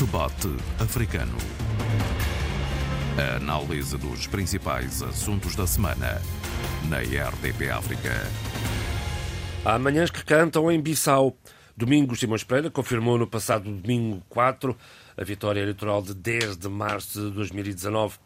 Debate 0.00 0.48
Africano. 0.78 1.36
A 3.18 3.36
análise 3.36 3.98
dos 3.98 4.26
principais 4.26 5.02
assuntos 5.02 5.54
da 5.54 5.66
semana 5.66 6.22
na 6.88 7.00
RDP 7.00 7.68
África. 7.68 8.10
Há 9.62 9.78
manhãs 9.78 10.10
que 10.10 10.24
cantam 10.24 10.72
em 10.72 10.80
Bissau. 10.80 11.36
Domingos 11.76 12.18
Simões 12.18 12.42
Pereira 12.42 12.70
confirmou 12.70 13.18
no 13.18 13.26
passado 13.26 13.70
domingo 13.70 14.22
4 14.30 14.74
a 15.18 15.22
vitória 15.22 15.60
eleitoral 15.60 16.00
de 16.00 16.14
10 16.14 16.56
de 16.56 16.68
março 16.70 17.20
de 17.20 17.30
2019. 17.32 18.16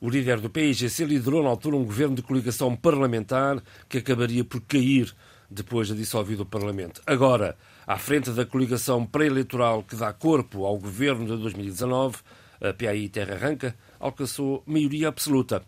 O 0.00 0.10
líder 0.10 0.40
do 0.40 0.50
PIGC 0.50 1.04
liderou 1.04 1.44
na 1.44 1.50
altura 1.50 1.76
um 1.76 1.84
governo 1.84 2.16
de 2.16 2.22
coligação 2.22 2.74
parlamentar 2.74 3.62
que 3.88 3.98
acabaria 3.98 4.44
por 4.44 4.60
cair 4.62 5.14
depois 5.48 5.86
de 5.86 5.94
dissolvido 5.94 6.42
o 6.42 6.46
Parlamento. 6.46 7.00
Agora, 7.06 7.56
à 7.86 7.98
frente 7.98 8.30
da 8.30 8.44
coligação 8.44 9.04
pré-eleitoral 9.04 9.82
que 9.82 9.96
dá 9.96 10.12
corpo 10.12 10.64
ao 10.64 10.78
governo 10.78 11.26
de 11.26 11.36
2019, 11.42 12.18
a 12.60 12.72
PAI 12.72 13.08
Terra 13.08 13.34
Arranca 13.34 13.74
alcançou 13.98 14.62
maioria 14.66 15.08
absoluta. 15.08 15.62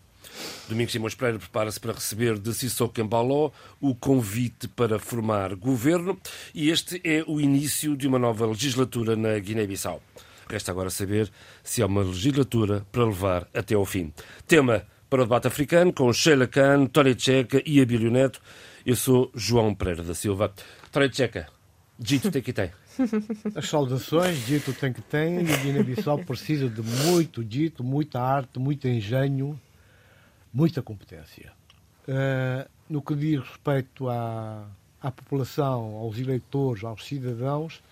Domingos 0.69 0.93
Simões 0.93 1.15
Pereira 1.15 1.39
prepara-se 1.39 1.79
para 1.79 1.93
receber 1.93 2.39
de 2.39 2.55
Sissoko 2.55 3.01
Embaló 3.01 3.51
o 3.81 3.95
convite 3.95 4.67
para 4.69 4.99
formar 4.99 5.55
governo 5.55 6.19
e 6.55 6.71
este 6.71 7.01
é 7.05 7.23
o 7.27 7.41
início 7.41 7.97
de 7.97 8.09
uma 8.09 8.19
nova 8.19 8.47
legislatura 8.47 9.17
na 9.17 9.39
Guiné-Bissau. 9.39 10.03
Resta 10.49 10.73
agora 10.73 10.91
saber 10.91 11.31
se 11.63 11.83
há 11.83 11.87
uma 11.87 12.03
legislatura 12.03 12.87
para 12.91 13.05
levar 13.05 13.49
até 13.55 13.75
ao 13.75 13.85
fim. 13.85 14.13
Tema 14.47 14.87
para 15.09 15.23
o 15.23 15.25
debate 15.25 15.47
africano 15.47 15.93
com 15.93 16.13
Sheila 16.13 16.47
Khan, 16.47 16.87
Tony 16.87 17.15
Checa 17.19 17.63
e 17.65 17.81
Abílio 17.81 18.11
Neto. 18.11 18.41
Eu 18.85 18.97
sou 18.97 19.31
João 19.35 19.75
Pereira 19.75 20.03
da 20.03 20.15
Silva. 20.15 20.53
Tony 20.91 21.13
Checa, 21.13 21.49
dito 21.99 22.31
tem 22.31 22.43
que 22.43 22.53
tem. 22.53 22.71
As 23.55 23.69
saudações, 23.69 24.45
dito 24.47 24.73
tem 24.73 24.93
que 24.93 25.03
tem, 25.03 25.41
e 25.41 25.45
Guiné-Bissau 25.45 26.19
precisa 26.19 26.69
de 26.69 26.83
muito 26.83 27.45
dito, 27.45 27.83
muita 27.83 28.21
arte, 28.21 28.59
muito 28.59 28.87
engenho, 28.89 29.59
muita 30.53 30.83
competência. 30.83 31.53
Uh, 32.07 32.69
no 32.89 33.01
que 33.01 33.15
diz 33.15 33.41
respeito 33.41 34.09
à, 34.09 34.67
à 35.01 35.11
população, 35.11 35.97
aos 35.97 36.19
eleitores, 36.19 36.85
aos 36.85 37.05
cidadãos, 37.07 37.83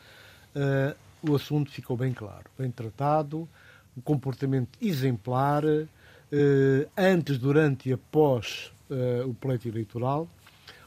uh, 0.54 0.94
o 1.22 1.34
assunto 1.34 1.70
ficou 1.70 1.96
bem 1.96 2.12
claro, 2.12 2.44
bem 2.58 2.70
tratado, 2.70 3.48
um 3.96 4.00
comportamento 4.00 4.78
exemplar, 4.80 5.64
uh, 5.64 5.88
antes, 6.96 7.38
durante 7.38 7.88
e 7.88 7.92
após 7.92 8.70
o 9.26 9.32
pleito 9.32 9.66
eleitoral. 9.66 10.28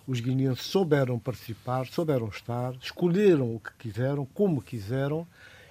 Os 0.08 0.20
guineenses 0.20 0.66
souberam 0.66 1.18
participar, 1.18 1.88
souberam 1.88 2.28
estar, 2.28 2.76
escolheram 2.82 3.56
o 3.56 3.60
que 3.60 3.72
quiseram, 3.80 4.26
como 4.34 4.62
quiseram, 4.62 5.28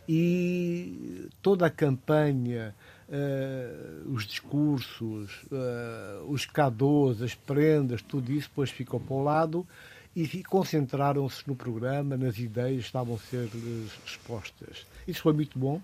e 0.08 1.28
toda 1.40 1.66
a 1.66 1.70
campanha, 1.70 2.74
uh, 3.08 4.12
os 4.12 4.26
discursos, 4.26 5.42
uh, 5.44 6.24
os 6.28 6.44
cadeaux, 6.46 7.22
as 7.22 7.34
prendas, 7.34 8.02
tudo 8.02 8.32
isso 8.32 8.48
depois 8.48 8.70
ficou 8.70 9.00
para 9.00 9.14
o 9.14 9.22
lado 9.22 9.66
e 10.16 10.44
concentraram-se 10.44 11.42
no 11.46 11.56
programa, 11.56 12.16
nas 12.16 12.38
ideias 12.38 12.82
que 12.82 12.86
estavam 12.86 13.16
a 13.16 13.18
ser 13.18 13.48
expostas. 14.06 14.86
Isso 15.08 15.22
foi 15.22 15.32
muito 15.32 15.58
bom, 15.58 15.80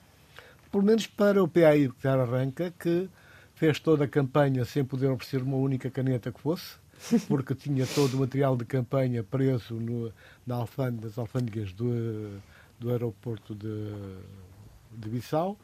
pelo 0.71 0.85
menos 0.85 1.07
para 1.07 1.43
o 1.43 1.49
PAI 1.49 1.91
que 2.01 2.07
arranca, 2.07 2.73
que 2.79 3.09
fez 3.57 3.81
toda 3.81 4.05
a 4.05 4.09
campanha 4.09 4.65
sem 4.65 4.85
poder 4.85 5.09
oferecer 5.09 5.43
uma 5.43 5.57
única 5.57 5.91
caneta 5.91 6.31
que 6.31 6.41
fosse, 6.41 6.77
porque 7.29 7.55
tinha 7.55 7.87
todo 7.87 8.15
o 8.15 8.21
material 8.21 8.57
de 8.57 8.65
campanha 8.65 9.23
preso 9.23 9.75
no, 9.75 10.13
na 10.47 10.57
alfândega, 10.57 11.07
nas 11.07 11.19
alfândegas 11.19 11.73
do, 11.73 12.41
do 12.79 12.91
aeroporto 12.91 13.55
de, 13.55 13.93
de 14.93 15.09
Bissau 15.09 15.57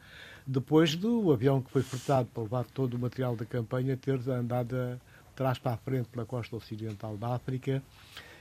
depois 0.47 0.95
do 0.95 1.33
avião 1.33 1.61
que 1.61 1.69
foi 1.69 1.81
furtado 1.83 2.29
para 2.33 2.43
levar 2.43 2.63
todo 2.63 2.93
o 2.93 2.99
material 2.99 3.35
da 3.35 3.45
campanha 3.45 3.97
ter 3.97 4.17
andado 4.29 4.69
de 4.69 4.97
trás 5.35 5.59
para 5.59 5.73
a 5.73 5.77
frente 5.77 6.07
pela 6.07 6.25
costa 6.25 6.55
ocidental 6.55 7.17
da 7.17 7.35
África 7.35 7.83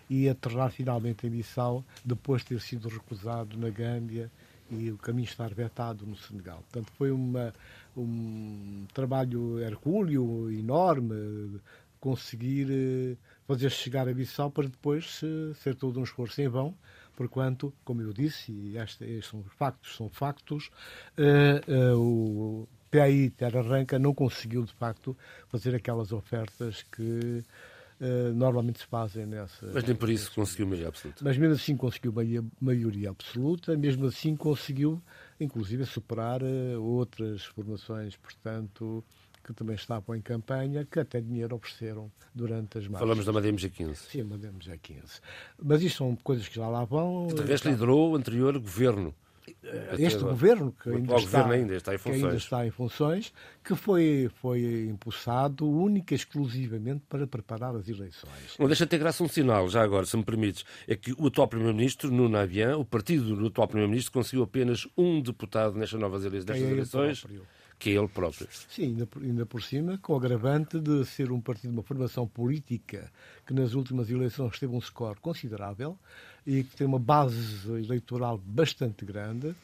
e 0.09 0.29
aterrar 0.29 0.71
finalmente 0.71 1.27
em 1.27 1.31
Bissau, 1.31 1.85
depois 2.05 2.43
de 2.43 2.49
ter 2.49 2.61
sido 2.61 2.89
recusado 2.89 3.59
na 3.59 3.69
Gâmbia 3.71 4.31
e 4.71 4.89
o 4.91 4.97
caminho 4.97 5.25
estar 5.25 5.53
vetado 5.53 6.07
no 6.07 6.17
Senegal. 6.17 6.59
Portanto, 6.59 6.93
foi 6.97 7.11
uma, 7.11 7.53
um 7.97 8.87
trabalho 8.95 9.59
hercúleo, 9.59 10.49
enorme, 10.53 11.61
conseguir 12.01 12.69
eh, 12.71 13.17
fazer 13.47 13.71
chegar 13.71 14.09
a 14.09 14.15
Bissau 14.15 14.51
para 14.51 14.69
depois 14.69 15.21
ser 15.55 15.75
todo 15.75 16.01
um 16.01 16.05
esforço 16.05 16.41
em 16.41 16.49
vão, 16.49 16.75
porquanto, 17.17 17.73
como 17.85 18.03
eu 18.03 18.13
disse, 18.13 18.53
e 18.53 18.77
estes 18.77 19.27
são 19.27 19.43
factos, 19.43 19.97
são 19.97 20.09
factos, 20.09 20.71
uh, 21.19 21.99
o 21.99 22.69
PAI 22.91 23.31
Terra 23.31 23.61
Arranca 23.61 23.99
não 23.99 24.15
conseguiu, 24.15 24.65
de 24.65 24.73
facto, 24.75 25.17
fazer 25.49 25.75
aquelas 25.75 26.13
ofertas 26.13 26.83
que 26.83 27.43
uh, 28.01 28.35
normalmente 28.35 28.81
se 28.81 28.87
fazem 28.87 29.27
nessa. 29.27 29.67
Mas 29.73 29.85
nem 29.85 29.97
por 29.97 30.11
isso 30.11 30.31
conseguiu 30.33 30.67
maioria 30.67 30.89
absoluta. 30.89 31.25
Mas 31.25 31.39
mesmo 31.39 31.55
assim 31.55 31.77
conseguiu 31.77 32.15
maioria 32.61 33.11
absoluta, 33.11 33.77
mesmo 33.77 34.07
assim 34.07 34.37
conseguiu, 34.37 35.03
inclusive, 35.41 35.87
superar 35.87 36.43
outras 36.79 37.45
formações, 37.45 38.15
portanto 38.17 39.03
que 39.47 39.55
também 39.55 39.77
estavam 39.77 40.17
em 40.17 40.21
campanha, 40.21 40.85
que 40.85 40.99
até 40.99 41.21
dinheiro 41.21 41.55
ofereceram 41.55 42.11
durante 42.35 42.79
as 42.79 42.89
marchas. 42.89 43.01
Falamos 43.01 43.25
da 43.25 43.33
Madem 43.33 43.55
G15. 43.55 43.95
Sim, 43.95 44.25
Madem 44.25 44.51
G15. 44.53 45.21
Mas 45.63 45.83
isto 45.83 45.99
são 45.99 46.17
coisas 46.17 46.49
que 46.49 46.57
já 46.57 46.69
lá 46.69 46.85
vão. 46.85 47.29
De 47.29 47.43
resto, 47.43 47.69
liderou 47.69 48.11
o 48.13 48.17
anterior 48.17 48.59
governo. 48.59 49.15
Este 49.97 50.19
governo, 50.19 50.73
que 50.73 50.91
ainda, 50.91 51.15
está, 51.15 51.39
governo 51.39 51.53
ainda, 51.53 51.77
está 51.77 51.95
em 51.95 51.99
funções. 51.99 52.19
que 52.19 52.27
ainda 52.27 52.37
está 52.37 52.67
em 52.67 52.71
funções, 52.73 53.33
que 53.63 53.77
foi, 53.77 54.29
foi 54.41 54.89
impulsado 54.91 55.69
única 55.71 56.15
e 56.15 56.17
exclusivamente 56.17 57.05
para 57.09 57.29
preparar 57.29 57.77
as 57.77 57.89
eleições. 57.89 58.57
Não 58.59 58.67
deixa 58.67 58.85
de 58.85 58.91
ter 58.91 58.99
graça 58.99 59.23
um 59.23 59.29
sinal, 59.29 59.69
já 59.69 59.83
agora, 59.83 60.05
se 60.05 60.17
me 60.17 60.25
permites, 60.25 60.65
é 60.89 60.97
que 60.97 61.13
o 61.13 61.29
atual 61.29 61.47
Primeiro-Ministro, 61.47 62.11
Nuno 62.11 62.37
Avian, 62.37 62.77
o 62.77 62.85
partido 62.85 63.37
do 63.37 63.47
atual 63.47 63.69
Primeiro-Ministro, 63.69 64.13
conseguiu 64.13 64.43
apenas 64.43 64.89
um 64.97 65.23
deputado 65.23 65.77
nestas 65.77 66.01
novas 66.01 66.25
eleições. 66.25 66.61
Nestas 66.61 66.69
é 66.69 66.73
eleições 66.73 67.27
que 67.79 67.91
é 67.91 67.93
ele 67.95 68.09
próprio. 68.09 68.49
Sim, 68.69 68.85
ainda 68.85 69.07
por, 69.07 69.23
ainda 69.23 69.47
por 69.47 69.63
cima, 69.63 69.99
com 69.99 70.15
o 70.15 70.17
agravante 70.17 70.79
de 70.81 71.05
ser 71.05 71.31
um 71.31 71.41
partido 71.41 71.73
uma 71.73 71.83
formação 71.83 72.27
política 72.27 73.11
que 73.47 73.53
nas 73.53 73.75
últimas 73.75 74.11
eleições 74.11 74.59
teve 74.59 74.75
um 74.75 74.81
score 74.81 75.19
considerável 75.21 75.99
e 76.47 76.63
que 76.65 76.77
tem 76.77 76.87
uma 76.87 76.99
base 76.99 77.69
eleitoral 77.69 78.39
bastante 78.39 79.05
grande. 79.05 79.55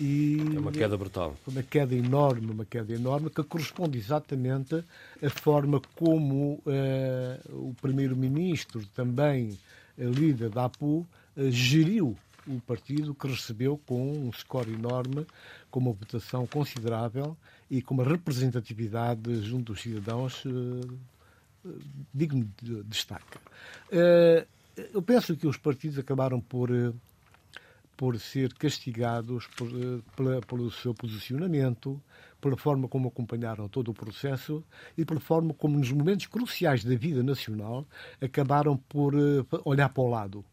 E 0.00 0.38
é 0.54 0.60
uma 0.60 0.70
queda 0.70 0.96
brutal. 0.96 1.36
Uma 1.46 1.62
queda 1.62 1.94
enorme, 1.94 2.52
uma 2.52 2.64
queda 2.64 2.92
enorme, 2.92 3.30
que 3.30 3.42
corresponde 3.42 3.98
exatamente 3.98 4.84
à 5.20 5.28
forma 5.28 5.80
como 5.96 6.62
uh, 6.64 7.68
o 7.68 7.74
primeiro-ministro, 7.82 8.86
também 8.94 9.58
líder 9.98 10.50
da 10.50 10.66
APU, 10.66 11.04
uh, 11.36 11.50
geriu 11.50 12.16
o 12.48 12.60
partido 12.60 13.14
que 13.14 13.28
recebeu 13.28 13.78
com 13.86 14.10
um 14.10 14.32
score 14.32 14.72
enorme, 14.72 15.26
com 15.70 15.80
uma 15.80 15.92
votação 15.92 16.46
considerável 16.46 17.36
e 17.70 17.82
com 17.82 17.94
uma 17.94 18.04
representatividade 18.04 19.42
junto 19.42 19.72
dos 19.72 19.82
cidadãos 19.82 20.42
eh, 20.46 21.68
digno 22.14 22.50
de 22.62 22.82
destaque. 22.84 23.38
Eh, 23.90 24.46
eu 24.94 25.02
penso 25.02 25.36
que 25.36 25.46
os 25.46 25.56
partidos 25.56 25.98
acabaram 25.98 26.40
por, 26.40 26.70
eh, 26.70 26.92
por 27.96 28.18
ser 28.18 28.54
castigados 28.54 29.46
por, 29.48 29.68
pela, 30.16 30.40
pelo 30.40 30.70
seu 30.70 30.94
posicionamento, 30.94 32.00
pela 32.40 32.56
forma 32.56 32.88
como 32.88 33.08
acompanharam 33.08 33.68
todo 33.68 33.90
o 33.90 33.94
processo 33.94 34.64
e 34.96 35.04
pela 35.04 35.20
forma 35.20 35.52
como, 35.52 35.78
nos 35.78 35.92
momentos 35.92 36.26
cruciais 36.26 36.84
da 36.84 36.94
vida 36.94 37.22
nacional, 37.22 37.84
acabaram 38.22 38.76
por 38.76 39.14
olhar 39.64 39.88
para 39.88 40.02
o 40.02 40.08
lado, 40.08 40.44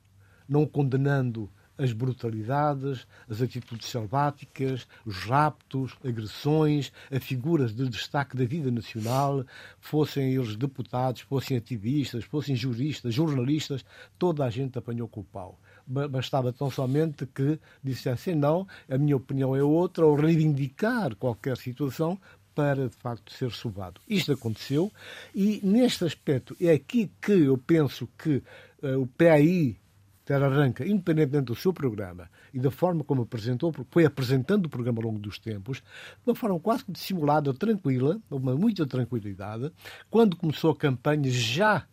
não 0.50 0.66
condenando 0.66 1.50
as 1.78 1.92
brutalidades, 1.92 3.06
as 3.30 3.42
atitudes 3.42 3.88
selváticas, 3.88 4.88
os 5.06 5.18
raptos, 5.18 5.96
agressões, 6.04 6.92
a 7.12 7.20
figuras 7.20 7.74
de 7.74 7.88
destaque 7.90 8.36
da 8.36 8.46
vida 8.46 8.72
nacional, 8.72 9.46
fossem 9.80 10.34
eles 10.34 10.56
deputados, 10.56 11.22
fossem 11.22 11.58
ativistas, 11.58 12.24
fossem 12.24 12.56
juristas, 12.56 13.14
jornalistas, 13.14 13.86
toda 14.18 14.46
a 14.46 14.50
gente 14.50 14.78
apanhou 14.78 15.08
com 15.08 15.22
o 15.22 15.26
pau. 15.26 15.60
Bastava 15.88 16.52
tão 16.52 16.72
somente 16.72 17.28
que 17.28 17.60
dissessem 17.84 18.34
não, 18.34 18.68
a 18.90 18.98
minha 18.98 19.16
opinião 19.16 19.56
é 19.56 19.62
outra, 19.62 20.06
ou 20.06 20.16
reivindicar 20.16 21.16
qualquer 21.16 21.58
situação 21.58 22.20
para, 22.56 22.88
de 22.88 22.96
facto, 22.96 23.32
ser 23.34 23.52
subado. 23.52 24.00
Isto 24.08 24.32
aconteceu 24.32 24.92
e, 25.36 25.60
neste 25.62 26.06
aspecto, 26.06 26.56
é 26.60 26.72
aqui 26.72 27.12
que 27.22 27.34
eu 27.34 27.58
penso 27.58 28.08
que 28.18 28.42
uh, 28.82 29.02
o 29.02 29.06
PAI 29.06 29.78
Terra 30.26 30.48
Arranca, 30.48 30.86
independentemente 30.86 31.46
do 31.46 31.56
seu 31.56 31.72
programa 31.72 32.28
e 32.52 32.60
da 32.60 32.72
forma 32.72 33.04
como 33.04 33.22
apresentou, 33.22 33.72
foi 33.92 34.06
apresentando 34.06 34.66
o 34.66 34.70
programa 34.70 35.00
ao 35.00 35.06
longo 35.06 35.20
dos 35.20 35.38
tempos, 35.38 35.78
de 35.78 35.84
uma 36.26 36.36
forma 36.36 36.60
quase 36.60 36.84
dissimulada, 36.90 37.54
tranquila, 37.54 38.20
uma 38.30 38.56
muita 38.56 38.88
tranquilidade, 38.88 39.72
quando 40.10 40.36
começou 40.36 40.72
a 40.72 40.76
campanha 40.76 41.30
já 41.30 41.86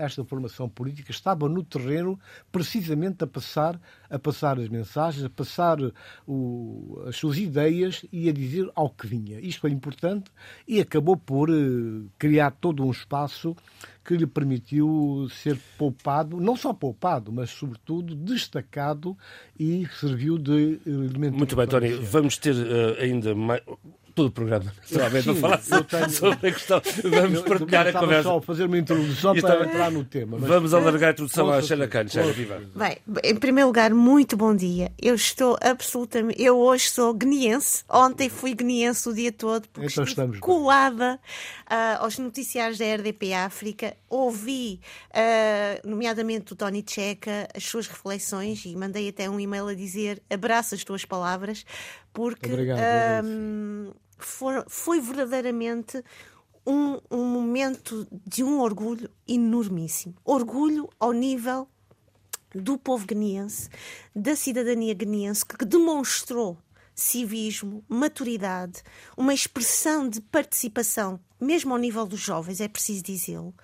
esta 0.00 0.24
formação 0.24 0.68
política 0.68 1.10
estava 1.10 1.48
no 1.48 1.62
terreno 1.62 2.18
precisamente 2.50 3.22
a 3.22 3.26
passar, 3.26 3.80
a 4.08 4.18
passar 4.18 4.58
as 4.58 4.68
mensagens, 4.68 5.24
a 5.24 5.30
passar 5.30 5.78
o, 6.26 7.02
as 7.06 7.16
suas 7.16 7.38
ideias 7.38 8.04
e 8.12 8.28
a 8.28 8.32
dizer 8.32 8.70
ao 8.74 8.90
que 8.90 9.06
vinha. 9.06 9.38
Isto 9.40 9.66
é 9.66 9.70
importante 9.70 10.30
e 10.66 10.80
acabou 10.80 11.16
por 11.16 11.50
uh, 11.50 12.08
criar 12.18 12.52
todo 12.52 12.84
um 12.84 12.90
espaço 12.90 13.54
que 14.04 14.16
lhe 14.16 14.26
permitiu 14.26 15.28
ser 15.30 15.58
poupado, 15.76 16.40
não 16.40 16.56
só 16.56 16.72
poupado, 16.72 17.30
mas 17.30 17.50
sobretudo 17.50 18.14
destacado 18.14 19.16
e 19.58 19.86
serviu 20.00 20.38
de 20.38 20.80
elemento. 20.86 21.36
Muito 21.36 21.54
bem, 21.54 21.66
Tony, 21.66 21.90
vamos 21.90 22.38
ter 22.38 22.54
uh, 22.54 23.00
ainda 23.00 23.34
mais 23.34 23.62
todo 24.14 24.26
o 24.26 24.30
programa, 24.30 24.72
naturalmente, 24.82 25.24
Sim, 25.24 25.34
falar 25.36 25.58
tenho... 25.58 26.10
sobre 26.10 26.48
a 26.48 26.52
questão. 26.52 26.82
Vamos 27.04 27.38
eu, 27.38 27.44
partilhar 27.44 27.86
eu 27.86 27.96
a 27.96 28.00
conversa. 28.00 28.22
só 28.22 28.40
fazer 28.40 28.64
uma 28.64 28.78
introdução 28.78 29.34
para 29.34 29.40
estava... 29.40 29.64
entrar 29.64 29.90
no 29.90 30.04
tema. 30.04 30.38
Mas... 30.38 30.48
Vamos 30.48 30.74
alargar 30.74 31.10
a 31.10 31.12
introdução 31.12 31.50
à 31.50 31.62
Sheila 31.62 31.88
Khan. 31.88 32.04
viva. 32.34 32.62
Bem, 32.74 32.98
em 33.24 33.36
primeiro 33.36 33.68
lugar, 33.68 33.92
muito 33.92 34.36
bom 34.36 34.54
dia. 34.54 34.92
Eu 35.00 35.14
estou 35.14 35.56
absolutamente. 35.60 36.42
Eu 36.42 36.58
hoje 36.58 36.90
sou 36.90 37.12
guineense. 37.14 37.84
Ontem 37.88 38.28
fui 38.28 38.54
guineense 38.54 39.08
o 39.08 39.14
dia 39.14 39.32
todo, 39.32 39.68
porque 39.68 39.90
então 39.90 40.04
estou 40.04 40.32
colada 40.40 41.18
uh, 41.70 42.02
aos 42.02 42.18
noticiários 42.18 42.78
da 42.78 42.84
RDP 42.84 43.32
África. 43.32 43.96
Ouvi, 44.08 44.80
uh, 45.10 45.88
nomeadamente 45.88 46.46
do 46.46 46.56
Tony 46.56 46.84
Checa, 46.86 47.48
as 47.54 47.64
suas 47.64 47.86
reflexões 47.86 48.64
e 48.64 48.74
mandei 48.74 49.08
até 49.08 49.30
um 49.30 49.38
e-mail 49.38 49.68
a 49.68 49.74
dizer 49.74 50.22
abraço 50.28 50.74
as 50.74 50.84
tuas 50.84 51.04
palavras, 51.04 51.64
porque. 52.12 52.50
Obrigado, 52.50 52.80
for, 54.18 54.64
foi 54.68 55.00
verdadeiramente 55.00 56.02
um, 56.66 56.98
um 57.10 57.24
momento 57.24 58.06
de 58.26 58.44
um 58.44 58.60
orgulho 58.60 59.10
enormíssimo. 59.26 60.14
Orgulho 60.24 60.88
ao 60.98 61.12
nível 61.12 61.68
do 62.54 62.76
povo 62.76 63.06
guineense, 63.06 63.68
da 64.14 64.34
cidadania 64.34 64.94
guineense, 64.94 65.44
que 65.46 65.64
demonstrou 65.64 66.58
civismo, 66.94 67.84
maturidade, 67.88 68.82
uma 69.16 69.32
expressão 69.32 70.08
de 70.08 70.20
participação, 70.20 71.18
mesmo 71.40 71.72
ao 71.72 71.78
nível 71.78 72.06
dos 72.06 72.20
jovens, 72.20 72.60
é 72.60 72.68
preciso 72.68 73.02
dizê-lo, 73.02 73.54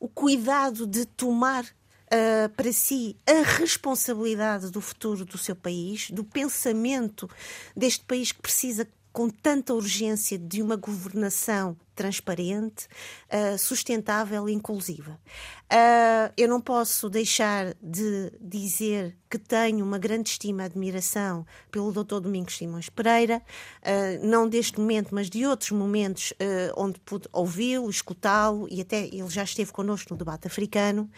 o 0.00 0.08
cuidado 0.08 0.86
de 0.86 1.04
tomar 1.04 1.66
uh, 2.12 2.48
para 2.50 2.72
si 2.72 3.16
a 3.26 3.42
responsabilidade 3.42 4.70
do 4.70 4.80
futuro 4.80 5.24
do 5.24 5.38
seu 5.38 5.54
país, 5.54 6.10
do 6.10 6.24
pensamento 6.24 7.28
deste 7.76 8.04
país 8.04 8.32
que 8.32 8.42
precisa 8.42 8.86
com 9.18 9.28
tanta 9.28 9.74
urgência 9.74 10.38
de 10.38 10.62
uma 10.62 10.76
governação 10.76 11.76
transparente, 11.92 12.86
uh, 13.26 13.58
sustentável 13.58 14.48
e 14.48 14.52
inclusiva. 14.52 15.18
Uh, 15.64 16.32
eu 16.36 16.48
não 16.48 16.60
posso 16.60 17.10
deixar 17.10 17.74
de 17.82 18.32
dizer 18.40 19.16
que 19.28 19.36
tenho 19.36 19.84
uma 19.84 19.98
grande 19.98 20.30
estima 20.30 20.62
e 20.62 20.66
admiração 20.66 21.44
pelo 21.68 21.90
Dr. 21.90 22.20
Domingos 22.20 22.56
Simões 22.56 22.88
Pereira, 22.88 23.42
uh, 23.82 24.24
não 24.24 24.48
deste 24.48 24.78
momento, 24.78 25.12
mas 25.12 25.28
de 25.28 25.44
outros 25.44 25.72
momentos 25.72 26.32
onde 26.76 27.00
pude 27.00 27.28
ouvi-lo, 27.32 27.90
escutá-lo 27.90 28.68
e 28.70 28.80
até 28.80 29.06
ele 29.06 29.28
já 29.28 29.42
esteve 29.42 29.72
connosco 29.72 30.14
no 30.14 30.16
debate 30.16 30.46
africano. 30.46 31.10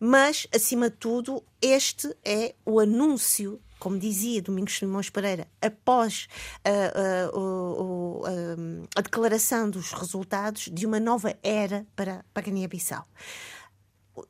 Mas, 0.00 0.48
acima 0.52 0.90
de 0.90 0.96
tudo, 0.96 1.40
este 1.62 2.12
é 2.24 2.56
o 2.66 2.80
anúncio 2.80 3.60
como 3.84 3.98
dizia 3.98 4.40
Domingos 4.40 4.78
Simões 4.78 5.10
Pereira, 5.10 5.46
após 5.60 6.26
uh, 6.66 7.38
uh, 7.38 8.22
uh, 8.22 8.88
a 8.96 9.02
declaração 9.02 9.68
dos 9.68 9.92
resultados 9.92 10.70
de 10.72 10.86
uma 10.86 10.98
nova 10.98 11.38
era 11.42 11.86
para, 11.94 12.24
para 12.32 12.44
Guiné-Bissau. 12.44 13.06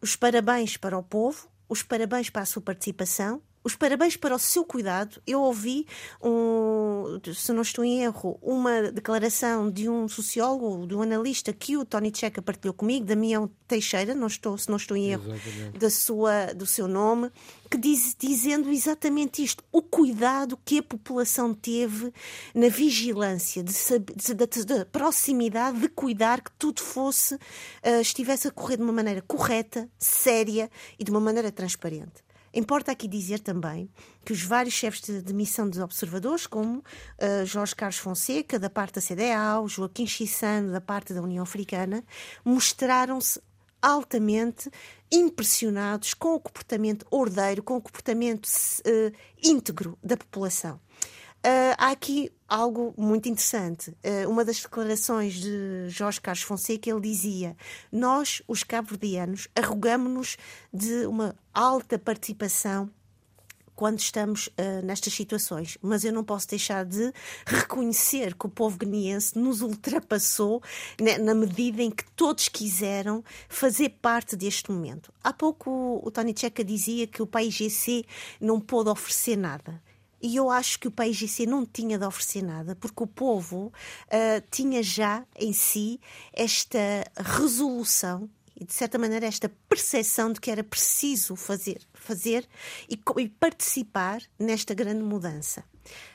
Os 0.01 0.17
parabéns 0.17 0.77
para 0.77 0.99
o 0.99 1.05
povo, 1.05 1.49
os 1.69 1.85
parabéns 1.85 2.31
para 2.31 2.43
a 2.43 2.47
sua 2.47 2.63
participação, 2.63 3.41
os 3.65 3.75
parabéns 3.75 4.17
para 4.17 4.35
o 4.35 4.39
seu 4.39 4.63
cuidado. 4.65 5.21
Eu 5.27 5.41
ouvi, 5.41 5.87
um, 6.23 7.19
se 7.35 7.51
não 7.53 7.63
estou 7.63 7.83
em 7.83 8.03
erro, 8.03 8.39
uma 8.43 8.93
declaração 8.93 9.71
de 9.71 9.89
um 9.89 10.07
sociólogo, 10.07 10.87
de 10.87 10.95
um 10.95 11.01
analista 11.01 11.53
que 11.53 11.77
o 11.77 11.85
Tony 11.85 12.13
Checa 12.15 12.43
partilhou 12.43 12.75
comigo, 12.75 13.07
Damião 13.07 13.51
Teixeira, 13.67 14.15
não 14.15 14.27
estou, 14.27 14.59
se 14.59 14.69
não 14.69 14.77
estou 14.77 14.95
em 14.97 15.13
erro 15.13 15.25
da 15.79 15.89
sua, 15.89 16.53
do 16.55 16.67
seu 16.67 16.87
nome, 16.87 17.31
que 17.71 17.79
diz, 17.79 18.15
dizendo 18.19 18.71
exatamente 18.71 19.43
isto: 19.43 19.65
o 19.73 19.81
cuidado 19.81 20.59
que 20.63 20.79
a 20.79 20.83
população 20.83 21.55
teve 21.55 22.13
na 22.55 22.69
vigilância, 22.69 23.65
de 23.65 24.85
proximidade, 24.93 25.81
de 25.81 25.89
cuidar 25.89 26.43
que 26.43 26.51
tudo 26.59 26.83
fosse, 26.83 27.35
uh, 27.35 28.01
estivesse 28.01 28.49
a 28.49 28.51
correr 28.51 28.77
de 28.77 28.83
uma 28.83 28.93
maneira 28.93 29.23
correta, 29.23 29.89
séria 29.99 30.71
e 30.99 31.05
de 31.05 31.11
uma 31.11 31.21
maneira 31.21 31.51
transparente. 31.51 32.24
Importa 32.55 32.93
aqui 32.93 33.09
dizer 33.09 33.41
também 33.41 33.91
que 34.25 34.33
os 34.33 34.43
vários 34.43 34.75
chefes 34.75 35.01
de, 35.01 35.21
de 35.21 35.35
missão 35.35 35.69
dos 35.69 35.81
observadores, 35.81 36.47
como 36.47 36.79
uh, 36.79 37.45
Jorge 37.45 37.75
Carlos 37.75 37.99
Fonseca, 37.99 38.59
da 38.59 38.71
parte 38.71 38.95
da 38.95 39.03
CDAO, 39.03 39.69
Joaquim 39.69 40.07
Chissano, 40.07 40.71
da 40.71 40.81
parte 40.81 41.13
da 41.13 41.21
União 41.21 41.43
Africana, 41.43 42.05
mostraram-se 42.45 43.41
altamente 43.83 44.71
impressionados 45.11 46.15
com 46.15 46.35
o 46.35 46.41
comportamento 46.41 47.05
ordeiro, 47.11 47.63
com 47.63 47.77
o 47.77 47.81
comportamento 47.83 48.47
uh, 48.47 49.13
íntegro 49.43 49.99
da 50.03 50.17
população. 50.17 50.81
Uh, 51.45 51.77
há 51.77 51.91
aqui 51.91 52.33
algo 52.49 52.95
muito 52.97 53.29
interessante. 53.29 53.91
Uh, 53.91 54.31
uma 54.31 54.47
das 54.47 54.63
declarações 54.63 55.35
de 55.35 55.91
Jorge 55.91 56.19
Carlos 56.19 56.43
Fonseca, 56.43 56.89
ele 56.89 57.01
dizia: 57.01 57.55
Nós, 57.93 58.41
os 58.49 58.63
cabo-verdianos, 58.63 59.47
arrogamos-nos 59.55 60.39
de 60.73 61.05
uma 61.05 61.37
alta 61.53 61.99
participação 61.99 62.91
quando 63.75 63.99
estamos 63.99 64.47
uh, 64.47 64.85
nestas 64.85 65.13
situações. 65.13 65.77
Mas 65.83 66.03
eu 66.03 66.15
não 66.15 66.25
posso 66.25 66.49
deixar 66.49 66.83
de 66.83 67.13
reconhecer 67.45 68.35
que 68.35 68.47
o 68.47 68.49
povo 68.49 68.79
guineense 68.79 69.39
nos 69.39 69.61
ultrapassou 69.61 70.63
né, 70.99 71.19
na 71.19 71.35
medida 71.35 71.83
em 71.83 71.91
que 71.91 72.11
todos 72.13 72.49
quiseram 72.49 73.23
fazer 73.51 73.91
parte 74.01 74.35
deste 74.35 74.71
momento. 74.71 75.13
Há 75.23 75.33
pouco 75.33 75.71
o, 75.71 76.07
o 76.07 76.11
Tony 76.11 76.35
Checa 76.35 76.65
dizia 76.65 77.07
que 77.07 77.21
o 77.21 77.27
país 77.27 77.53
GC 77.53 78.07
não 78.41 78.59
pôde 78.59 78.89
oferecer 78.89 79.37
nada. 79.37 79.83
E 80.25 80.37
eu 80.37 80.49
acho 80.49 80.81
que 80.81 80.89
o 80.89 80.91
PIGC 80.91 81.45
não 81.45 81.67
tinha 81.67 81.99
de 81.99 82.07
oferecer 82.07 82.41
nada, 82.41 82.75
porque 82.75 83.03
o 83.03 83.07
povo 83.07 83.67
uh, 83.67 84.43
tinha 84.51 84.83
já 84.83 85.23
em 85.39 85.53
si 85.53 86.01
esta 86.33 86.79
resolução 87.15 88.27
e, 88.59 88.65
de 88.65 88.73
certa 88.73 88.97
maneira, 88.97 89.27
esta 89.27 89.51
percepção 89.69 90.33
de 90.33 90.41
que 90.41 90.51
era 90.51 90.65
preciso 90.65 91.37
fazer, 91.37 91.83
fazer 91.93 92.49
e, 92.89 92.99
e 93.21 93.29
participar 93.29 94.23
nesta 94.39 94.73
grande 94.73 95.03
mudança. 95.03 95.63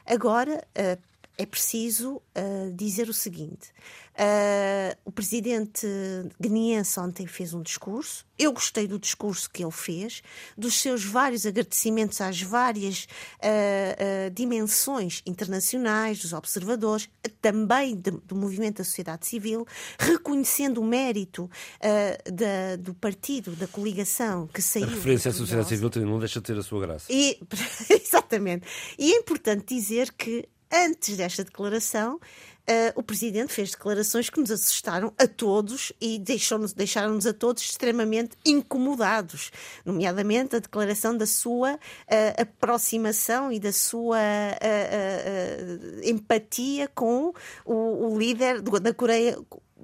Agora, 0.07 0.67
uh, 0.69 1.08
é 1.39 1.45
preciso 1.45 2.17
uh, 2.17 2.73
dizer 2.75 3.07
o 3.07 3.13
seguinte: 3.13 3.71
Uh, 4.19 4.91
o 5.05 5.13
presidente 5.13 5.87
guineense 6.41 6.99
ontem 6.99 7.25
fez 7.25 7.53
um 7.53 7.61
discurso. 7.61 8.25
Eu 8.37 8.51
gostei 8.51 8.85
do 8.85 8.99
discurso 8.99 9.49
que 9.49 9.63
ele 9.63 9.71
fez, 9.71 10.21
dos 10.57 10.73
seus 10.73 11.05
vários 11.05 11.45
agradecimentos 11.45 12.19
às 12.19 12.41
várias 12.41 13.05
uh, 13.05 14.29
dimensões 14.33 15.21
internacionais, 15.25 16.19
dos 16.19 16.33
observadores, 16.33 17.07
também 17.41 17.95
de, 17.95 18.11
do 18.11 18.35
movimento 18.35 18.79
da 18.79 18.83
sociedade 18.83 19.25
civil, 19.25 19.65
reconhecendo 19.97 20.81
o 20.81 20.83
mérito 20.83 21.49
da, 22.25 22.75
do 22.77 22.93
partido, 22.93 23.55
da 23.55 23.67
coligação 23.67 24.47
que 24.47 24.61
saiu. 24.61 24.87
A 24.87 24.89
referência 24.89 25.31
à 25.31 25.33
sociedade 25.33 25.69
civil 25.69 25.89
não 26.05 26.19
deixa 26.19 26.41
de 26.41 26.45
ter 26.45 26.57
a 26.57 26.63
sua 26.63 26.81
graça. 26.81 27.05
E, 27.09 27.39
exatamente. 27.89 28.67
E 28.97 29.13
é 29.13 29.17
importante 29.17 29.73
dizer 29.73 30.11
que 30.11 30.45
antes 30.71 31.17
desta 31.17 31.43
declaração, 31.43 32.19
Uh, 32.69 32.93
o 32.93 33.01
Presidente 33.01 33.51
fez 33.51 33.71
declarações 33.71 34.29
que 34.29 34.39
nos 34.39 34.51
assustaram 34.51 35.11
a 35.17 35.27
todos 35.27 35.91
e 35.99 36.19
deixaram-nos 36.19 37.25
a 37.25 37.33
todos 37.33 37.63
extremamente 37.63 38.37
incomodados, 38.45 39.51
nomeadamente 39.83 40.55
a 40.55 40.59
declaração 40.59 41.17
da 41.17 41.25
sua 41.25 41.73
uh, 41.73 41.79
aproximação 42.39 43.51
e 43.51 43.59
da 43.59 43.73
sua 43.73 44.19
uh, 44.19 46.07
empatia 46.07 46.87
com 46.93 47.33
o, 47.65 48.13
o 48.13 48.19
líder 48.19 48.61
do, 48.61 48.79
da 48.79 48.93
Coreia 48.93 49.35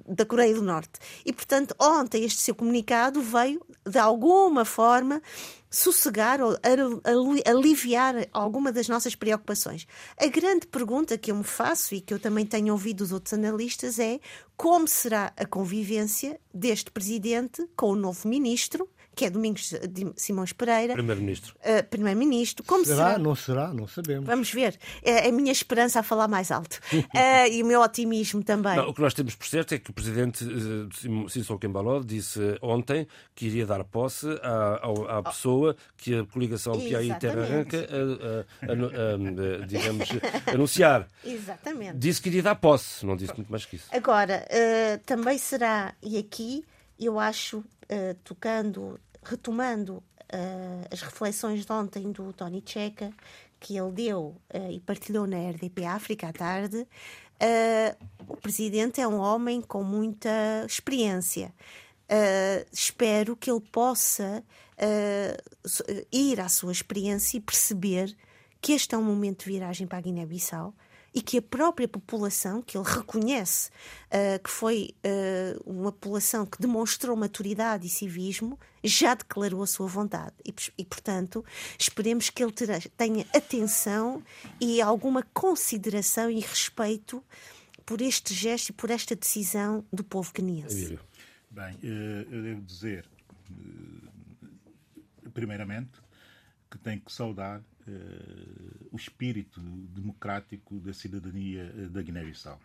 da 0.08 0.24
Coreia 0.24 0.54
do 0.54 0.62
Norte. 0.62 1.00
E, 1.24 1.32
portanto, 1.32 1.74
ontem 1.80 2.22
este 2.22 2.40
seu 2.40 2.54
comunicado 2.54 3.20
veio, 3.20 3.60
de 3.84 3.98
alguma 3.98 4.64
forma, 4.64 5.20
sossegar 5.76 6.40
ou 6.40 6.56
aliviar 7.44 8.26
alguma 8.32 8.72
das 8.72 8.88
nossas 8.88 9.14
preocupações. 9.14 9.86
A 10.18 10.26
grande 10.26 10.66
pergunta 10.66 11.18
que 11.18 11.30
eu 11.30 11.36
me 11.36 11.44
faço 11.44 11.94
e 11.94 12.00
que 12.00 12.14
eu 12.14 12.18
também 12.18 12.46
tenho 12.46 12.72
ouvido 12.72 12.98
dos 12.98 13.12
outros 13.12 13.34
analistas 13.34 13.98
é 13.98 14.18
como 14.56 14.88
será 14.88 15.34
a 15.36 15.44
convivência 15.44 16.40
deste 16.52 16.90
presidente 16.90 17.68
com 17.76 17.90
o 17.90 17.94
novo 17.94 18.26
ministro, 18.26 18.88
que 19.16 19.24
é 19.24 19.30
Domingos 19.30 19.70
de 19.70 20.12
Simões 20.14 20.52
Pereira. 20.52 20.92
Primeiro-Ministro. 20.92 21.56
Uh, 21.60 21.82
Primeiro-Ministro. 21.88 22.62
Como 22.64 22.84
será? 22.84 22.96
será? 22.96 23.18
Não 23.18 23.34
será? 23.34 23.72
Não 23.72 23.88
sabemos. 23.88 24.26
Vamos 24.26 24.52
ver. 24.52 24.78
É 25.02 25.26
a 25.26 25.32
minha 25.32 25.50
esperança 25.50 26.00
a 26.00 26.02
falar 26.02 26.28
mais 26.28 26.50
alto. 26.50 26.78
uh, 26.92 27.48
e 27.50 27.62
o 27.62 27.66
meu 27.66 27.80
otimismo 27.80 28.44
também. 28.44 28.76
Não, 28.76 28.90
o 28.90 28.94
que 28.94 29.00
nós 29.00 29.14
temos 29.14 29.34
por 29.34 29.46
certo 29.46 29.74
é 29.74 29.78
que 29.78 29.88
o 29.88 29.92
Presidente 29.94 30.44
uh, 30.44 31.30
Sissoko 31.30 31.64
Embaló 31.64 32.00
disse 32.00 32.40
ontem 32.60 33.08
que 33.34 33.46
iria 33.46 33.64
dar 33.64 33.82
posse 33.84 34.26
à, 34.42 34.82
à, 34.82 35.18
à 35.18 35.22
pessoa 35.22 35.74
que 35.96 36.14
a 36.14 36.26
coligação 36.26 36.78
Piauí 36.78 37.12
Terra 37.18 37.42
Arranca, 37.42 37.86
digamos, 39.66 40.08
anunciar. 40.52 41.08
Exatamente. 41.24 41.96
Disse 41.96 42.20
que 42.20 42.28
iria 42.28 42.42
dar 42.42 42.56
posse, 42.56 43.06
não 43.06 43.16
disse 43.16 43.34
muito 43.34 43.50
mais 43.50 43.64
que 43.64 43.76
isso. 43.76 43.88
Agora, 43.92 44.46
uh, 44.46 44.98
também 45.06 45.38
será, 45.38 45.94
e 46.02 46.18
aqui 46.18 46.62
eu 46.98 47.18
acho, 47.18 47.58
uh, 47.58 48.14
tocando, 48.24 48.98
retomando 49.28 49.94
uh, 49.94 50.86
as 50.90 51.02
reflexões 51.02 51.64
de 51.64 51.72
ontem 51.72 52.10
do 52.12 52.32
Tony 52.32 52.62
Checa, 52.64 53.12
que 53.58 53.76
ele 53.76 53.92
deu 53.92 54.36
e 54.70 54.78
partilhou 54.80 55.26
na 55.26 55.38
RDP 55.50 55.86
África 55.86 56.28
à 56.28 56.32
tarde, 56.32 56.86
o 58.28 58.36
presidente 58.36 59.00
é 59.00 59.08
um 59.08 59.18
homem 59.18 59.62
com 59.62 59.82
muita 59.82 60.28
experiência. 60.66 61.54
espero 62.70 63.34
que 63.34 63.50
ele 63.50 63.62
possa 63.72 64.44
ir 66.12 66.38
à 66.38 66.50
sua 66.50 66.70
experiência 66.70 67.38
e 67.38 67.40
perceber 67.40 68.14
que 68.60 68.72
este 68.72 68.94
é 68.94 68.98
um 68.98 69.02
momento 69.02 69.46
de 69.46 69.52
viragem 69.52 69.86
para 69.86 69.98
a 69.98 70.02
Guiné-Bissau 70.02 70.74
e 71.16 71.22
que 71.22 71.38
a 71.38 71.42
própria 71.42 71.88
população, 71.88 72.60
que 72.60 72.76
ele 72.76 72.86
reconhece 72.86 73.70
uh, 73.70 74.38
que 74.44 74.50
foi 74.50 74.94
uh, 75.02 75.62
uma 75.64 75.90
população 75.90 76.44
que 76.44 76.60
demonstrou 76.60 77.16
maturidade 77.16 77.86
e 77.86 77.88
civismo, 77.88 78.60
já 78.84 79.14
declarou 79.14 79.62
a 79.62 79.66
sua 79.66 79.86
vontade. 79.86 80.34
E, 80.44 80.54
e 80.76 80.84
portanto, 80.84 81.42
esperemos 81.78 82.28
que 82.28 82.44
ele 82.44 82.52
terá, 82.52 82.78
tenha 82.98 83.24
atenção 83.34 84.22
e 84.60 84.82
alguma 84.82 85.22
consideração 85.32 86.30
e 86.30 86.40
respeito 86.40 87.24
por 87.86 88.02
este 88.02 88.34
gesto 88.34 88.68
e 88.68 88.72
por 88.74 88.90
esta 88.90 89.16
decisão 89.16 89.86
do 89.90 90.04
povo 90.04 90.30
guineense. 90.34 90.98
Bem, 91.50 91.78
eh, 91.82 92.26
eu 92.30 92.42
devo 92.42 92.60
dizer, 92.60 93.06
primeiramente, 95.32 95.92
que 96.70 96.76
tenho 96.76 97.00
que 97.00 97.10
saudar 97.10 97.62
o 98.90 98.96
espírito 98.96 99.60
democrático 99.60 100.78
da 100.80 100.92
cidadania 100.92 101.72
eh, 101.76 101.88
da 101.88 102.02
Guiné-Bissau. 102.02 102.60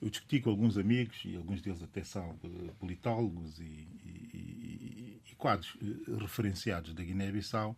Eu 0.00 0.10
discuti 0.10 0.40
com 0.40 0.50
alguns 0.50 0.76
amigos, 0.76 1.22
e 1.24 1.36
alguns 1.36 1.62
deles 1.62 1.82
até 1.82 2.04
são 2.04 2.30
uh, 2.30 2.74
politólogos 2.78 3.58
e, 3.58 3.62
e, 4.04 5.20
e, 5.30 5.34
quadros 5.36 5.76
referenciados 6.20 6.92
da 6.92 7.02
Guiné-Bissau, 7.02 7.76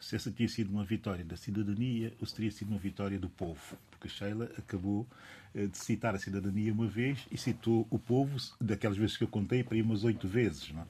se 0.00 0.16
essa 0.16 0.30
tinha 0.30 0.48
sido 0.48 0.70
uma 0.70 0.84
vitória 0.84 1.24
da 1.24 1.36
cidadania 1.36 2.12
ou 2.20 2.26
se 2.26 2.34
teria 2.34 2.50
sido 2.50 2.70
uma 2.70 2.78
vitória 2.78 3.18
do 3.18 3.28
povo. 3.28 3.76
Porque 3.90 4.08
Sheila 4.08 4.50
acabou 4.56 5.06
de 5.54 5.76
citar 5.76 6.14
a 6.14 6.18
cidadania 6.18 6.72
uma 6.72 6.86
vez 6.86 7.26
e 7.32 7.36
citou 7.36 7.86
o 7.90 7.98
povo, 7.98 8.36
daquelas 8.60 8.96
vezes 8.96 9.16
que 9.16 9.24
eu 9.24 9.28
contei, 9.28 9.64
para 9.64 9.76
ir 9.76 9.82
umas 9.82 10.04
oito 10.04 10.28
vezes. 10.28 10.70
Não 10.70 10.82
é? 10.82 10.86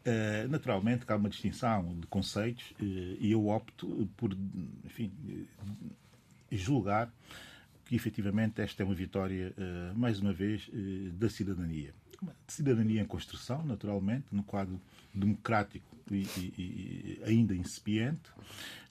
Uh, 0.00 0.48
naturalmente 0.48 1.04
que 1.04 1.12
há 1.12 1.16
uma 1.16 1.28
distinção 1.28 1.94
de 2.00 2.06
conceitos 2.06 2.70
uh, 2.80 2.84
e 3.20 3.32
eu 3.32 3.48
opto 3.48 4.08
por, 4.16 4.34
enfim, 4.82 5.12
uh, 5.28 5.66
julgar 6.50 7.12
que 7.84 7.96
efetivamente 7.96 8.62
esta 8.62 8.82
é 8.82 8.86
uma 8.86 8.94
vitória, 8.94 9.52
mais 9.96 10.20
uma 10.20 10.32
vez, 10.32 10.70
da 11.14 11.28
cidadania. 11.28 11.92
Uma 12.22 12.32
cidadania 12.46 13.02
em 13.02 13.04
construção, 13.04 13.64
naturalmente, 13.66 14.26
no 14.30 14.44
quadro 14.44 14.80
democrático 15.12 15.96
e, 16.08 16.22
e, 16.36 16.54
e 16.56 17.20
ainda 17.24 17.52
incipiente, 17.52 18.30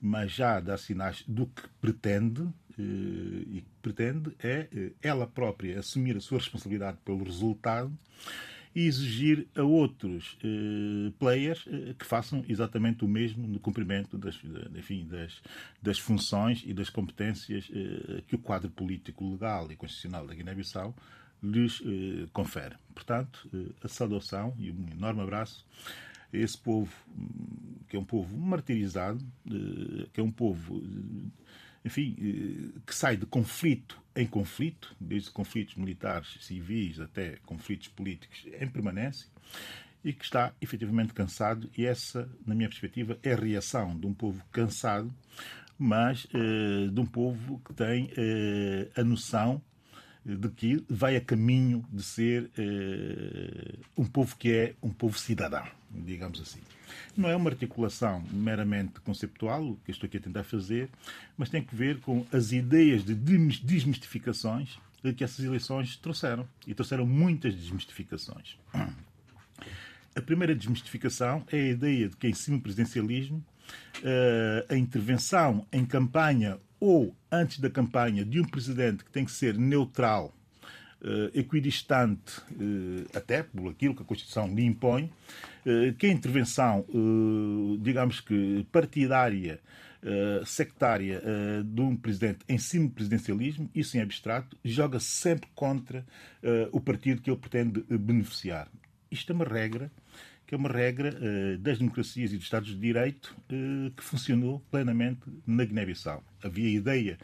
mas 0.01 0.33
já 0.33 0.59
dá 0.59 0.77
sinais 0.77 1.23
do 1.25 1.45
que 1.45 1.61
pretende, 1.79 2.45
e 2.77 3.63
pretende 3.81 4.35
é 4.43 4.67
ela 5.01 5.25
própria 5.25 5.79
assumir 5.79 6.17
a 6.17 6.21
sua 6.21 6.39
responsabilidade 6.39 6.97
pelo 7.05 7.23
resultado 7.23 7.97
e 8.79 8.87
exigir 8.87 9.45
a 9.55 9.61
outros 9.61 10.37
eh, 10.41 11.11
players 11.19 11.65
eh, 11.67 11.93
que 11.99 12.05
façam 12.05 12.45
exatamente 12.47 13.03
o 13.03 13.09
mesmo 13.09 13.45
no 13.45 13.59
cumprimento 13.59 14.17
das, 14.17 14.39
enfim, 14.73 15.05
das, 15.05 15.41
das 15.81 15.99
funções 15.99 16.63
e 16.65 16.73
das 16.73 16.89
competências 16.89 17.69
eh, 17.73 18.23
que 18.25 18.35
o 18.35 18.39
quadro 18.39 18.69
político, 18.69 19.29
legal 19.29 19.69
e 19.69 19.75
constitucional 19.75 20.25
da 20.25 20.33
Guiné-Bissau 20.33 20.95
lhes 21.43 21.81
confere. 22.33 22.75
Portanto, 22.93 23.49
a 23.81 23.87
saudação 23.87 24.53
e 24.59 24.71
um 24.71 24.87
enorme 24.91 25.21
abraço 25.21 25.65
a 26.33 26.37
esse 26.37 26.57
povo, 26.57 26.93
hum, 27.17 27.77
que 27.87 27.95
é 27.95 27.99
um 27.99 28.03
povo 28.03 28.37
martirizado, 28.37 29.25
que 30.13 30.19
é 30.19 30.23
um 30.23 30.31
povo 30.31 30.81
enfim, 31.89 32.15
eh, 32.19 32.79
que 32.85 32.93
sai 32.93 33.17
de 33.17 33.25
conflito 33.25 33.99
em 34.15 34.27
conflito, 34.27 34.95
desde 34.99 35.31
conflitos 35.31 35.75
militares, 35.75 36.37
civis 36.41 36.99
até 36.99 37.37
conflitos 37.45 37.87
políticos 37.87 38.45
em 38.59 38.67
permanência, 38.67 39.27
e 40.03 40.13
que 40.13 40.23
está 40.23 40.53
efetivamente 40.61 41.13
cansado, 41.13 41.69
e 41.77 41.85
essa, 41.85 42.29
na 42.45 42.53
minha 42.53 42.69
perspectiva, 42.69 43.17
é 43.23 43.33
a 43.33 43.35
reação 43.35 43.97
de 43.97 44.05
um 44.05 44.13
povo 44.13 44.43
cansado, 44.51 45.13
mas 45.77 46.27
eh, 46.33 46.89
de 46.91 46.99
um 46.99 47.05
povo 47.05 47.59
que 47.65 47.73
tem 47.73 48.11
eh, 48.15 48.89
a 48.95 49.03
noção 49.03 49.61
de 50.23 50.49
que 50.49 50.83
vai 50.87 51.15
a 51.15 51.21
caminho 51.21 51.83
de 51.91 52.03
ser 52.03 52.51
um 53.97 54.05
povo 54.05 54.35
que 54.35 54.51
é 54.51 54.75
um 54.83 54.89
povo 54.89 55.17
cidadão, 55.17 55.65
digamos 55.89 56.41
assim. 56.41 56.59
Não 57.15 57.29
é 57.29 57.35
uma 57.35 57.49
articulação 57.49 58.23
meramente 58.31 58.99
conceptual, 59.01 59.63
o 59.63 59.75
que 59.85 59.91
estou 59.91 60.07
aqui 60.07 60.17
a 60.17 60.21
tentar 60.21 60.43
fazer, 60.43 60.89
mas 61.37 61.49
tem 61.49 61.63
que 61.63 61.75
ver 61.75 61.99
com 61.99 62.25
as 62.31 62.51
ideias 62.51 63.03
de 63.03 63.13
desmistificações 63.13 64.77
que 65.15 65.23
essas 65.23 65.45
eleições 65.45 65.95
trouxeram. 65.95 66.47
E 66.67 66.73
trouxeram 66.73 67.05
muitas 67.05 67.55
desmistificações. 67.55 68.57
A 70.15 70.21
primeira 70.21 70.53
desmistificação 70.53 71.45
é 71.51 71.57
a 71.57 71.69
ideia 71.69 72.09
de 72.09 72.17
que, 72.17 72.27
em 72.27 72.33
semipresidencialismo, 72.33 73.43
eh, 74.03 74.65
a 74.69 74.75
intervenção 74.75 75.65
em 75.71 75.85
campanha 75.85 76.59
ou 76.79 77.15
antes 77.31 77.59
da 77.59 77.69
campanha 77.69 78.25
de 78.25 78.39
um 78.39 78.45
presidente 78.45 79.03
que 79.03 79.11
tem 79.11 79.25
que 79.25 79.31
ser 79.31 79.57
neutral, 79.57 80.33
equidistante, 81.33 82.41
eh, 82.51 83.17
até 83.17 83.43
por 83.43 83.69
aquilo 83.69 83.95
que 83.95 84.01
a 84.01 84.05
Constituição 84.05 84.53
lhe 84.53 84.65
impõe, 84.65 85.09
eh, 85.65 85.93
que 85.97 86.07
a 86.07 86.09
intervenção, 86.09 86.85
eh, 86.89 87.77
digamos 87.81 88.21
que 88.21 88.65
partidária, 88.71 89.59
eh, 90.01 90.41
sectária 90.45 91.21
de 91.63 91.81
um 91.81 91.95
presidente 91.95 92.39
em 92.47 92.57
cima 92.57 92.89
presidencialismo, 92.89 93.69
isso 93.75 93.97
em 93.97 94.01
abstrato, 94.01 94.57
joga 94.63 94.99
sempre 94.99 95.49
contra 95.53 96.05
o 96.71 96.79
partido 96.79 97.21
que 97.21 97.29
ele 97.29 97.37
pretende 97.37 97.83
beneficiar. 97.89 98.69
Isto 99.11 99.33
é 99.33 99.35
uma 99.35 99.45
regra 99.45 99.91
que 100.47 100.55
é 100.55 100.57
uma 100.57 100.69
regra 100.69 101.13
das 101.59 101.77
democracias 101.77 102.31
e 102.31 102.35
dos 102.35 102.45
Estados 102.45 102.69
de 102.69 102.79
Direito 102.79 103.35
que 103.95 104.03
funcionou 104.03 104.61
plenamente 104.71 105.21
na 105.45 105.63
Guiné-Bissau. 105.63 106.23
Havia 106.41 106.67
a 106.67 106.71
ideia 106.71 107.17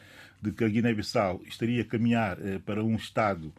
de 0.45 0.51
que 0.51 0.63
a 0.63 0.69
Guiné-Bissau 0.69 1.41
estaria 1.45 1.81
a 1.81 1.85
caminhar 1.85 2.37
para 2.65 2.83
um 2.83 2.95
Estado 2.95 3.51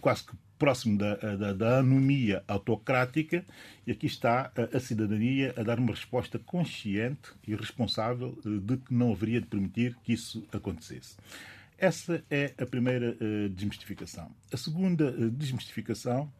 quase 0.00 0.24
que 0.24 0.32
próximo 0.58 0.98
da, 0.98 1.14
da, 1.14 1.52
da, 1.52 1.78
anomia 1.78 2.42
autocrática, 2.48 3.44
e 3.86 3.92
aqui 3.92 4.06
está 4.06 4.50
a, 4.56 4.76
a, 4.76 4.80
cidadania 4.80 5.54
a 5.56 5.62
dar 5.62 5.78
uma 5.78 5.92
resposta 5.92 6.38
consciente 6.38 7.32
e 7.46 7.54
responsável 7.54 8.36
eh, 8.44 8.48
de 8.62 8.76
que 8.78 8.94
não 8.94 9.12
haveria 9.12 9.40
de 9.40 9.46
permitir 9.46 9.96
que 10.02 10.12
isso 10.12 10.46
acontecesse. 10.52 11.16
Essa 11.78 12.24
é 12.30 12.54
a 12.58 12.64
primeira 12.64 13.14
desmistificação. 13.50 14.30
A 14.50 14.56
segunda 14.56 15.12
desmistificação 15.28 16.32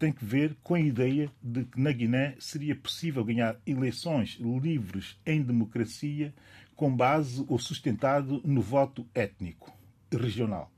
tem 0.00 0.10
que 0.10 0.24
ver 0.24 0.56
com 0.62 0.74
a 0.74 0.80
ideia 0.80 1.30
de 1.42 1.62
que 1.66 1.78
na 1.78 1.92
Guiné 1.92 2.34
seria 2.40 2.74
possível 2.74 3.22
ganhar 3.22 3.60
eleições 3.66 4.38
livres 4.40 5.20
em 5.26 5.42
democracia 5.42 6.34
com 6.74 6.90
base 6.96 7.44
ou 7.46 7.58
sustentado 7.58 8.40
no 8.42 8.62
voto 8.62 9.06
étnico 9.14 9.70
regional. 10.10 10.72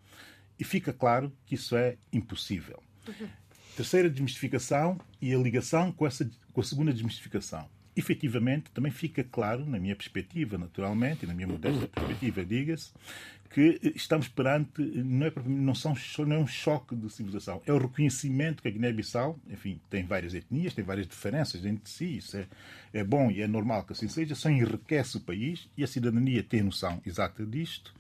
E 0.59 0.65
fica 0.65 0.93
claro 0.93 1.33
que 1.47 1.55
isso 1.55 1.77
é 1.77 1.97
impossível. 2.13 2.83
Uhum. 3.07 3.29
Terceira 3.77 4.11
desmistificação 4.11 5.01
e 5.21 5.33
a 5.33 5.39
ligação 5.39 5.93
com, 5.93 6.05
essa, 6.05 6.29
com 6.53 6.61
a 6.61 6.65
segunda 6.65 6.93
desmistificação. 6.93 7.69
efetivamente, 7.95 8.71
também 8.73 8.91
fica 8.91 9.23
claro, 9.23 9.65
na 9.65 9.79
minha 9.79 9.95
perspectiva, 9.95 10.59
naturalmente, 10.59 11.25
e 11.25 11.29
na 11.29 11.35
minha 11.35 11.47
modesta 11.47 11.87
perspectiva, 11.87 12.45
diga-se, 12.45 12.91
que 13.53 13.93
estamos 13.95 14.29
perante, 14.29 14.81
não, 14.81 15.27
é, 15.27 15.33
não, 15.45 15.75
são, 15.75 15.95
não 16.27 16.37
é 16.37 16.39
um 16.39 16.47
choque 16.47 16.97
de 16.97 17.11
civilização, 17.11 17.61
é 17.67 17.73
o 17.73 17.79
reconhecimento 17.79 18.63
que 18.63 18.69
a 18.69 18.71
Guiné-Bissau, 18.71 19.39
enfim, 19.51 19.79
tem 19.91 20.05
várias 20.05 20.33
etnias, 20.33 20.73
tem 20.73 20.83
várias 20.83 21.07
diferenças 21.07 21.65
entre 21.67 21.91
si, 21.91 22.17
isso 22.17 22.37
é, 22.37 22.47
é 22.95 23.05
bom 23.05 23.31
e 23.31 23.43
é 23.43 23.47
normal 23.47 23.85
que 23.85 23.93
assim 23.93 24.09
seja, 24.09 24.35
só 24.35 24.49
enriquece 24.49 25.19
o 25.19 25.21
país 25.21 25.69
e 25.77 25.85
a 25.85 25.87
cidadania 25.87 26.43
tem 26.43 26.63
noção 26.63 27.01
exata 27.05 27.45
disto, 27.45 27.93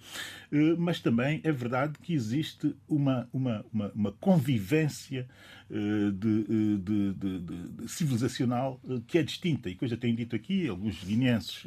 eh, 0.52 0.74
mas 0.78 1.00
também 1.00 1.40
é 1.44 1.50
verdade 1.50 1.98
que 1.98 2.12
existe 2.12 2.76
uma, 2.86 3.28
uma, 3.32 3.64
uma, 3.72 3.92
uma 3.94 4.12
convivência 4.12 5.26
eh, 5.70 6.10
de, 6.12 6.40
eh, 6.40 6.78
de, 6.82 7.12
de, 7.14 7.38
de, 7.40 7.88
civilizacional 7.88 8.78
que 9.06 9.16
é 9.16 9.22
distinta. 9.22 9.70
E 9.70 9.74
que 9.74 9.84
eu 9.84 9.88
já 9.88 9.96
tenho 9.96 10.14
dito 10.14 10.36
aqui, 10.36 10.68
alguns 10.68 11.02
guineenses 11.02 11.64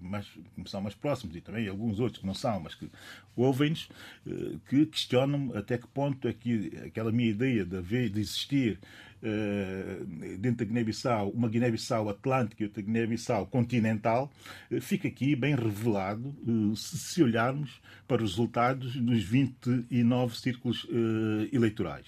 mais, 0.00 0.26
são 0.66 0.80
mais 0.80 0.94
próximos 0.96 1.36
e 1.36 1.40
também 1.40 1.68
alguns 1.68 2.00
outros 2.00 2.20
que 2.20 2.26
não 2.26 2.34
são, 2.34 2.58
mas 2.58 2.74
que 2.74 2.90
ouvem-nos, 3.36 3.88
que 4.68 4.86
questionam 4.86 5.52
até 5.54 5.76
que 5.76 5.86
ponto 5.88 6.26
é 6.26 6.32
que 6.32 6.72
aquela 6.86 7.12
minha 7.12 7.30
ideia 7.30 7.64
de, 7.64 7.76
haver, 7.76 8.08
de 8.08 8.20
existir 8.20 8.78
Uh, 9.22 10.04
dentro 10.36 10.58
da 10.58 10.64
Guiné-Bissau, 10.66 11.30
uma 11.30 11.48
Guiné-Bissau 11.48 12.08
atlântica 12.10 12.62
e 12.62 12.66
outra 12.66 12.82
Guiné-Bissau 12.82 13.46
continental, 13.46 14.30
uh, 14.70 14.80
fica 14.80 15.08
aqui 15.08 15.34
bem 15.34 15.54
revelado 15.54 16.34
se, 16.76 17.22
olharmos 17.22 17.80
para 18.06 18.22
os 18.22 18.32
resultados 18.32 18.94
dos 18.94 19.24
29 19.24 20.38
círculos 20.38 20.86
eleitorais. 21.50 22.06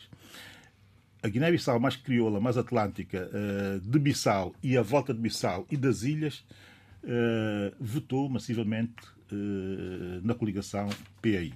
A 1.23 1.29
Guiné-Bissau 1.29 1.81
mais 1.81 1.97
crioula, 1.97 2.41
mais 2.41 2.59
atlântica 2.59 3.29
de 3.83 3.99
Bissau 3.99 4.55
e 4.63 4.77
a 4.77 4.83
volta 4.83 5.13
de 5.13 5.21
Bissau 5.21 5.67
e 5.71 5.77
das 5.77 6.03
ilhas 6.03 6.45
votou 7.81 8.29
massivamente 8.29 8.95
na 10.23 10.35
coligação 10.35 10.89
PAI. 11.23 11.53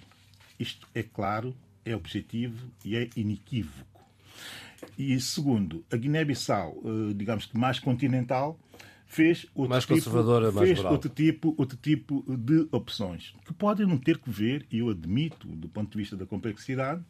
Isto 0.58 0.86
é 0.94 1.02
claro, 1.02 1.54
é 1.84 1.94
objetivo 1.96 2.70
e 2.84 2.96
é 2.96 3.08
inequívoco. 3.16 4.00
E 4.98 5.18
segundo, 5.20 5.84
a 5.92 5.96
Guiné-Bissau, 5.96 6.82
eh, 6.84 7.14
digamos 7.14 7.46
que 7.46 7.56
mais 7.56 7.78
continental, 7.78 8.58
fez 9.06 9.46
outro 9.54 9.70
mais 9.70 9.84
tipo, 9.84 10.00
fez 10.00 10.80
mais 10.80 10.84
outro 10.84 11.10
tipo, 11.10 11.54
outro 11.58 11.76
tipo 11.76 12.24
de 12.26 12.66
opções 12.72 13.34
que 13.44 13.52
podem 13.52 13.86
não 13.86 13.98
ter 13.98 14.18
que 14.18 14.30
ver, 14.30 14.66
e 14.70 14.78
eu 14.78 14.88
admito, 14.88 15.46
do 15.46 15.68
ponto 15.68 15.92
de 15.92 15.98
vista 15.98 16.16
da 16.16 16.26
complexidade, 16.26 17.02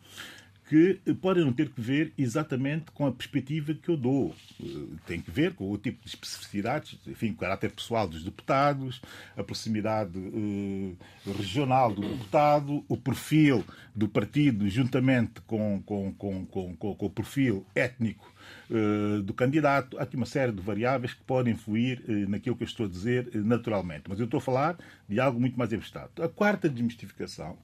que 0.73 1.03
podem 1.21 1.45
não 1.45 1.53
ter 1.53 1.69
que 1.69 1.83
ver 1.83 2.15
exatamente 2.17 2.91
com 2.93 3.05
a 3.05 3.13
perspectiva 3.13 3.75
que 3.75 3.91
eu 3.91 3.97
dou. 3.97 4.35
Eh, 4.59 4.97
tem 5.07 5.21
que 5.21 5.31
ver 5.31 5.53
com 5.53 5.71
o 5.71 5.77
tipo 5.77 6.03
de 6.03 6.09
especificidades, 6.09 6.99
enfim, 7.07 7.33
o 7.33 7.37
caráter 7.37 7.71
pessoal 7.71 8.09
dos 8.09 8.25
deputados, 8.25 9.03
a 9.37 9.45
proximidade 9.45 10.19
eh, 10.19 11.33
regional 11.37 11.95
do 11.95 12.01
deputado, 12.01 12.83
o 12.89 12.97
perfil 12.97 13.63
do 13.95 14.09
partido 14.09 14.67
juntamente 14.71 15.43
com, 15.43 15.83
com, 15.85 16.11
com, 16.15 16.47
com, 16.47 16.75
com 16.75 17.07
o 17.07 17.11
perfil 17.11 17.67
étnico 17.75 18.33
eh, 18.71 19.21
do 19.23 19.35
candidato. 19.35 19.99
Há 19.99 20.05
aqui 20.05 20.17
uma 20.17 20.25
série 20.25 20.53
de 20.53 20.63
variáveis 20.63 21.13
que 21.13 21.23
podem 21.25 21.53
influir 21.53 22.03
eh, 22.09 22.25
naquilo 22.27 22.57
que 22.57 22.63
eu 22.63 22.67
estou 22.67 22.87
a 22.87 22.89
dizer 22.89 23.29
eh, 23.35 23.39
naturalmente. 23.39 24.05
Mas 24.09 24.19
eu 24.19 24.25
estou 24.25 24.39
a 24.39 24.41
falar 24.41 24.79
de 25.07 25.21
algo 25.21 25.39
muito 25.39 25.59
mais 25.59 25.71
abstrato. 25.75 26.23
A 26.23 26.31
quarta 26.31 26.67
desmistificação 26.67 27.59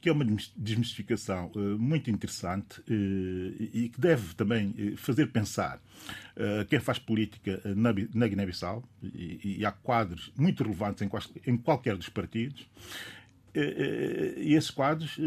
que 0.00 0.08
é 0.08 0.12
uma 0.12 0.24
desmistificação 0.56 1.50
uh, 1.54 1.78
muito 1.78 2.10
interessante 2.10 2.80
uh, 2.80 2.82
e 3.72 3.90
que 3.92 4.00
deve 4.00 4.34
também 4.34 4.70
uh, 4.70 4.96
fazer 4.96 5.26
pensar 5.26 5.80
quem 6.68 6.78
faz 6.78 6.96
política 6.96 7.60
na, 7.74 7.92
na 8.14 8.28
Guiné-Bissau, 8.28 8.88
e, 9.02 9.56
e, 9.58 9.66
há 9.66 9.72
quadros 9.72 10.32
muito 10.36 10.62
relevantes 10.62 11.02
em, 11.02 11.10
em 11.44 11.56
qualquer 11.56 11.96
dos 11.96 12.08
partidos, 12.08 12.68
e 13.52 14.54
esses 14.54 14.70
quadros 14.70 15.18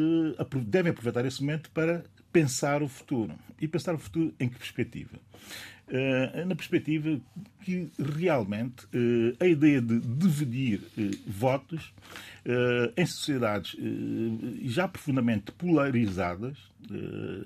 devem 0.65 0.91
aproveitar 0.91 1.25
esse 1.25 1.41
momento 1.41 1.69
para 1.71 2.05
pensar 2.31 2.81
o 2.81 2.87
futuro. 2.87 3.37
E 3.59 3.67
pensar 3.67 3.93
o 3.93 3.99
futuro 3.99 4.33
em 4.39 4.47
que 4.47 4.57
perspectiva? 4.57 5.19
Uh, 5.91 6.45
na 6.45 6.55
perspectiva 6.55 7.19
que 7.59 7.89
realmente 7.99 8.85
uh, 8.85 9.35
a 9.41 9.45
ideia 9.45 9.81
de 9.81 9.99
dividir 9.99 10.79
uh, 10.79 11.11
votos 11.27 11.93
em 12.97 13.05
sociedades 13.05 13.75
já 14.63 14.87
profundamente 14.87 15.51
polarizadas 15.51 16.57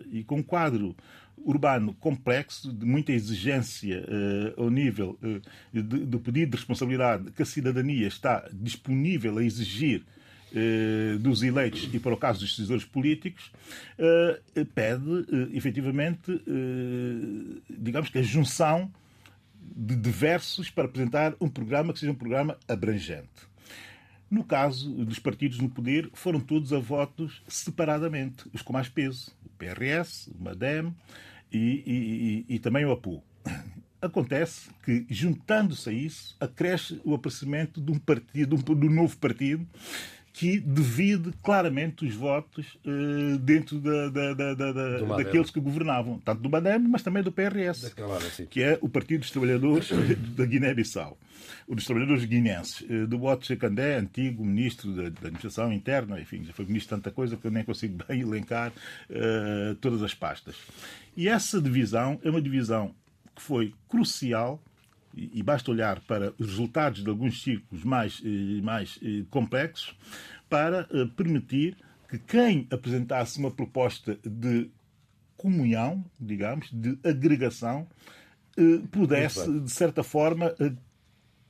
e 0.10 0.24
com 0.24 0.38
um 0.38 0.44
quadro 0.44 0.96
urbano 1.38 1.94
complexo, 1.96 2.72
de 2.72 2.86
muita 2.86 3.12
exigência 3.12 4.06
ao 4.56 4.70
nível 4.70 5.20
do 5.74 6.18
pedido 6.22 6.52
de 6.52 6.58
responsabilidade 6.58 7.30
que 7.32 7.42
a 7.42 7.46
cidadania 7.46 8.08
está 8.08 8.48
disponível 8.54 9.38
a 9.38 9.44
exigir 9.44 10.02
eh, 10.02 10.14
dos 11.20 11.44
eleitos 11.44 11.90
e 11.94 12.00
para 12.00 12.14
o 12.14 12.18
caso 12.18 12.40
dos 12.40 12.52
decisores 12.52 12.86
políticos, 12.86 13.52
eh, 13.98 14.66
pede 14.74 15.26
eh, 15.32 15.50
efetivamente, 15.58 16.42
digamos 17.70 18.10
que 18.10 18.20
a 18.20 18.22
junção 18.22 18.92
de 19.76 19.96
diversos 19.96 20.70
para 20.70 20.86
apresentar 20.86 21.36
um 21.42 21.50
programa 21.50 21.92
que 21.92 22.00
seja 22.00 22.12
um 22.12 22.16
programa 22.16 22.58
abrangente. 22.68 23.56
No 24.30 24.44
caso 24.44 24.90
dos 25.06 25.20
partidos 25.20 25.60
no 25.60 25.70
poder, 25.70 26.10
foram 26.14 26.40
todos 26.40 26.74
a 26.74 26.80
votos 26.80 27.44
separadamente, 27.48 28.46
os 28.54 28.62
com 28.62 28.74
mais 28.74 28.89
peso, 28.89 29.36
o 29.46 29.50
PRS, 29.50 30.28
o 30.28 30.44
MADEM 30.44 30.94
e, 31.52 32.46
e, 32.48 32.56
e 32.56 32.60
também 32.60 32.86
o 32.86 32.91
APU. 32.91 33.24
Acontece 34.02 34.70
que, 34.84 35.06
juntando-se 35.10 35.89
a 35.89 35.94
isso, 35.94 36.36
acresce 36.39 37.00
o 37.04 37.13
aparecimento 37.13 37.82
de 37.82 37.91
um 37.91 37.98
partido, 37.98 38.56
de 38.58 38.86
um, 38.86 38.89
novo 38.89 39.18
partido, 39.18 39.65
que 40.36 40.60
divide 40.60 41.32
claramente 41.41 42.06
os 42.06 42.13
votos 42.13 42.78
uh, 42.86 43.38
dentro 43.38 43.80
da, 43.80 44.10
da, 44.10 44.34
da, 44.34 45.15
daqueles 45.15 45.50
que 45.50 45.62
governavam, 45.62 46.19
tanto 46.19 46.41
do 46.41 46.50
Badem, 46.50 46.78
mas 46.80 47.02
também 47.02 47.24
do 47.24 47.32
PRS, 47.32 47.95
que 48.50 48.62
é 48.62 48.78
o 48.82 48.89
Partido 48.89 49.21
dos 49.21 49.32
Trabalhadores 49.32 49.89
da 50.36 50.45
Guiné-Bissau, 50.45 51.17
o 51.65 51.74
dos 51.74 51.86
Trabalhadores 51.86 52.26
Guinenses, 52.26 52.82
uh, 52.82 53.08
do 53.08 53.17
Bote 53.17 53.48
Chacandé, 53.48 53.95
antigo 53.95 54.43
ministro 54.43 54.91
da, 54.91 55.04
da, 55.04 55.28
Administração 55.28 55.71
Interna, 55.71 56.19
enfim, 56.19 56.43
já 56.43 56.52
foi 56.52 56.65
ministro 56.65 56.98
de 56.98 57.02
tanta 57.02 57.15
coisa 57.15 57.38
que 57.38 57.48
eu 57.48 57.52
nem 57.52 57.63
consigo 57.63 57.98
bem 58.06 58.19
elencar 58.19 58.74
uh, 59.10 59.76
todas 59.76 60.04
as 60.04 60.13
pastas. 60.13 60.58
E 61.15 61.30
essa 61.30 61.62
divisão 61.62 62.19
é 62.26 62.30
uma 62.30 62.41
divisão 62.41 62.93
que 63.34 63.41
foi 63.41 63.74
crucial 63.88 64.62
e 65.15 65.41
basta 65.41 65.71
olhar 65.71 66.01
para 66.01 66.34
os 66.38 66.47
resultados 66.47 67.04
de 67.04 67.10
alguns 67.10 67.41
círculos 67.41 67.84
mais, 67.84 68.21
eh, 68.25 68.62
mais 68.62 68.99
eh, 69.01 69.23
complexos 69.30 69.95
para 70.49 70.88
eh, 70.91 71.06
permitir 71.15 71.78
que 72.10 72.19
quem 72.19 72.67
apresentasse 72.69 73.39
uma 73.39 73.49
proposta 73.49 74.19
de 74.23 74.69
comunhão, 75.38 76.04
digamos, 76.19 76.69
de 76.71 76.97
agregação, 77.04 77.88
pudesse, 78.89 79.51
de 79.60 79.69
certa 79.69 80.01
forma, 80.01 80.56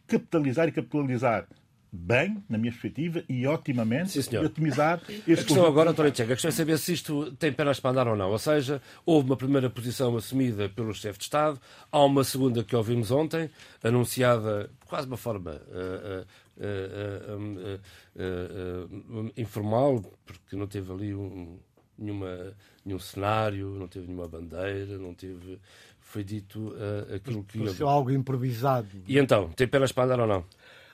capitalizar 0.07 0.67
e 0.67 0.71
capitalizar 0.71 1.47
bem, 1.95 2.43
na 2.49 2.57
minha 2.57 2.71
perspectiva, 2.71 3.23
e 3.27 3.47
otimamente 3.47 4.21
Sim, 4.21 4.35
e 4.35 4.37
otimizar 4.37 5.01
este 5.09 5.31
A 5.31 5.35
questão 5.37 5.65
agora, 5.65 5.91
António 5.91 6.11
Tcheca, 6.11 6.33
a 6.33 6.35
questão 6.35 6.49
é 6.49 6.51
saber 6.51 6.77
se 6.77 6.93
isto 6.93 7.31
tem 7.33 7.51
pernas 7.51 7.79
para 7.79 7.91
andar 7.91 8.07
ou 8.07 8.15
não. 8.15 8.29
Ou 8.29 8.37
seja, 8.37 8.81
houve 9.05 9.29
uma 9.29 9.37
primeira 9.37 9.69
posição 9.69 10.15
assumida 10.17 10.69
pelo 10.69 10.93
chefe 10.93 11.17
de 11.17 11.23
Estado, 11.23 11.59
há 11.91 12.03
uma 12.03 12.23
segunda 12.23 12.63
que 12.63 12.75
ouvimos 12.75 13.11
ontem, 13.11 13.49
anunciada 13.83 14.69
quase 14.85 15.07
de 15.07 15.11
uma 15.11 15.17
forma 15.17 15.51
uh, 15.51 16.25
uh, 16.57 17.69
uh, 18.15 19.31
informal, 19.37 20.03
porque 20.25 20.55
não 20.55 20.67
teve 20.67 20.91
ali 20.91 21.15
um, 21.15 21.57
nenhuma, 21.97 22.53
nenhum 22.85 22.99
cenário, 22.99 23.69
não 23.69 23.87
teve 23.87 24.07
nenhuma 24.07 24.27
bandeira, 24.27 24.97
não 24.97 25.13
teve. 25.13 25.59
Foi 25.99 26.23
dito 26.23 26.73
aquilo 27.13 27.43
que. 27.43 27.57
Pareceu 27.57 27.89
algo 27.89 28.11
improvisado. 28.11 28.87
E 29.07 29.17
então, 29.17 29.49
tem 29.49 29.67
pernas 29.67 29.91
para 29.91 30.03
andar 30.05 30.19
ou 30.19 30.27
não? 30.27 30.45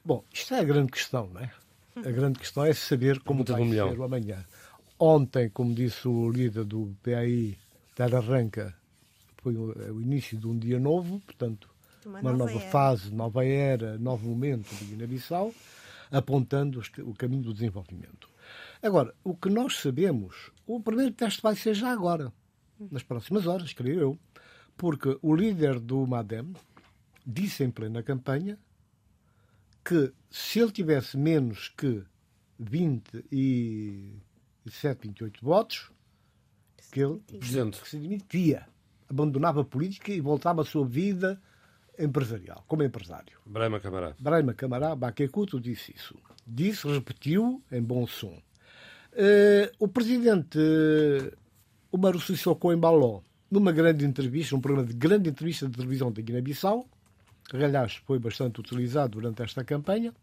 Bom, 0.04 0.24
isto 0.34 0.54
é 0.54 0.60
a 0.60 0.64
grande 0.64 0.92
questão, 0.92 1.30
não 1.32 1.42
é? 1.42 1.52
A 1.96 2.12
grande 2.12 2.40
questão 2.40 2.66
é 2.66 2.74
saber 2.74 3.20
como 3.20 3.44
vai 3.44 3.70
ser 3.70 4.00
o 4.00 4.04
amanhã. 4.04 4.44
Ontem, 4.98 5.50
como 5.50 5.74
disse 5.74 6.08
o 6.08 6.30
líder 6.30 6.64
do 6.64 6.96
PAI, 7.04 7.58
Terra 7.96 8.18
Arranca, 8.18 8.76
foi 9.38 9.56
o 9.56 10.02
início 10.02 10.38
de 10.38 10.48
um 10.48 10.58
dia 10.58 10.80
novo, 10.80 11.20
portanto, 11.20 11.70
uma, 12.06 12.20
uma 12.20 12.32
nova, 12.32 12.54
nova 12.54 12.66
fase, 12.68 13.14
nova 13.14 13.46
era, 13.46 13.98
novo 13.98 14.28
momento 14.28 14.74
de 14.76 14.86
Guiné-Bissau, 14.86 15.54
apontando 16.12 16.82
o 17.00 17.14
caminho 17.14 17.44
do 17.44 17.54
desenvolvimento. 17.54 18.30
Agora, 18.82 19.14
o 19.24 19.36
que 19.36 19.50
nós 19.50 19.78
sabemos, 19.78 20.52
o 20.66 20.80
primeiro 20.82 21.14
teste 21.14 21.42
vai 21.42 21.56
ser 21.56 21.74
já 21.74 21.92
agora, 21.92 22.32
nas 22.80 23.04
próximas 23.04 23.46
horas, 23.46 23.74
creio 23.74 24.00
eu, 24.00 24.20
porque 24.76 25.18
o 25.22 25.36
líder 25.36 25.80
do 25.80 26.06
MADEM 26.08 26.54
disse 27.26 27.64
em 27.64 27.70
plena 27.70 28.02
campanha 28.02 28.58
que 29.84 30.14
se 30.30 30.60
ele 30.60 30.72
tivesse 30.72 31.18
menos 31.18 31.70
que 31.70 32.04
27, 32.60 35.08
28 35.08 35.44
votos, 35.44 35.92
que 36.92 37.02
ele 37.02 37.20
que 37.28 37.90
se 37.90 37.98
demitia, 37.98 38.68
abandonava 39.10 39.62
a 39.62 39.66
política 39.66 40.12
e 40.12 40.22
voltava 40.22 40.62
à 40.62 40.66
sua 40.66 40.86
vida 40.86 41.42
empresarial, 41.98 42.64
como 42.68 42.84
empresário. 42.84 43.40
Brahma 43.46 43.80
Camará. 43.80 44.16
Brahma 44.20 44.54
Camará, 44.54 44.96
Baquecuto 44.96 45.60
disse 45.60 45.94
isso. 45.96 46.16
Disse, 46.46 46.88
repetiu 46.88 47.64
em 47.72 47.82
bom 47.82 48.06
som. 48.08 48.42
Uh, 49.14 49.70
o 49.78 49.88
presidente 49.88 50.58
uh, 50.58 51.38
o 51.92 51.98
Maru 51.98 52.20
Sissoko 52.20 52.72
embalou 52.72 53.24
numa 53.50 53.74
grande 53.74 54.06
entrevista, 54.06 54.56
num 54.56 54.62
programa 54.62 54.88
de 54.88 54.94
grande 54.94 55.30
entrevista 55.30 55.68
de 55.68 55.74
televisão 55.74 56.12
da 56.12 56.22
Guiné-Bissau, 56.22 56.88
que 57.58 57.66
aliás 57.66 57.96
foi 57.96 58.18
bastante 58.18 58.62
utilizado 58.62 59.20
durante 59.20 59.44
esta 59.44 59.64
campanha, 59.64 60.14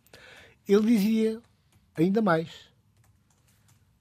ele 0.67 0.87
dizia 0.87 1.41
ainda 1.95 2.23
mais: 2.23 2.49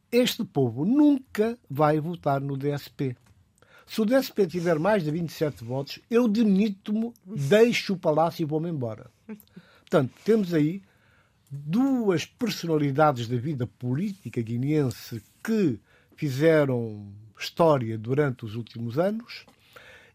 Este 0.09 0.45
povo 0.45 0.85
nunca 0.85 1.57
vai 1.69 1.99
votar 1.99 2.39
no 2.39 2.55
DSP. 2.55 3.17
Se 3.85 4.01
o 4.01 4.05
DSP 4.05 4.47
tiver 4.47 4.79
mais 4.79 5.03
de 5.03 5.11
27 5.11 5.63
votos, 5.63 5.99
eu 6.09 6.27
demito-me, 6.27 7.13
deixo 7.25 7.93
o 7.93 7.97
palácio 7.97 8.43
e 8.43 8.45
vou-me 8.45 8.69
embora. 8.69 9.09
Portanto, 9.79 10.13
temos 10.23 10.53
aí 10.53 10.81
duas 11.49 12.25
personalidades 12.25 13.27
da 13.27 13.37
vida 13.37 13.67
política 13.67 14.41
guineense 14.41 15.21
que 15.43 15.79
fizeram 16.15 17.07
história 17.37 17.97
durante 17.97 18.45
os 18.45 18.55
últimos 18.55 18.97
anos 18.97 19.45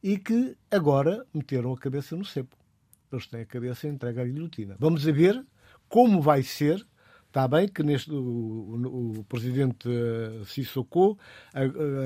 e 0.02 0.18
que 0.18 0.56
agora 0.70 1.26
meteram 1.32 1.72
a 1.72 1.78
cabeça 1.78 2.16
no 2.16 2.24
cepo. 2.24 2.61
Eles 3.12 3.26
têm 3.26 3.42
a 3.42 3.46
cabeça 3.46 3.88
entregue 3.88 4.20
à 4.20 4.24
guilhotina. 4.24 4.76
Vamos 4.78 5.04
ver 5.04 5.44
como 5.88 6.20
vai 6.20 6.42
ser 6.42 6.86
Está 7.32 7.48
bem 7.48 7.66
que 7.66 7.82
neste, 7.82 8.12
o, 8.12 9.14
o 9.16 9.24
presidente 9.24 9.88
eh, 9.88 10.44
Sissoko, 10.44 11.18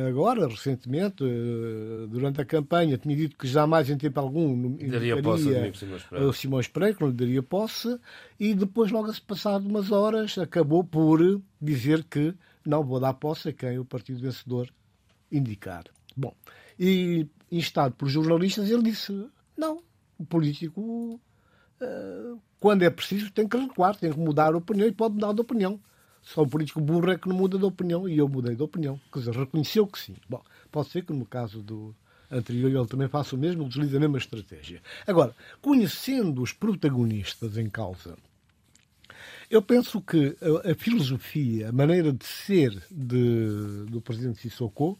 agora, 0.08 0.46
recentemente, 0.46 1.24
eh, 1.24 2.06
durante 2.08 2.40
a 2.40 2.44
campanha, 2.44 2.96
tinha 2.96 3.16
dito 3.16 3.36
que 3.36 3.48
jamais 3.48 3.90
em 3.90 3.98
tempo 3.98 4.20
algum 4.20 4.76
daria 4.76 5.20
posse 5.20 5.48
o 6.12 6.32
Simões 6.32 6.68
Pereira, 6.68 6.94
que 6.94 7.02
não 7.02 7.10
lhe 7.10 7.16
daria 7.16 7.42
posse, 7.42 7.98
e 8.38 8.54
depois, 8.54 8.92
logo 8.92 9.12
se 9.12 9.20
passado 9.20 9.66
umas 9.68 9.90
horas, 9.90 10.38
acabou 10.38 10.84
por 10.84 11.42
dizer 11.60 12.04
que 12.04 12.32
não 12.64 12.84
vou 12.84 13.00
dar 13.00 13.14
posse 13.14 13.48
a 13.48 13.52
quem 13.52 13.80
o 13.80 13.84
partido 13.84 14.20
vencedor 14.20 14.72
indicar. 15.32 15.86
Bom, 16.16 16.36
e 16.78 17.26
instado 17.50 17.96
por 17.96 18.08
jornalistas, 18.08 18.70
ele 18.70 18.84
disse: 18.84 19.12
não, 19.58 19.82
o 20.18 20.24
político 20.24 21.20
uh, 21.80 22.40
quando 22.60 22.82
é 22.82 22.90
preciso, 22.90 23.30
tem 23.30 23.48
que 23.48 23.56
recuar, 23.56 23.96
tem 23.96 24.12
que 24.12 24.18
mudar 24.18 24.54
a 24.54 24.56
opinião 24.56 24.88
e 24.88 24.92
pode 24.92 25.14
mudar 25.14 25.32
de 25.32 25.40
opinião. 25.40 25.80
Só 26.22 26.42
o 26.42 26.48
político 26.48 26.80
burro 26.80 27.10
é 27.10 27.16
que 27.16 27.28
não 27.28 27.36
muda 27.36 27.56
de 27.56 27.64
opinião 27.64 28.08
e 28.08 28.18
eu 28.18 28.28
mudei 28.28 28.56
de 28.56 28.62
opinião. 28.62 29.00
Quer 29.12 29.20
dizer, 29.20 29.36
reconheceu 29.36 29.86
que 29.86 29.98
sim. 29.98 30.16
Bom, 30.28 30.42
pode 30.72 30.88
ser 30.88 31.04
que 31.04 31.12
no 31.12 31.24
caso 31.24 31.62
do 31.62 31.94
anterior 32.30 32.68
ele 32.68 32.86
também 32.86 33.08
faça 33.08 33.36
o 33.36 33.38
mesmo, 33.38 33.64
utilize 33.64 33.96
a 33.96 34.00
mesma 34.00 34.18
estratégia. 34.18 34.82
Agora, 35.06 35.34
conhecendo 35.62 36.42
os 36.42 36.52
protagonistas 36.52 37.56
em 37.56 37.70
causa, 37.70 38.16
eu 39.48 39.62
penso 39.62 40.00
que 40.00 40.36
a, 40.42 40.72
a 40.72 40.74
filosofia, 40.74 41.68
a 41.68 41.72
maneira 41.72 42.12
de 42.12 42.24
ser 42.24 42.76
de, 42.90 43.84
do 43.88 44.00
presidente 44.00 44.40
Sissoko, 44.40 44.98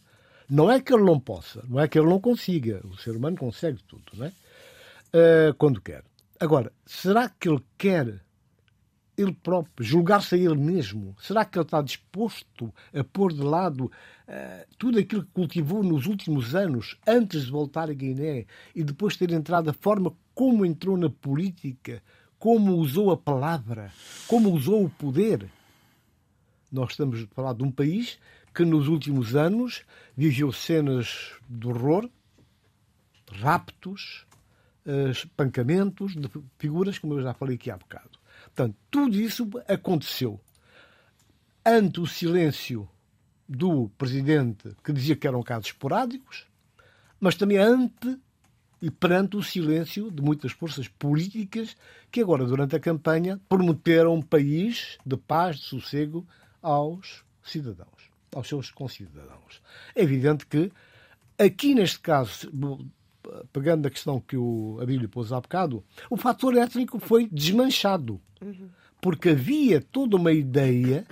não 0.49 0.71
é 0.71 0.79
que 0.79 0.93
ele 0.93 1.03
não 1.03 1.19
possa, 1.19 1.61
não 1.67 1.79
é 1.79 1.87
que 1.87 1.99
ele 1.99 2.07
não 2.07 2.21
consiga. 2.21 2.81
O 2.85 2.95
ser 2.95 3.11
humano 3.11 3.35
consegue 3.35 3.79
tudo, 3.83 4.03
não 4.13 4.27
é? 4.27 4.31
Uh, 5.17 5.53
quando 5.57 5.81
quer. 5.81 6.03
Agora, 6.39 6.71
será 6.85 7.27
que 7.27 7.49
ele 7.49 7.63
quer 7.75 8.21
ele 9.17 9.33
próprio, 9.33 9.83
julgar-se 9.83 10.35
a 10.35 10.37
ele 10.37 10.55
mesmo? 10.55 11.15
Será 11.19 11.43
que 11.43 11.57
ele 11.57 11.65
está 11.65 11.81
disposto 11.81 12.71
a 12.93 13.03
pôr 13.03 13.33
de 13.33 13.41
lado 13.41 13.85
uh, 13.85 14.75
tudo 14.77 14.99
aquilo 14.99 15.23
que 15.23 15.31
cultivou 15.31 15.83
nos 15.83 16.05
últimos 16.05 16.53
anos, 16.53 16.99
antes 17.07 17.45
de 17.45 17.51
voltar 17.51 17.89
a 17.89 17.93
Guiné 17.93 18.45
e 18.75 18.83
depois 18.83 19.17
ter 19.17 19.31
entrado 19.31 19.71
a 19.71 19.73
forma 19.73 20.13
como 20.35 20.63
entrou 20.63 20.95
na 20.95 21.09
política, 21.09 22.03
como 22.37 22.75
usou 22.75 23.09
a 23.09 23.17
palavra, 23.17 23.91
como 24.27 24.51
usou 24.51 24.85
o 24.85 24.89
poder? 24.89 25.49
Nós 26.71 26.91
estamos 26.91 27.23
a 27.23 27.27
falar 27.33 27.53
de 27.53 27.63
um 27.63 27.71
país 27.71 28.19
que 28.53 28.63
nos 28.63 28.87
últimos 28.87 29.35
anos 29.35 29.83
viveu 30.15 30.51
cenas 30.51 31.31
de 31.49 31.67
horror, 31.67 32.07
raptos, 33.31 34.26
espancamentos 35.11 36.15
de 36.15 36.29
figuras, 36.57 36.97
como 36.97 37.15
eu 37.15 37.21
já 37.21 37.33
falei 37.33 37.55
aqui 37.55 37.69
há 37.69 37.77
bocado. 37.77 38.17
Portanto, 38.45 38.75
tudo 38.89 39.15
isso 39.15 39.49
aconteceu 39.67 40.39
ante 41.65 41.99
o 41.99 42.07
silêncio 42.07 42.89
do 43.47 43.89
presidente, 43.97 44.75
que 44.83 44.93
dizia 44.93 45.15
que 45.15 45.27
eram 45.27 45.43
casos 45.43 45.67
esporádicos, 45.67 46.45
mas 47.19 47.35
também 47.35 47.57
ante 47.57 48.17
e 48.81 48.91
perante 48.91 49.35
o 49.35 49.43
silêncio 49.43 50.11
de 50.11 50.21
muitas 50.21 50.51
forças 50.51 50.87
políticas 50.87 51.75
que 52.11 52.21
agora, 52.21 52.45
durante 52.45 52.75
a 52.75 52.79
campanha, 52.79 53.39
prometeram 53.49 54.15
um 54.15 54.21
país 54.21 54.97
de 55.05 55.17
paz, 55.17 55.57
de 55.57 55.65
sossego 55.65 56.27
aos 56.61 57.23
cidadãos, 57.43 58.11
aos 58.33 58.47
seus 58.47 58.69
concidadãos. 58.69 59.61
É 59.95 60.03
evidente 60.03 60.45
que 60.45 60.71
aqui 61.37 61.73
neste 61.73 61.99
caso 61.99 62.49
pegando 63.51 63.87
a 63.87 63.89
questão 63.89 64.19
que 64.19 64.37
o 64.37 64.79
Abílio 64.81 65.09
pôs 65.09 65.31
há 65.31 65.39
bocado, 65.39 65.83
o 66.09 66.17
fator 66.17 66.55
étnico 66.55 66.99
foi 66.99 67.27
desmanchado. 67.31 68.21
Porque 69.01 69.29
havia 69.29 69.81
toda 69.81 70.15
uma 70.15 70.31
ideia 70.31 71.05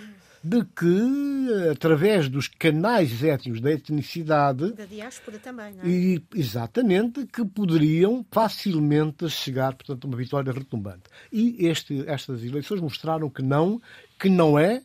de 0.44 0.64
que, 0.64 1.70
através 1.72 2.30
dos 2.30 2.48
canais 2.48 3.24
étnicos 3.24 3.60
da 3.60 3.72
etnicidade. 3.72 4.74
Da 4.74 4.86
diáspora 4.86 5.40
também, 5.40 5.74
não 5.74 5.84
é? 5.84 5.88
E, 5.88 6.24
exatamente, 6.36 7.26
que 7.26 7.44
poderiam 7.44 8.24
facilmente 8.32 9.28
chegar, 9.28 9.74
portanto, 9.74 10.06
a 10.06 10.08
uma 10.08 10.18
vitória 10.18 10.54
retumbante. 10.54 11.04
E 11.32 11.66
este, 11.66 12.08
estas 12.08 12.44
eleições 12.44 12.80
mostraram 12.80 13.28
que 13.28 13.42
não, 13.42 13.82
que 14.20 14.30
não 14.30 14.60
é 14.60 14.84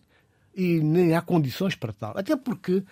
e 0.54 0.80
nem 0.80 1.14
há 1.14 1.20
condições 1.20 1.74
para 1.74 1.92
tal. 1.92 2.16
Até 2.16 2.36
porque 2.36 2.82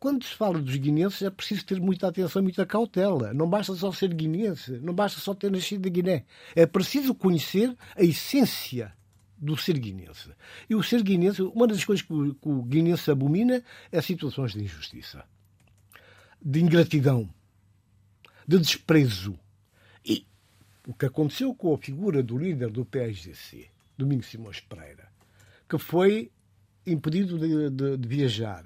quando 0.00 0.24
se 0.24 0.34
fala 0.34 0.58
dos 0.58 0.76
guineenses, 0.76 1.20
é 1.20 1.28
preciso 1.28 1.66
ter 1.66 1.78
muita 1.78 2.08
atenção 2.08 2.42
muita 2.42 2.64
cautela. 2.64 3.34
Não 3.34 3.48
basta 3.48 3.74
só 3.74 3.92
ser 3.92 4.14
guineense, 4.14 4.78
não 4.78 4.94
basta 4.94 5.20
só 5.20 5.34
ter 5.34 5.50
nascido 5.50 5.84
na 5.84 5.90
Guiné. 5.90 6.24
É 6.56 6.64
preciso 6.64 7.14
conhecer 7.14 7.76
a 7.94 8.02
essência 8.02 8.94
do 9.36 9.58
ser 9.58 9.78
guineense. 9.78 10.30
E 10.70 10.74
o 10.74 10.82
ser 10.82 11.02
guineense, 11.02 11.42
uma 11.42 11.66
das 11.66 11.84
coisas 11.84 12.02
que 12.02 12.14
o, 12.14 12.34
que 12.34 12.48
o 12.48 12.62
guineense 12.62 13.10
abomina 13.10 13.62
é 13.92 14.00
situações 14.00 14.52
de 14.52 14.64
injustiça, 14.64 15.22
de 16.40 16.60
ingratidão, 16.60 17.28
de 18.48 18.58
desprezo. 18.58 19.38
E 20.02 20.26
o 20.86 20.94
que 20.94 21.04
aconteceu 21.04 21.54
com 21.54 21.74
a 21.74 21.78
figura 21.78 22.22
do 22.22 22.38
líder 22.38 22.70
do 22.70 22.86
PSGC, 22.86 23.68
Domingos 23.98 24.28
Simões 24.28 24.60
Pereira, 24.60 25.12
que 25.68 25.76
foi 25.76 26.30
impedido 26.86 27.38
de, 27.38 27.68
de, 27.68 27.96
de 27.98 28.08
viajar, 28.08 28.64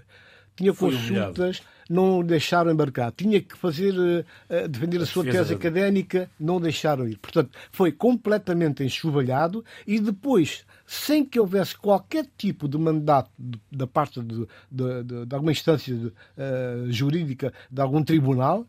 tinha 0.57 0.73
consultas, 0.73 1.63
não 1.89 2.23
deixaram 2.23 2.71
embarcar. 2.71 3.13
Tinha 3.13 3.41
que 3.41 3.57
fazer, 3.57 3.95
uh, 3.95 4.69
defender 4.69 5.01
a, 5.01 5.03
a 5.03 5.07
sua 5.07 5.25
tese 5.25 5.55
académica, 5.55 6.31
não 6.39 6.61
deixaram 6.61 7.09
ir. 7.09 7.19
Portanto, 7.19 7.51
foi 7.71 7.93
completamente 7.93 8.83
enxovalhado 8.83 9.65
e 9.87 9.99
depois, 9.99 10.65
sem 10.87 11.25
que 11.25 11.39
houvesse 11.41 11.77
qualquer 11.77 12.27
tipo 12.37 12.69
de 12.69 12.79
mandato 12.79 13.31
de, 13.39 13.61
da 13.71 13.87
parte 13.87 14.23
de, 14.23 14.47
de, 14.71 15.27
de, 15.27 15.35
alguma 15.35 15.53
instância 15.53 15.95
uh, 15.95 16.91
jurídica, 16.91 17.53
de 17.71 17.81
algum 17.81 18.03
tribunal, 18.03 18.67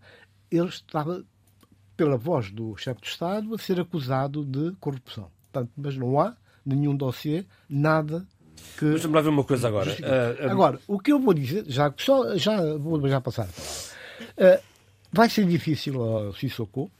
ele 0.50 0.70
estava, 0.70 1.24
pela 1.96 2.18
voz 2.18 2.52
do 2.52 2.76
chefe 2.78 3.02
de 3.02 3.08
Estado, 3.08 3.54
a 3.54 3.58
ser 3.58 3.80
acusado 3.80 4.44
de 4.44 4.72
corrupção. 4.80 5.30
Portanto, 5.52 5.72
mas 5.78 5.96
não 5.96 6.20
há 6.20 6.36
nenhum 6.66 6.96
dossiê, 6.96 7.46
nada 7.70 8.28
que. 8.78 8.86
Deixa-me 8.86 9.14
lá 9.14 9.22
ver 9.22 9.30
uma 9.30 9.44
coisa 9.44 9.68
agora. 9.68 9.92
Uh, 9.92 10.46
uh... 10.48 10.52
Agora, 10.52 10.80
o 10.88 11.00
que 11.00 11.12
eu 11.12 11.20
vou 11.20 11.34
dizer, 11.34 11.66
já, 11.68 11.94
só, 11.98 12.38
já 12.38 12.76
vou 12.78 13.08
já 13.08 13.22
passar. 13.22 13.48
Uh, 13.48 14.62
vai 15.12 15.30
ser 15.30 15.46
difícil 15.46 16.02
ao 16.02 16.34
Sissoko 16.34 16.92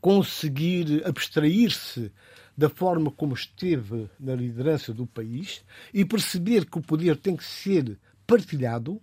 conseguir 0.00 1.02
abstrair-se 1.04 2.12
da 2.56 2.68
forma 2.68 3.10
como 3.10 3.34
esteve 3.34 4.08
na 4.18 4.34
liderança 4.34 4.92
do 4.92 5.06
país 5.06 5.62
e 5.92 6.04
perceber 6.04 6.64
que 6.66 6.78
o 6.78 6.82
poder 6.82 7.16
tem 7.16 7.36
que 7.36 7.44
ser 7.44 7.98
partilhado 8.26 9.00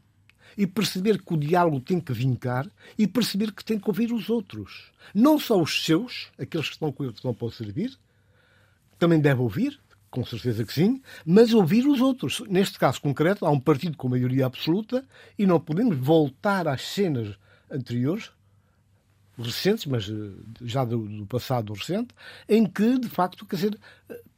e 0.57 0.65
perceber 0.67 1.21
que 1.21 1.33
o 1.33 1.37
diálogo 1.37 1.79
tem 1.79 1.99
que 1.99 2.13
vincar 2.13 2.69
e 2.97 3.07
perceber 3.07 3.51
que 3.51 3.63
tem 3.63 3.79
que 3.79 3.89
ouvir 3.89 4.11
os 4.11 4.29
outros. 4.29 4.91
Não 5.13 5.39
só 5.39 5.61
os 5.61 5.83
seus, 5.85 6.29
aqueles 6.37 6.67
que 6.67 6.73
estão 6.73 6.91
com 6.91 7.03
ele 7.03 7.13
que 7.13 7.19
estão 7.19 7.33
para 7.33 7.47
o 7.47 7.51
servir, 7.51 7.97
também 8.97 9.19
deve 9.19 9.41
ouvir, 9.41 9.79
com 10.11 10.25
certeza 10.25 10.65
que 10.65 10.73
sim, 10.73 11.01
mas 11.25 11.53
ouvir 11.53 11.87
os 11.87 12.01
outros. 12.01 12.43
Neste 12.49 12.77
caso 12.77 13.01
concreto, 13.01 13.45
há 13.45 13.49
um 13.49 13.59
partido 13.59 13.95
com 13.95 14.09
maioria 14.09 14.45
absoluta 14.45 15.05
e 15.39 15.47
não 15.47 15.59
podemos 15.59 15.97
voltar 15.97 16.67
às 16.67 16.81
cenas 16.81 17.35
anteriores, 17.71 18.29
recentes, 19.37 19.85
mas 19.85 20.09
eh, 20.09 20.13
já 20.61 20.83
do, 20.83 21.07
do 21.07 21.25
passado 21.25 21.73
recente, 21.73 22.13
em 22.47 22.65
que, 22.65 22.99
de 22.99 23.07
facto, 23.07 23.45
quer 23.45 23.55
dizer, 23.55 23.79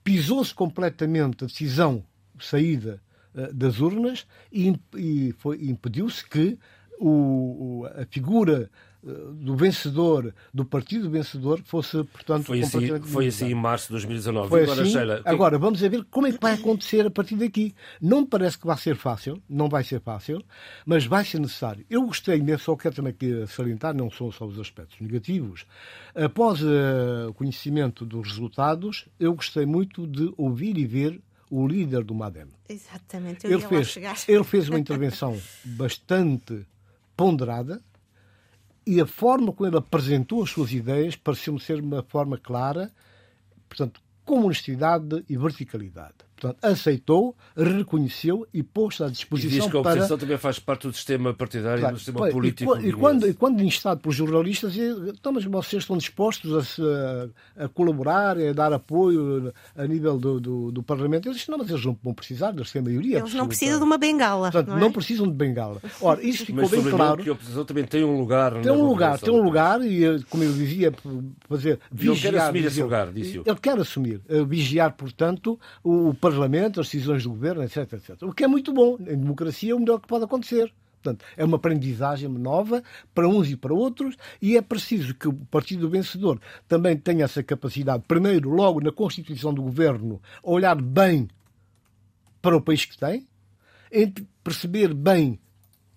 pisou-se 0.04 0.54
completamente 0.54 1.44
a 1.44 1.48
decisão 1.48 2.06
de 2.36 2.46
saída 2.46 3.02
uh, 3.34 3.52
das 3.52 3.80
urnas 3.80 4.28
e, 4.52 4.80
e 4.96 5.34
impediu-se 5.62 6.24
que 6.24 6.58
o, 7.00 7.86
a 7.96 8.06
figura 8.06 8.70
do 9.04 9.56
vencedor, 9.56 10.34
do 10.54 10.64
partido 10.64 11.10
vencedor, 11.10 11.62
fosse, 11.66 12.04
portanto, 12.06 12.46
foi 12.46 12.62
assim, 12.62 13.00
foi 13.02 13.28
assim 13.28 13.48
em 13.48 13.56
março 13.56 13.88
de 13.88 13.94
2019. 13.94 14.50
Foi 14.50 14.64
agora, 14.64 14.82
assim, 14.82 14.92
Sheila, 14.92 15.22
agora, 15.26 15.58
vamos 15.58 15.82
ver 15.82 16.06
como 16.10 16.28
é 16.28 16.32
que 16.32 16.40
vai 16.40 16.54
acontecer 16.54 17.06
a 17.06 17.12
partir 17.12 17.36
daqui. 17.36 17.76
Não 18.02 18.22
me 18.22 18.28
parece 18.28 18.58
que 18.58 18.66
vai 18.66 18.78
ser 18.78 18.96
fácil, 18.96 19.42
não 19.50 19.68
vai 19.68 19.84
ser 19.84 20.00
fácil, 20.00 20.44
mas 20.86 21.06
vai 21.06 21.26
ser 21.26 21.40
necessário. 21.40 21.86
Eu 21.90 22.04
gostei 22.04 22.42
mesmo, 22.42 22.60
só 22.60 22.76
quero 22.76 22.96
também 22.96 23.12
aqui 23.12 23.46
salientar, 23.48 23.94
não 23.94 24.10
são 24.10 24.32
só 24.32 24.46
os 24.46 24.60
aspectos 24.60 25.00
negativos. 25.02 25.66
Após 26.16 26.62
uh, 26.62 27.30
o 27.30 27.34
conhecimento 27.34 28.06
dos 28.06 28.30
resultados, 28.30 29.06
eu 29.20 29.34
gostei 29.34 29.66
muito 29.66 30.08
de 30.08 30.34
ouvir 30.38 30.78
e 30.78 30.86
ver 30.86 31.20
o 31.50 31.68
líder 31.68 32.04
do 32.04 32.16
MADEM. 32.16 32.48
Exatamente, 32.68 33.46
ele 33.46 33.60
fez, 33.60 33.98
ele 34.28 34.44
fez 34.44 34.70
uma 34.70 34.80
intervenção 34.80 35.38
bastante 35.64 36.66
ponderada, 37.16 37.82
e 38.86 39.00
a 39.00 39.06
forma 39.06 39.52
como 39.54 39.68
ele 39.68 39.78
apresentou 39.78 40.44
as 40.44 40.50
suas 40.50 40.72
ideias 40.72 41.16
pareceu-me 41.16 41.60
ser 41.60 41.80
uma 41.82 42.04
forma 42.04 42.38
clara, 42.38 42.92
portanto, 43.68 44.02
com 44.26 44.46
honestidade 44.46 45.24
e 45.30 45.38
verticalidade. 45.38 46.16
Portanto, 46.44 46.58
aceitou, 46.62 47.36
reconheceu 47.56 48.46
e 48.54 48.62
pôs 48.62 49.00
à 49.00 49.08
disposição 49.08 49.50
e 49.50 49.62
diz 49.62 49.72
que 49.72 49.78
a 49.78 49.80
oposição 49.80 50.08
para... 50.10 50.18
também 50.18 50.38
faz 50.38 50.60
parte 50.60 50.88
do 50.88 50.94
sistema 50.94 51.34
partidário 51.34 51.80
claro, 51.80 51.96
e 51.96 51.96
do 51.96 52.00
sistema 52.00 52.30
político. 52.30 52.78
E, 52.80 52.90
e, 52.90 52.92
quando, 52.92 53.28
e 53.30 53.34
quando 53.34 53.64
instado 53.64 54.02
por 54.02 54.12
jornalistas, 54.12 54.76
então, 54.76 55.32
mas 55.32 55.46
vocês 55.46 55.84
estão 55.84 55.98
dispostos 55.98 56.78
a, 57.58 57.64
a, 57.64 57.70
colaborar, 57.70 58.38
a 58.38 58.52
dar 58.52 58.74
apoio 58.74 59.54
a 59.76 59.88
nível 59.88 60.18
do, 60.18 60.40
do, 60.42 60.72
do 60.72 60.84
Parlamento? 60.84 61.30
Eu 61.30 61.34
disse, 61.34 61.50
não, 61.50 61.58
mas 61.58 61.70
eles 61.70 61.86
não 61.86 61.98
vão 62.04 62.14
precisar, 62.14 62.54
eles 62.54 62.72
têm 62.72 62.82
a 62.82 62.86
maioria. 62.86 63.20
Eles 63.20 63.34
não 63.34 63.48
precisam 63.48 63.78
de 63.78 63.86
uma 63.86 63.98
bengala. 63.98 64.52
Portanto, 64.52 64.68
não, 64.68 64.78
é? 64.78 64.80
não, 64.82 64.92
precisam 64.92 65.26
de 65.26 65.34
bengala. 65.34 65.82
Ora, 66.02 66.22
isso 66.22 66.46
ficou 66.46 66.64
mas 66.64 66.72
bem 66.72 66.84
claro. 66.92 67.24
que 67.24 67.30
a 67.30 67.34
oposição 67.34 67.64
também 67.64 67.86
tem 67.86 68.04
um 68.04 68.18
lugar. 68.18 68.62
Tem 68.62 68.72
um 68.72 68.86
lugar, 68.86 69.18
tem 69.18 69.34
um 69.34 69.42
lugar, 69.42 69.82
e 69.82 70.22
como 70.26 70.44
eu 70.44 70.52
dizia, 70.52 70.94
fazer 71.48 71.80
vigiar. 71.90 72.34
Ele 72.34 72.34
quer 72.34 72.42
assumir 72.42 72.66
esse 72.66 72.84
lugar, 72.84 73.14
disse 73.14 73.36
eu. 73.38 73.44
Ele 73.46 73.60
quer 73.60 73.80
assumir, 73.80 74.22
eh, 74.28 74.44
vigiar, 74.44 74.92
portanto, 74.94 75.58
o, 75.82 76.10
o 76.10 76.14
Parlamento, 76.34 76.82
as 76.82 76.88
decisões 76.88 77.24
do 77.24 77.30
governo, 77.30 77.64
etc, 77.64 77.94
etc. 77.94 78.24
O 78.24 78.34
que 78.34 78.44
é 78.44 78.48
muito 78.48 78.74
bom. 78.74 78.98
Em 79.00 79.18
democracia 79.18 79.72
é 79.72 79.76
o 79.76 79.80
melhor 79.80 80.00
que 80.00 80.08
pode 80.08 80.26
acontecer. 80.26 80.74
Portanto, 81.02 81.26
é 81.36 81.44
uma 81.44 81.58
aprendizagem 81.58 82.30
nova 82.30 82.82
para 83.14 83.28
uns 83.28 83.50
e 83.50 83.58
para 83.58 83.74
outros 83.74 84.16
e 84.42 84.56
é 84.56 84.62
preciso 84.62 85.14
que 85.14 85.28
o 85.28 85.34
partido 85.34 85.90
vencedor 85.90 86.40
também 86.68 86.96
tenha 86.96 87.26
essa 87.26 87.44
capacidade, 87.44 88.04
primeiro, 88.08 88.50
logo 88.50 88.80
na 88.80 88.92
constituição 88.92 89.54
do 89.54 89.62
governo, 89.62 90.22
olhar 90.42 90.82
bem 90.82 91.28
para 92.42 92.56
o 92.56 92.62
país 92.62 92.86
que 92.86 92.98
tem, 92.98 93.28
perceber 94.42 94.94
bem 94.94 95.40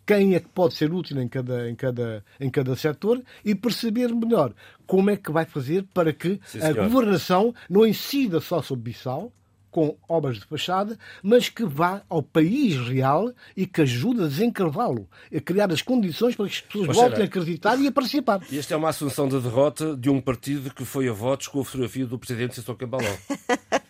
quem 0.05 0.35
é 0.35 0.41
que 0.41 0.49
pode 0.49 0.75
ser 0.75 0.93
útil 0.93 1.21
em 1.21 1.29
cada, 1.29 1.71
em 1.71 1.75
cada, 1.75 2.25
em 2.41 2.51
cada 2.51 2.75
setor 2.77 3.23
e 3.45 3.55
perceber 3.55 4.15
melhor 4.15 4.53
como 4.87 5.11
é 5.11 5.17
que 5.17 5.33
vai 5.33 5.45
fazer 5.45 5.85
para 5.95 6.13
que 6.13 6.41
Sim, 6.47 6.61
a 6.61 6.73
governação 6.73 7.55
não 7.69 7.87
incida 7.87 8.41
só 8.41 8.61
sobre 8.61 8.91
Bissau, 8.91 9.33
com 9.77 9.95
obras 10.09 10.39
de 10.39 10.47
fachada, 10.47 10.99
mas 11.23 11.51
que 11.51 11.63
vá 11.63 12.01
ao 12.09 12.23
país 12.23 12.79
real 12.89 13.31
e 13.55 13.67
que 13.67 13.83
ajude 13.83 14.23
a 14.23 14.27
desencravá-lo, 14.27 15.07
a 15.31 15.39
criar 15.39 15.71
as 15.71 15.83
condições 15.83 16.35
para 16.35 16.47
que 16.47 16.55
as 16.55 16.61
pessoas 16.63 16.87
Mas 16.87 16.97
voltem 16.97 17.17
será? 17.17 17.25
a 17.25 17.27
acreditar 17.27 17.79
e 17.79 17.87
a 17.87 17.93
participar. 17.93 18.41
E 18.51 18.59
esta 18.59 18.73
é 18.73 18.77
uma 18.79 18.89
assunção 18.89 19.29
de 19.29 19.39
derrota 19.39 19.95
de 19.95 20.09
um 20.09 20.19
partido 20.19 20.73
que 20.73 20.83
foi 20.83 21.11
a 21.11 21.13
votos 21.13 21.49
com 21.49 21.61
a 21.61 21.65
fotografia 21.67 22.07
do 22.07 22.19
presidente 22.19 22.55
Sissoko 22.55 22.79
Cambaló. 22.79 23.05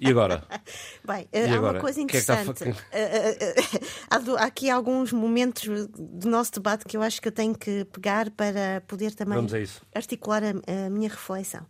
E 0.00 0.10
agora? 0.10 0.42
Bem, 1.06 1.28
e 1.32 1.38
há 1.38 1.54
agora? 1.54 1.74
uma 1.74 1.80
coisa 1.80 2.00
interessante. 2.00 2.64
Que 2.64 2.68
é 2.68 2.72
que 2.72 4.30
há 4.36 4.44
aqui 4.44 4.68
alguns 4.68 5.12
momentos 5.12 5.68
do 5.96 6.28
nosso 6.28 6.50
debate 6.54 6.84
que 6.84 6.96
eu 6.96 7.02
acho 7.02 7.22
que 7.22 7.28
eu 7.28 7.32
tenho 7.32 7.56
que 7.56 7.84
pegar 7.84 8.28
para 8.32 8.82
poder 8.88 9.14
também 9.14 9.38
articular 9.94 10.42
a, 10.42 10.86
a 10.86 10.90
minha 10.90 11.08
reflexão. 11.08 11.64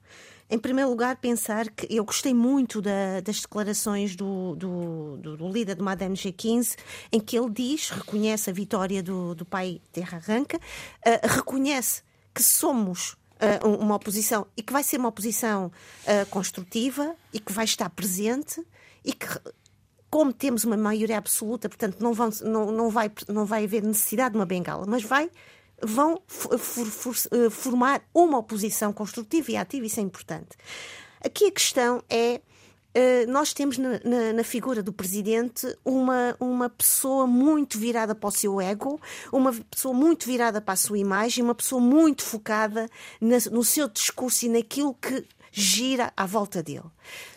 Em 0.48 0.58
primeiro 0.58 0.90
lugar, 0.90 1.16
pensar 1.16 1.68
que 1.70 1.86
eu 1.90 2.04
gostei 2.04 2.32
muito 2.32 2.80
da, 2.80 3.20
das 3.20 3.40
declarações 3.40 4.14
do, 4.14 4.54
do, 4.54 5.16
do, 5.16 5.48
líder 5.48 5.74
do 5.74 5.82
Madame 5.82 6.14
G15, 6.14 6.76
em 7.10 7.18
que 7.18 7.36
ele 7.36 7.50
diz, 7.50 7.90
reconhece 7.90 8.48
a 8.48 8.52
vitória 8.52 9.02
do, 9.02 9.34
do 9.34 9.44
pai 9.44 9.80
Terra 9.92 10.18
Arranca, 10.18 10.56
uh, 10.58 11.26
reconhece 11.28 12.02
que 12.32 12.42
somos 12.42 13.16
uh, 13.64 13.68
uma 13.68 13.96
oposição 13.96 14.46
e 14.56 14.62
que 14.62 14.72
vai 14.72 14.84
ser 14.84 14.98
uma 14.98 15.08
oposição 15.08 15.66
uh, 15.66 16.26
construtiva 16.30 17.16
e 17.32 17.40
que 17.40 17.52
vai 17.52 17.64
estar 17.64 17.90
presente 17.90 18.64
e 19.04 19.12
que 19.12 19.26
como 20.08 20.32
temos 20.32 20.64
uma 20.64 20.76
maioria 20.76 21.18
absoluta, 21.18 21.68
portanto 21.68 22.00
não, 22.00 22.14
vão, 22.14 22.30
não, 22.42 22.70
não, 22.70 22.88
vai, 22.88 23.10
não 23.28 23.44
vai 23.44 23.64
haver 23.64 23.82
necessidade 23.82 24.32
de 24.32 24.38
uma 24.38 24.46
bengala, 24.46 24.86
mas 24.86 25.02
vai 25.02 25.28
vão 25.82 26.20
for, 26.26 26.58
for, 26.58 27.14
eh, 27.32 27.50
formar 27.50 28.02
uma 28.14 28.38
oposição 28.38 28.92
construtiva 28.92 29.52
e 29.52 29.56
ativa, 29.56 29.86
isso 29.86 30.00
é 30.00 30.02
importante. 30.02 30.56
Aqui 31.24 31.46
a 31.46 31.52
questão 31.52 32.02
é. 32.08 32.40
Uh, 32.96 33.30
nós 33.30 33.52
temos 33.52 33.76
na, 33.76 34.00
na, 34.02 34.32
na, 34.32 34.42
figura 34.42 34.82
do 34.82 34.90
presidente 34.90 35.66
uma, 35.84 36.34
uma 36.40 36.70
pessoa 36.70 37.26
muito 37.26 37.78
virada 37.78 38.14
para 38.14 38.28
o 38.28 38.32
seu 38.32 38.58
ego, 38.58 38.98
uma 39.30 39.52
pessoa 39.52 39.92
muito 39.92 40.24
virada 40.24 40.62
para 40.62 40.72
a 40.72 40.78
sua 40.78 40.98
imagem, 40.98 41.44
uma 41.44 41.54
pessoa 41.54 41.78
muito 41.78 42.22
focada 42.22 42.88
na, 43.20 43.36
no 43.52 43.62
seu 43.62 43.86
discurso 43.86 44.46
e 44.46 44.48
naquilo 44.48 44.94
que 44.94 45.26
gira 45.58 46.12
à 46.14 46.26
volta 46.26 46.62
dele. 46.62 46.84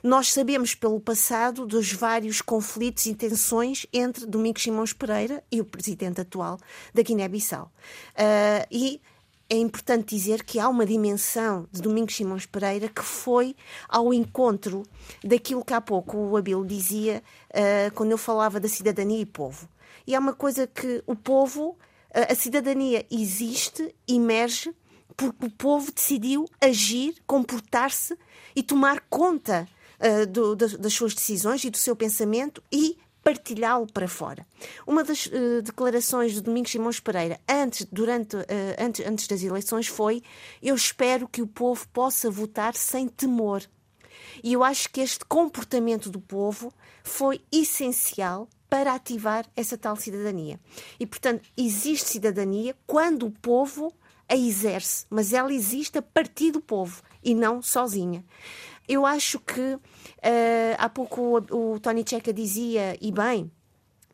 Nós 0.03 0.33
sabemos 0.33 0.75
pelo 0.75 0.99
passado 0.99 1.65
dos 1.65 1.93
vários 1.93 2.41
conflitos 2.41 3.05
e 3.05 3.15
tensões 3.15 3.85
entre 3.93 4.25
Domingos 4.25 4.61
Simões 4.61 4.91
Pereira 4.91 5.41
e 5.49 5.61
o 5.61 5.65
presidente 5.65 6.19
atual 6.19 6.59
da 6.93 7.01
Guiné-Bissau. 7.01 7.71
Uh, 8.11 8.67
e 8.69 9.01
é 9.49 9.55
importante 9.55 10.13
dizer 10.13 10.43
que 10.43 10.59
há 10.59 10.67
uma 10.67 10.85
dimensão 10.85 11.65
de 11.71 11.81
Domingos 11.81 12.13
Simões 12.13 12.45
Pereira 12.45 12.89
que 12.89 13.01
foi 13.01 13.55
ao 13.87 14.13
encontro 14.13 14.83
daquilo 15.23 15.63
que 15.63 15.73
há 15.73 15.79
pouco 15.79 16.17
o 16.17 16.35
Abel 16.35 16.65
dizia 16.65 17.23
uh, 17.51 17.93
quando 17.95 18.11
eu 18.11 18.17
falava 18.17 18.59
da 18.59 18.67
cidadania 18.67 19.21
e 19.21 19.25
povo. 19.25 19.69
E 20.05 20.13
há 20.13 20.19
uma 20.19 20.33
coisa 20.33 20.67
que 20.67 21.01
o 21.07 21.15
povo, 21.15 21.69
uh, 21.69 21.77
a 22.29 22.35
cidadania 22.35 23.05
existe, 23.09 23.95
emerge 24.05 24.75
porque 25.19 25.47
o 25.47 25.49
povo 25.49 25.91
decidiu 25.91 26.45
agir, 26.61 27.13
comportar-se 27.27 28.17
e 28.55 28.63
tomar 28.63 29.01
conta 29.09 29.67
uh, 29.99 30.25
do, 30.25 30.55
das, 30.55 30.77
das, 30.77 30.93
suas 30.93 31.13
decisões 31.13 31.61
e 31.65 31.69
do 31.69 31.77
seu 31.77 31.93
pensamento 31.93 32.63
e 32.71 32.97
partilhá-lo 33.21 33.85
para 33.91 34.07
fora. 34.07 34.47
Uma 34.87 35.03
das 35.03 35.25
uh, 35.25 35.61
declarações 35.61 36.31
de 36.31 36.39
Domingos 36.39 36.71
Simões 36.71 37.01
Pereira 37.01 37.37
antes, 37.49 37.85
durante, 37.91 38.37
uh, 38.37 38.45
antes, 38.79 39.05
antes 39.05 39.27
das 39.27 39.43
eleições 39.43 39.87
foi: 39.87 40.23
Eu 40.63 40.73
espero 40.73 41.27
que 41.27 41.41
o 41.41 41.47
povo 41.47 41.85
possa 41.89 42.31
votar 42.31 42.73
sem 42.73 43.09
temor. 43.09 43.61
E 44.41 44.53
eu 44.53 44.63
acho 44.63 44.89
que 44.89 45.01
este 45.01 45.25
comportamento 45.25 46.09
do 46.09 46.21
povo 46.21 46.71
foi 47.03 47.41
essencial 47.51 48.47
para 48.69 48.93
ativar 48.93 49.45
essa 49.53 49.77
tal 49.77 49.97
cidadania. 49.97 50.57
E, 50.97 51.05
portanto, 51.05 51.43
existe 51.57 52.07
cidadania 52.07 52.73
quando 52.87 53.25
o 53.25 53.31
povo 53.31 53.93
a 54.29 54.35
exerce, 54.35 55.05
mas 55.09 55.33
ela 55.33 55.51
existe 55.51 55.97
a 55.97 56.01
partir 56.01 56.51
do 56.51 56.61
povo 56.61 57.01
e 57.23 57.33
não 57.33 57.61
sozinha. 57.61 58.23
Eu 58.87 59.05
acho 59.05 59.39
que 59.39 59.59
uh, 59.61 59.79
há 60.77 60.87
pouco 60.87 61.39
o, 61.51 61.73
o 61.73 61.79
Tony 61.79 62.05
Checa 62.07 62.31
dizia, 62.31 62.97
e 63.01 63.11
bem, 63.11 63.51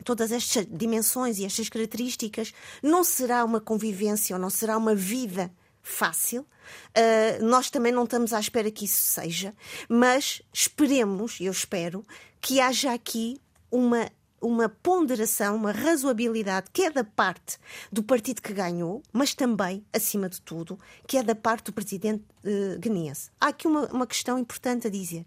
todas 0.04 0.32
estas 0.32 0.65
dimensões 0.69 1.39
e 1.39 1.45
estas 1.45 1.69
características, 1.69 2.54
não 2.82 3.04
será 3.04 3.43
uma 3.43 3.60
convivência 3.60 4.36
ou 4.36 4.41
não 4.41 4.49
será 4.49 4.78
uma 4.78 4.95
vida 4.95 5.51
fácil. 5.82 6.41
Uh, 6.41 7.45
nós 7.45 7.69
também 7.69 7.91
não 7.91 8.06
estamos 8.06 8.34
à 8.34 8.39
espera 8.39 8.71
que 8.71 8.86
isso 8.86 9.01
seja, 9.01 9.54
mas 9.88 10.41
esperemos, 10.54 11.39
eu 11.39 11.51
espero, 11.51 12.06
que 12.41 12.60
haja 12.60 12.93
aqui 12.93 13.39
uma 13.71 14.10
uma 14.41 14.69
ponderação, 14.69 15.55
uma 15.55 15.71
razoabilidade 15.71 16.67
que 16.71 16.83
é 16.83 16.91
da 16.91 17.03
parte 17.03 17.57
do 17.91 18.03
partido 18.03 18.41
que 18.41 18.53
ganhou, 18.53 19.01
mas 19.11 19.33
também, 19.33 19.83
acima 19.91 20.29
de 20.29 20.41
tudo, 20.41 20.77
que 21.07 21.17
é 21.17 21.23
da 21.23 21.35
parte 21.35 21.65
do 21.65 21.73
presidente 21.73 22.23
uh, 22.43 22.79
guineense. 22.79 23.29
Há 23.39 23.47
aqui 23.47 23.67
uma, 23.67 23.85
uma 23.87 24.07
questão 24.07 24.37
importante 24.37 24.87
a 24.87 24.89
dizer. 24.89 25.25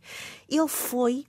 Ele 0.49 0.69
foi 0.69 1.27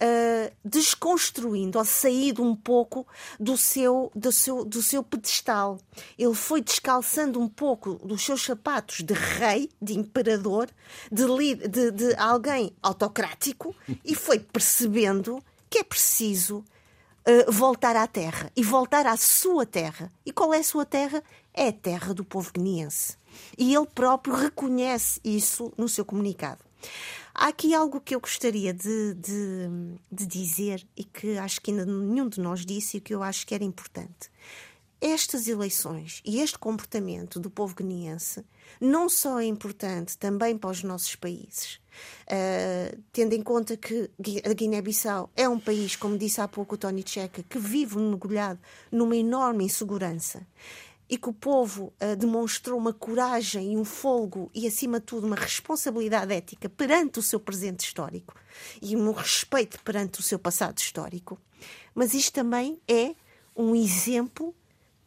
Uh, 0.00 0.54
desconstruindo 0.64 1.76
ou 1.76 1.84
saído 1.84 2.40
um 2.40 2.54
pouco 2.54 3.04
do 3.40 3.56
seu, 3.56 4.12
do, 4.14 4.30
seu, 4.30 4.64
do 4.64 4.80
seu 4.80 5.02
pedestal. 5.02 5.80
Ele 6.16 6.34
foi 6.34 6.60
descalçando 6.60 7.40
um 7.40 7.48
pouco 7.48 7.94
dos 8.06 8.24
seus 8.24 8.40
sapatos 8.44 9.02
de 9.02 9.12
rei, 9.12 9.68
de 9.82 9.98
imperador, 9.98 10.68
de, 11.10 11.24
de, 11.66 11.90
de 11.90 12.14
alguém 12.14 12.72
autocrático 12.80 13.74
e 14.04 14.14
foi 14.14 14.38
percebendo 14.38 15.42
que 15.68 15.78
é 15.78 15.82
preciso 15.82 16.64
eh, 17.30 17.44
voltar 17.50 17.94
à 17.94 18.06
terra 18.06 18.50
e 18.56 18.62
voltar 18.62 19.06
à 19.06 19.14
sua 19.14 19.66
terra. 19.66 20.10
E 20.24 20.32
qual 20.32 20.54
é 20.54 20.60
a 20.60 20.64
sua 20.64 20.86
terra? 20.86 21.22
É 21.52 21.68
a 21.68 21.72
terra 21.72 22.14
do 22.14 22.24
povo 22.24 22.50
guineense. 22.50 23.18
E 23.58 23.74
ele 23.74 23.86
próprio 23.86 24.34
reconhece 24.34 25.20
isso 25.22 25.70
no 25.76 25.90
seu 25.90 26.06
comunicado. 26.06 26.64
Há 27.34 27.48
aqui 27.48 27.74
algo 27.74 28.00
que 28.00 28.14
eu 28.14 28.20
gostaria 28.20 28.72
de, 28.72 29.12
de, 29.12 29.68
de 30.10 30.26
dizer 30.26 30.86
e 30.96 31.04
que 31.04 31.36
acho 31.36 31.60
que 31.60 31.70
ainda 31.70 31.84
nenhum 31.84 32.30
de 32.30 32.40
nós 32.40 32.64
disse 32.64 32.96
e 32.96 33.00
que 33.00 33.14
eu 33.14 33.22
acho 33.22 33.46
que 33.46 33.54
era 33.54 33.62
importante. 33.62 34.30
estas 34.98 35.46
eleições 35.46 36.22
e 36.24 36.40
este 36.40 36.58
comportamento 36.58 37.38
do 37.38 37.50
povo 37.50 37.74
guineense 37.74 38.42
não 38.80 39.08
só 39.08 39.38
é 39.38 39.44
importante 39.44 40.16
também 40.16 40.56
para 40.56 40.70
os 40.70 40.82
nossos 40.82 41.14
países, 41.14 41.78
uh, 42.26 43.02
tendo 43.12 43.34
em 43.34 43.42
conta 43.42 43.76
que 43.76 44.10
a 44.44 44.52
Guiné-Bissau 44.52 45.30
é 45.36 45.48
um 45.48 45.58
país, 45.58 45.96
como 45.96 46.18
disse 46.18 46.40
há 46.40 46.48
pouco 46.48 46.74
o 46.74 46.78
Tony 46.78 47.04
Checa, 47.06 47.42
que 47.42 47.58
vive 47.58 47.96
mergulhado 47.96 48.60
numa 48.90 49.16
enorme 49.16 49.64
insegurança 49.64 50.46
e 51.08 51.16
que 51.16 51.28
o 51.28 51.32
povo 51.32 51.92
uh, 52.02 52.16
demonstrou 52.16 52.78
uma 52.78 52.92
coragem 52.92 53.72
e 53.72 53.76
um 53.76 53.84
folgo 53.84 54.50
e, 54.54 54.66
acima 54.66 55.00
de 55.00 55.06
tudo, 55.06 55.26
uma 55.26 55.36
responsabilidade 55.36 56.32
ética 56.34 56.68
perante 56.68 57.18
o 57.18 57.22
seu 57.22 57.40
presente 57.40 57.80
histórico 57.80 58.34
e 58.82 58.94
um 58.94 59.10
respeito 59.12 59.82
perante 59.82 60.20
o 60.20 60.22
seu 60.22 60.38
passado 60.38 60.76
histórico. 60.78 61.38
Mas 61.94 62.12
isto 62.12 62.34
também 62.34 62.78
é 62.86 63.14
um 63.56 63.74
exemplo 63.74 64.54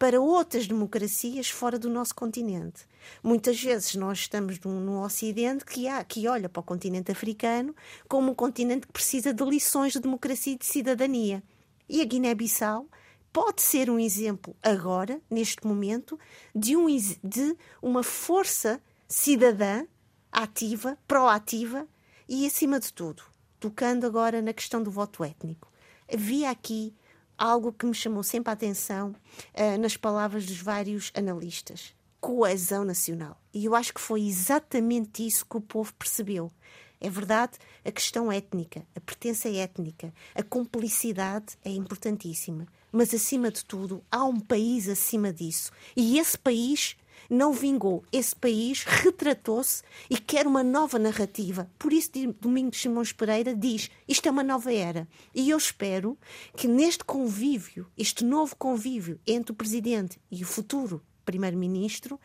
para 0.01 0.19
outras 0.19 0.65
democracias 0.65 1.51
fora 1.51 1.77
do 1.77 1.87
nosso 1.87 2.15
continente. 2.15 2.87
Muitas 3.21 3.61
vezes 3.61 3.93
nós 3.93 4.17
estamos 4.17 4.59
no, 4.61 4.79
no 4.79 5.03
Ocidente 5.03 5.63
que, 5.63 5.87
há, 5.87 6.03
que 6.03 6.27
olha 6.27 6.49
para 6.49 6.59
o 6.59 6.63
continente 6.63 7.11
africano 7.11 7.75
como 8.09 8.31
um 8.31 8.33
continente 8.33 8.87
que 8.87 8.93
precisa 8.93 9.31
de 9.31 9.43
lições 9.43 9.93
de 9.93 9.99
democracia 9.99 10.53
e 10.53 10.57
de 10.57 10.65
cidadania. 10.65 11.43
E 11.87 12.01
a 12.01 12.03
Guiné-Bissau 12.03 12.87
pode 13.31 13.61
ser 13.61 13.91
um 13.91 13.99
exemplo 13.99 14.55
agora, 14.63 15.21
neste 15.29 15.67
momento, 15.67 16.19
de, 16.55 16.75
um, 16.75 16.87
de 17.23 17.55
uma 17.79 18.01
força 18.01 18.81
cidadã 19.07 19.85
ativa, 20.31 20.97
proativa 21.07 21.87
e, 22.27 22.47
acima 22.47 22.79
de 22.79 22.91
tudo, 22.91 23.21
tocando 23.59 24.07
agora 24.07 24.41
na 24.41 24.51
questão 24.51 24.81
do 24.81 24.89
voto 24.89 25.23
étnico. 25.23 25.71
Havia 26.11 26.49
aqui 26.49 26.91
algo 27.41 27.73
que 27.73 27.87
me 27.87 27.95
chamou 27.95 28.21
sempre 28.21 28.51
a 28.51 28.53
atenção 28.53 29.15
uh, 29.55 29.77
nas 29.79 29.97
palavras 29.97 30.45
dos 30.45 30.61
vários 30.61 31.11
analistas: 31.15 31.95
coesão 32.19 32.85
nacional. 32.85 33.35
E 33.51 33.65
eu 33.65 33.73
acho 33.73 33.93
que 33.93 33.99
foi 33.99 34.21
exatamente 34.21 35.25
isso 35.25 35.45
que 35.45 35.57
o 35.57 35.61
povo 35.61 35.91
percebeu. 35.95 36.51
É 37.03 37.09
verdade, 37.09 37.53
a 37.83 37.91
questão 37.91 38.31
étnica, 38.31 38.85
a 38.95 38.99
pertença 38.99 39.49
étnica, 39.49 40.13
a 40.35 40.43
cumplicidade 40.43 41.57
é 41.65 41.71
importantíssima. 41.71 42.67
Mas, 42.91 43.11
acima 43.11 43.49
de 43.49 43.65
tudo, 43.65 44.03
há 44.11 44.23
um 44.23 44.39
país 44.39 44.87
acima 44.87 45.33
disso. 45.33 45.71
E 45.95 46.19
esse 46.19 46.37
país 46.37 46.95
não 47.31 47.53
vingou. 47.53 48.03
Esse 48.11 48.35
país 48.35 48.83
retratou-se 48.83 49.81
e 50.09 50.17
quer 50.17 50.45
uma 50.45 50.61
nova 50.61 50.99
narrativa. 50.99 51.71
Por 51.79 51.93
isso, 51.93 52.11
Domingos 52.41 52.81
Simões 52.81 53.13
Pereira 53.13 53.55
diz: 53.55 53.89
isto 54.05 54.27
é 54.27 54.31
uma 54.31 54.43
nova 54.43 54.73
era. 54.73 55.07
E 55.33 55.49
eu 55.49 55.57
espero 55.57 56.17
que 56.57 56.67
neste 56.67 57.05
convívio, 57.05 57.87
este 57.97 58.25
novo 58.25 58.53
convívio 58.57 59.17
entre 59.25 59.53
o 59.53 59.55
Presidente 59.55 60.19
e 60.29 60.43
o 60.43 60.45
futuro 60.45 61.01
Primeiro-Ministro, 61.23 62.19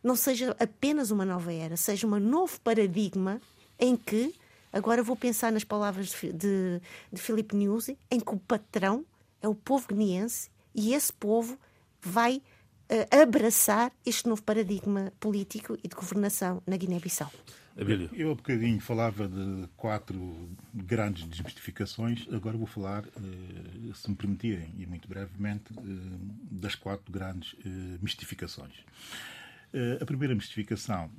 não 0.00 0.14
seja 0.14 0.56
apenas 0.60 1.10
uma 1.10 1.24
nova 1.24 1.52
era, 1.52 1.76
seja 1.76 2.06
um 2.06 2.20
novo 2.20 2.60
paradigma 2.60 3.40
em 3.78 3.96
que, 3.96 4.32
agora 4.72 5.02
vou 5.02 5.16
pensar 5.16 5.50
nas 5.50 5.64
palavras 5.64 6.08
de, 6.08 6.32
de, 6.32 6.80
de 7.12 7.20
Filipe 7.20 7.56
Nuzzi, 7.56 7.98
em 8.10 8.20
que 8.20 8.34
o 8.34 8.38
patrão 8.38 9.04
é 9.40 9.48
o 9.48 9.54
povo 9.54 9.88
guineense 9.88 10.50
e 10.74 10.94
esse 10.94 11.12
povo 11.12 11.58
vai 12.00 12.42
abraçar 13.10 13.92
este 14.04 14.28
novo 14.28 14.42
paradigma 14.42 15.12
político 15.18 15.78
e 15.82 15.88
de 15.88 15.94
governação 15.94 16.62
na 16.66 16.76
Guiné-Bissau. 16.76 17.30
Eu 18.12 18.32
há 18.32 18.34
bocadinho 18.34 18.78
falava 18.80 19.26
de 19.26 19.66
quatro 19.76 20.50
grandes 20.74 21.24
desmistificações, 21.24 22.26
agora 22.30 22.56
vou 22.56 22.66
falar, 22.66 23.04
eh, 23.06 23.92
se 23.94 24.10
me 24.10 24.16
permitirem, 24.16 24.74
e 24.76 24.84
muito 24.84 25.08
brevemente, 25.08 25.72
eh, 25.72 25.82
das 26.50 26.74
quatro 26.74 27.10
grandes 27.10 27.56
eh, 27.64 27.98
mistificações. 28.02 28.74
A 30.02 30.04
primeira 30.04 30.34
mistificação 30.34 31.10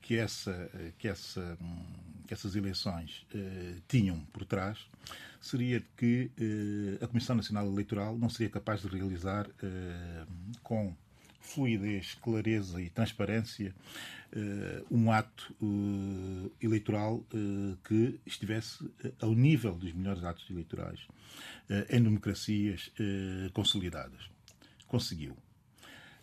que, 0.00 0.16
essa, 0.16 0.68
que, 0.98 1.06
essa, 1.06 1.56
que 1.56 2.07
essas 2.34 2.54
eleições 2.56 3.26
tinham 3.88 4.20
por 4.32 4.44
trás 4.44 4.78
seria 5.40 5.82
que 5.96 6.30
eh, 6.36 7.04
a 7.04 7.06
Comissão 7.06 7.36
Nacional 7.36 7.66
Eleitoral 7.66 8.18
não 8.18 8.28
seria 8.28 8.50
capaz 8.50 8.82
de 8.82 8.88
realizar 8.88 9.48
eh, 9.62 10.26
com 10.62 10.94
fluidez, 11.40 12.14
clareza 12.14 12.80
e 12.82 12.90
transparência 12.90 13.74
eh, 14.32 14.82
um 14.90 15.10
ato 15.10 15.54
eleitoral 16.60 17.24
que 17.84 18.20
estivesse 18.26 18.90
ao 19.20 19.32
nível 19.32 19.74
dos 19.74 19.92
melhores 19.94 20.22
atos 20.22 20.48
eleitorais 20.50 21.00
em 21.88 22.02
democracias 22.02 22.92
consolidadas. 23.54 24.28
Conseguiu. 24.86 25.34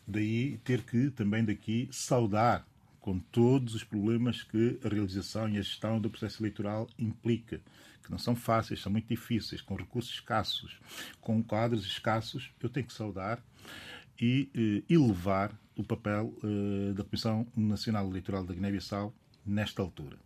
Daí 0.08 0.60
ter 0.60 0.84
que 0.84 1.10
também 1.10 1.44
daqui 1.44 1.90
saudar 1.92 2.68
com 3.06 3.20
todos 3.20 3.76
os 3.76 3.84
problemas 3.84 4.42
que 4.42 4.80
a 4.84 4.90
realização 4.90 5.48
e 5.48 5.60
a 5.60 5.62
gestão 5.62 6.02
do 6.02 6.10
processo 6.10 6.42
eleitoral 6.42 6.90
implica 6.98 7.62
que 8.04 8.10
não 8.10 8.18
são 8.18 8.36
fáceis, 8.36 8.82
são 8.82 8.92
muito 8.92 9.08
difíceis, 9.08 9.62
com 9.62 9.76
recursos 9.76 10.12
escassos, 10.12 10.80
com 11.22 11.44
quadros 11.44 11.86
escassos, 11.86 12.50
eu 12.60 12.68
tenho 12.68 12.88
que 12.88 12.94
saudar 12.94 13.40
e 14.20 14.50
eh, 14.56 14.92
elevar 14.92 15.56
o 15.76 15.84
papel 15.84 16.34
eh, 16.44 16.94
da 16.94 17.04
Comissão 17.04 17.46
Nacional 17.56 18.10
Eleitoral 18.10 18.44
da 18.44 18.56
Guiné-Bissau 18.56 19.14
nesta 19.46 19.84
altura. 19.84 20.18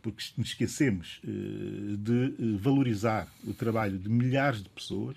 Porque 0.00 0.22
nos 0.36 0.50
esquecemos 0.50 1.20
eh, 1.24 1.96
de 1.98 2.26
eh, 2.26 2.58
valorizar 2.60 3.26
o 3.44 3.52
trabalho 3.52 3.98
de 3.98 4.08
milhares 4.08 4.62
de 4.62 4.68
pessoas 4.68 5.16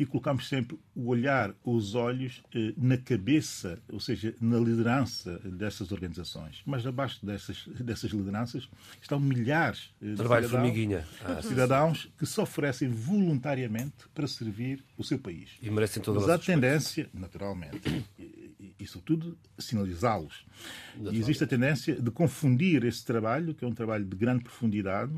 e 0.00 0.06
colocamos 0.06 0.48
sempre 0.48 0.78
o 0.96 1.08
olhar, 1.08 1.54
os 1.62 1.94
olhos 1.94 2.42
eh, 2.54 2.72
na 2.74 2.96
cabeça, 2.96 3.78
ou 3.92 4.00
seja, 4.00 4.34
na 4.40 4.58
liderança 4.58 5.38
dessas 5.44 5.92
organizações. 5.92 6.62
Mas 6.64 6.86
abaixo 6.86 7.24
dessas, 7.24 7.66
dessas 7.78 8.10
lideranças 8.10 8.66
estão 8.98 9.20
milhares 9.20 9.92
eh, 10.00 10.06
de 10.06 10.16
cidadãos, 10.16 11.04
ah, 11.22 11.42
cidadãos 11.42 12.08
que 12.18 12.24
se 12.24 12.40
oferecem 12.40 12.88
voluntariamente 12.88 14.08
para 14.14 14.26
servir 14.26 14.82
o 14.96 15.04
seu 15.04 15.18
país. 15.18 15.50
E 15.60 15.68
merecem 15.68 16.02
toda 16.02 16.18
Mas 16.18 16.30
a 16.30 16.38
tendência, 16.38 17.10
naturalmente, 17.12 18.02
isso 18.78 19.02
tudo 19.02 19.36
sinalizá-los. 19.58 20.46
E 21.12 21.18
existe 21.18 21.44
a 21.44 21.46
tendência 21.46 21.94
de 21.94 22.10
confundir 22.10 22.84
esse 22.84 23.04
trabalho, 23.04 23.54
que 23.54 23.66
é 23.66 23.68
um 23.68 23.74
trabalho 23.74 24.06
de 24.06 24.16
grande 24.16 24.44
profundidade, 24.44 25.12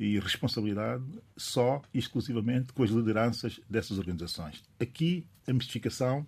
e 0.00 0.18
responsabilidade 0.18 1.04
só 1.36 1.82
e 1.92 1.98
exclusivamente 1.98 2.72
com 2.72 2.82
as 2.82 2.90
lideranças 2.90 3.60
dessas 3.68 3.98
organizações. 3.98 4.64
Aqui 4.80 5.26
a 5.46 5.52
mistificação 5.52 6.26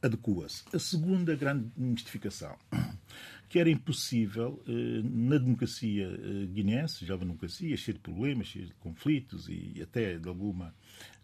adequa-se. 0.00 0.64
A 0.74 0.78
segunda 0.78 1.36
grande 1.36 1.70
mistificação, 1.76 2.56
que 3.50 3.58
era 3.58 3.68
impossível 3.68 4.62
eh, 4.66 5.02
na 5.04 5.36
democracia 5.36 6.06
eh, 6.06 6.46
guinense, 6.46 7.04
já 7.04 7.14
uma 7.14 7.26
democracia 7.26 7.76
cheia 7.76 7.94
de 7.94 8.00
problemas, 8.00 8.46
cheia 8.46 8.64
de 8.64 8.72
conflitos 8.74 9.48
e 9.50 9.78
até 9.82 10.16
de 10.16 10.26
alguma, 10.26 10.74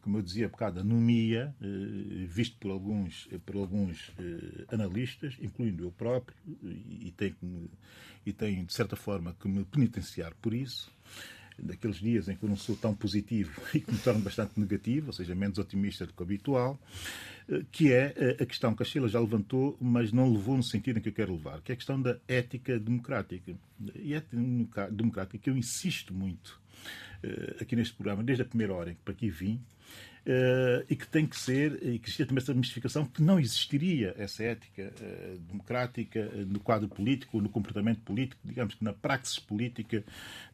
como 0.02 0.18
eu 0.18 0.22
dizia 0.22 0.44
há 0.44 0.48
bocado, 0.50 0.80
anomia, 0.80 1.54
eh, 1.62 2.26
visto 2.26 2.58
por 2.58 2.70
alguns, 2.70 3.26
por 3.46 3.56
alguns 3.56 4.12
analistas, 4.68 5.38
incluindo 5.40 5.82
eu 5.84 5.90
próprio, 5.92 6.36
e 6.62 7.10
tenho, 7.16 7.70
e 8.26 8.34
tenho 8.34 8.66
de 8.66 8.74
certa 8.74 8.96
forma 8.96 9.34
que 9.40 9.48
me 9.48 9.64
penitenciar 9.64 10.34
por 10.42 10.52
isso 10.52 10.94
daqueles 11.58 11.96
dias 11.96 12.28
em 12.28 12.36
que 12.36 12.42
eu 12.42 12.48
não 12.48 12.56
sou 12.56 12.76
tão 12.76 12.94
positivo 12.94 13.60
e 13.74 13.80
que 13.80 13.90
me 13.92 13.98
torno 13.98 14.20
bastante 14.20 14.58
negativo, 14.58 15.08
ou 15.08 15.12
seja, 15.12 15.34
menos 15.34 15.58
otimista 15.58 16.06
do 16.06 16.12
que 16.12 16.20
o 16.20 16.24
habitual, 16.24 16.78
eh, 17.48 17.62
que 17.72 17.92
é 17.92 18.14
eh, 18.16 18.42
a 18.42 18.46
questão 18.46 18.74
que 18.74 18.82
a 18.82 18.86
Sheila 18.86 19.08
já 19.08 19.20
levantou, 19.20 19.76
mas 19.80 20.12
não 20.12 20.30
levou 20.30 20.56
no 20.56 20.62
sentido 20.62 20.98
em 20.98 21.02
que 21.02 21.08
eu 21.08 21.12
quero 21.12 21.32
levar, 21.32 21.60
que 21.62 21.72
é 21.72 21.74
a 21.74 21.76
questão 21.76 22.00
da 22.00 22.18
ética 22.28 22.78
democrática. 22.78 23.54
E 23.94 24.14
a 24.14 24.18
ética 24.18 24.90
democrática 24.90 25.38
que 25.38 25.50
eu 25.50 25.56
insisto 25.56 26.12
muito 26.12 26.60
eh, 27.22 27.56
aqui 27.60 27.74
neste 27.76 27.94
programa, 27.94 28.22
desde 28.22 28.42
a 28.42 28.46
primeira 28.46 28.74
hora 28.74 28.90
em 28.90 28.94
que 28.94 29.02
para 29.02 29.12
aqui 29.12 29.30
vim, 29.30 29.60
Uh, 30.26 30.82
e 30.90 30.96
que 30.96 31.06
tem 31.06 31.24
que 31.24 31.38
ser, 31.38 31.74
e 31.80 32.00
que 32.00 32.08
existia 32.08 32.26
também 32.26 32.42
essa 32.42 32.52
mistificação, 32.52 33.06
que 33.06 33.22
não 33.22 33.38
existiria 33.38 34.12
essa 34.18 34.42
ética 34.42 34.92
uh, 35.00 35.38
democrática 35.38 36.18
uh, 36.18 36.44
no 36.44 36.58
quadro 36.58 36.88
político, 36.88 37.40
no 37.40 37.48
comportamento 37.48 38.00
político, 38.00 38.40
digamos 38.44 38.74
que 38.74 38.82
na 38.82 38.92
praxis 38.92 39.38
política 39.38 40.02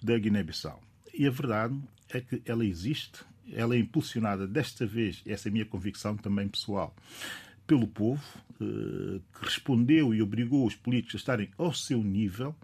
da 0.03 0.19
Guiné-Bissau. 0.19 0.79
E 1.14 1.27
a 1.27 1.31
verdade 1.31 1.79
é 2.09 2.20
que 2.20 2.42
ela 2.44 2.64
existe, 2.64 3.20
ela 3.53 3.75
é 3.75 3.79
impulsionada 3.79 4.46
desta 4.46 4.87
vez, 4.87 5.22
essa 5.27 5.48
é 5.48 5.51
a 5.51 5.53
minha 5.53 5.64
convicção 5.64 6.16
também 6.16 6.48
pessoal, 6.48 6.94
pelo 7.66 7.87
povo, 7.87 8.22
eh, 8.61 9.20
que 9.35 9.44
respondeu 9.44 10.14
e 10.14 10.22
obrigou 10.22 10.66
os 10.66 10.75
políticos 10.75 11.14
a 11.14 11.18
estarem 11.18 11.51
ao 11.57 11.72
seu 11.72 12.03
nível, 12.03 12.55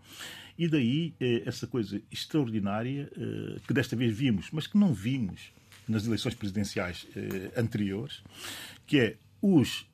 e 0.58 0.66
daí 0.68 1.14
eh, 1.20 1.42
essa 1.46 1.66
coisa 1.66 2.00
extraordinária 2.10 3.10
eh, 3.16 3.60
que 3.66 3.72
desta 3.72 3.96
vez 3.96 4.16
vimos, 4.16 4.48
mas 4.52 4.66
que 4.66 4.76
não 4.76 4.92
vimos 4.92 5.52
nas 5.86 6.04
eleições 6.04 6.34
presidenciais 6.34 7.06
anteriores, 7.56 8.22
que 8.86 8.98
é 8.98 9.16
os 9.40 9.86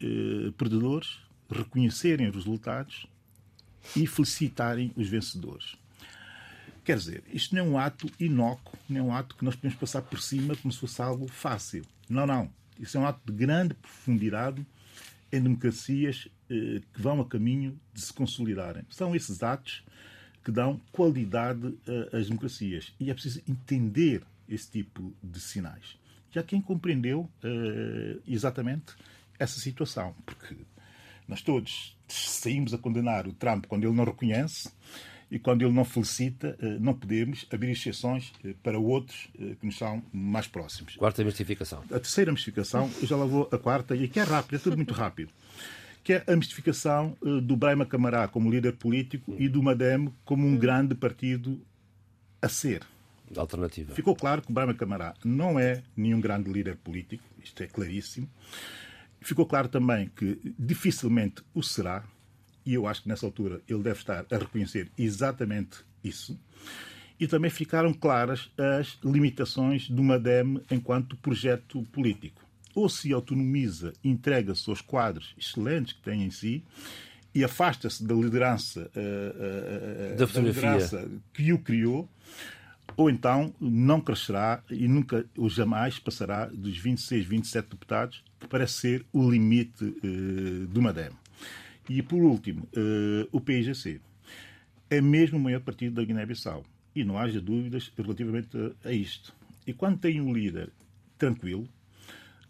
perdedores 0.58 1.20
reconhecerem 1.48 2.28
os 2.28 2.34
resultados 2.34 3.06
e 3.94 4.04
felicitarem 4.04 4.90
os 4.96 5.08
vencedores. 5.08 5.76
Quer 6.84 6.98
dizer, 6.98 7.24
isto 7.32 7.54
não 7.54 7.62
é 7.62 7.64
um 7.66 7.78
ato 7.78 8.10
inócuo, 8.20 8.78
nem 8.88 8.98
é 8.98 9.02
um 9.02 9.12
ato 9.12 9.34
que 9.36 9.44
nós 9.44 9.56
podemos 9.56 9.78
passar 9.78 10.02
por 10.02 10.20
cima 10.20 10.54
como 10.56 10.70
se 10.70 10.78
fosse 10.78 11.00
algo 11.00 11.26
fácil. 11.26 11.84
Não, 12.08 12.26
não. 12.26 12.50
Isso 12.78 12.98
é 12.98 13.00
um 13.00 13.06
ato 13.06 13.20
de 13.24 13.32
grande 13.32 13.72
profundidade 13.74 14.64
em 15.32 15.40
democracias 15.40 16.28
eh, 16.50 16.82
que 16.92 17.00
vão 17.00 17.20
a 17.22 17.24
caminho 17.24 17.80
de 17.92 18.02
se 18.02 18.12
consolidarem. 18.12 18.84
São 18.90 19.16
esses 19.16 19.42
atos 19.42 19.82
que 20.44 20.52
dão 20.52 20.78
qualidade 20.92 21.74
às 22.12 22.26
democracias. 22.26 22.92
E 23.00 23.10
é 23.10 23.14
preciso 23.14 23.40
entender 23.48 24.22
esse 24.46 24.70
tipo 24.70 25.14
de 25.22 25.40
sinais. 25.40 25.98
Já 26.30 26.42
quem 26.42 26.60
compreendeu 26.60 27.30
eh, 27.42 28.18
exatamente 28.28 28.94
essa 29.38 29.58
situação, 29.58 30.14
porque 30.26 30.54
nós 31.26 31.40
todos 31.40 31.96
saímos 32.06 32.74
a 32.74 32.78
condenar 32.78 33.26
o 33.26 33.32
Trump 33.32 33.64
quando 33.66 33.84
ele 33.84 33.94
não 33.94 34.04
reconhece 34.04 34.68
e 35.30 35.38
quando 35.38 35.62
ele 35.62 35.72
não 35.72 35.84
felicita, 35.84 36.56
eh, 36.60 36.76
não 36.78 36.94
podemos 36.94 37.46
abrir 37.52 37.70
exceções 37.70 38.32
eh, 38.44 38.54
para 38.62 38.78
outros 38.78 39.28
eh, 39.38 39.56
que 39.58 39.66
nos 39.66 39.76
são 39.76 40.02
mais 40.12 40.46
próximos. 40.46 40.96
Quarta 40.96 41.24
mistificação. 41.24 41.82
A 41.90 41.98
terceira 41.98 42.30
mistificação, 42.32 42.90
eu 43.00 43.06
já 43.06 43.16
lá 43.16 43.24
vou 43.24 43.48
a 43.50 43.58
quarta, 43.58 43.96
e 43.96 44.04
aqui 44.04 44.20
é 44.20 44.22
rápido, 44.22 44.56
é 44.56 44.58
tudo 44.58 44.76
muito 44.76 44.94
rápido, 44.94 45.30
que 46.02 46.14
é 46.14 46.24
a 46.26 46.36
mistificação 46.36 47.16
do 47.42 47.56
Braima 47.56 47.86
Camará 47.86 48.28
como 48.28 48.50
líder 48.50 48.74
político 48.74 49.34
e 49.38 49.48
do 49.48 49.62
Madem 49.62 50.12
como 50.24 50.46
um 50.46 50.56
grande 50.56 50.94
partido 50.94 51.60
a 52.42 52.48
ser. 52.48 52.82
Alternativa. 53.34 53.94
Ficou 53.94 54.14
claro 54.14 54.42
que 54.42 54.50
o 54.50 54.54
Braima 54.54 54.74
Camará 54.74 55.14
não 55.24 55.58
é 55.58 55.82
nenhum 55.96 56.20
grande 56.20 56.52
líder 56.52 56.76
político, 56.76 57.24
isto 57.42 57.62
é 57.62 57.66
claríssimo. 57.66 58.28
Ficou 59.20 59.46
claro 59.46 59.68
também 59.68 60.10
que 60.14 60.54
dificilmente 60.58 61.42
o 61.54 61.62
será, 61.62 62.04
e 62.64 62.74
eu 62.74 62.86
acho 62.86 63.02
que 63.02 63.08
nessa 63.08 63.26
altura 63.26 63.60
ele 63.68 63.82
deve 63.82 63.98
estar 63.98 64.24
a 64.30 64.36
reconhecer 64.36 64.90
exatamente 64.96 65.78
isso. 66.02 66.38
E 67.18 67.26
também 67.26 67.50
ficaram 67.50 67.92
claras 67.92 68.50
as 68.78 68.98
limitações 69.04 69.88
do 69.88 70.02
MADEM 70.02 70.60
enquanto 70.70 71.16
projeto 71.16 71.82
político. 71.92 72.42
Ou 72.74 72.88
se 72.88 73.12
autonomiza, 73.12 73.92
entrega-se 74.02 74.68
aos 74.68 74.80
quadros 74.80 75.34
excelentes 75.38 75.92
que 75.92 76.02
tem 76.02 76.24
em 76.24 76.30
si 76.30 76.64
e 77.34 77.44
afasta-se 77.44 78.04
da 78.04 78.14
liderança, 78.14 78.90
uh, 78.94 80.14
uh, 80.14 80.16
da, 80.16 80.26
da 80.26 80.40
liderança 80.40 81.08
que 81.32 81.52
o 81.52 81.58
criou, 81.58 82.08
ou 82.96 83.10
então 83.10 83.54
não 83.60 84.00
crescerá 84.00 84.62
e 84.70 84.86
nunca 84.86 85.24
ou 85.36 85.48
jamais 85.48 85.98
passará 85.98 86.46
dos 86.46 86.76
26, 86.78 87.26
27 87.26 87.68
deputados, 87.70 88.24
que 88.38 88.46
parece 88.46 88.74
ser 88.74 89.06
o 89.12 89.28
limite 89.28 89.84
uh, 89.84 90.66
do 90.66 90.82
MADEM. 90.82 91.10
E, 91.88 92.02
por 92.02 92.22
último, 92.22 92.68
uh, 92.76 93.28
o 93.32 93.40
PIGC. 93.40 94.00
É 94.88 95.00
mesmo 95.00 95.38
o 95.38 95.40
maior 95.40 95.60
partido 95.60 95.96
da 95.96 96.04
Guiné-Bissau. 96.04 96.64
E 96.94 97.04
não 97.04 97.18
haja 97.18 97.40
dúvidas 97.40 97.92
relativamente 97.96 98.56
a, 98.84 98.92
isto. 98.92 99.34
E 99.66 99.72
quando 99.72 99.98
tem 99.98 100.20
um 100.20 100.32
líder 100.32 100.70
tranquilo, 101.18 101.68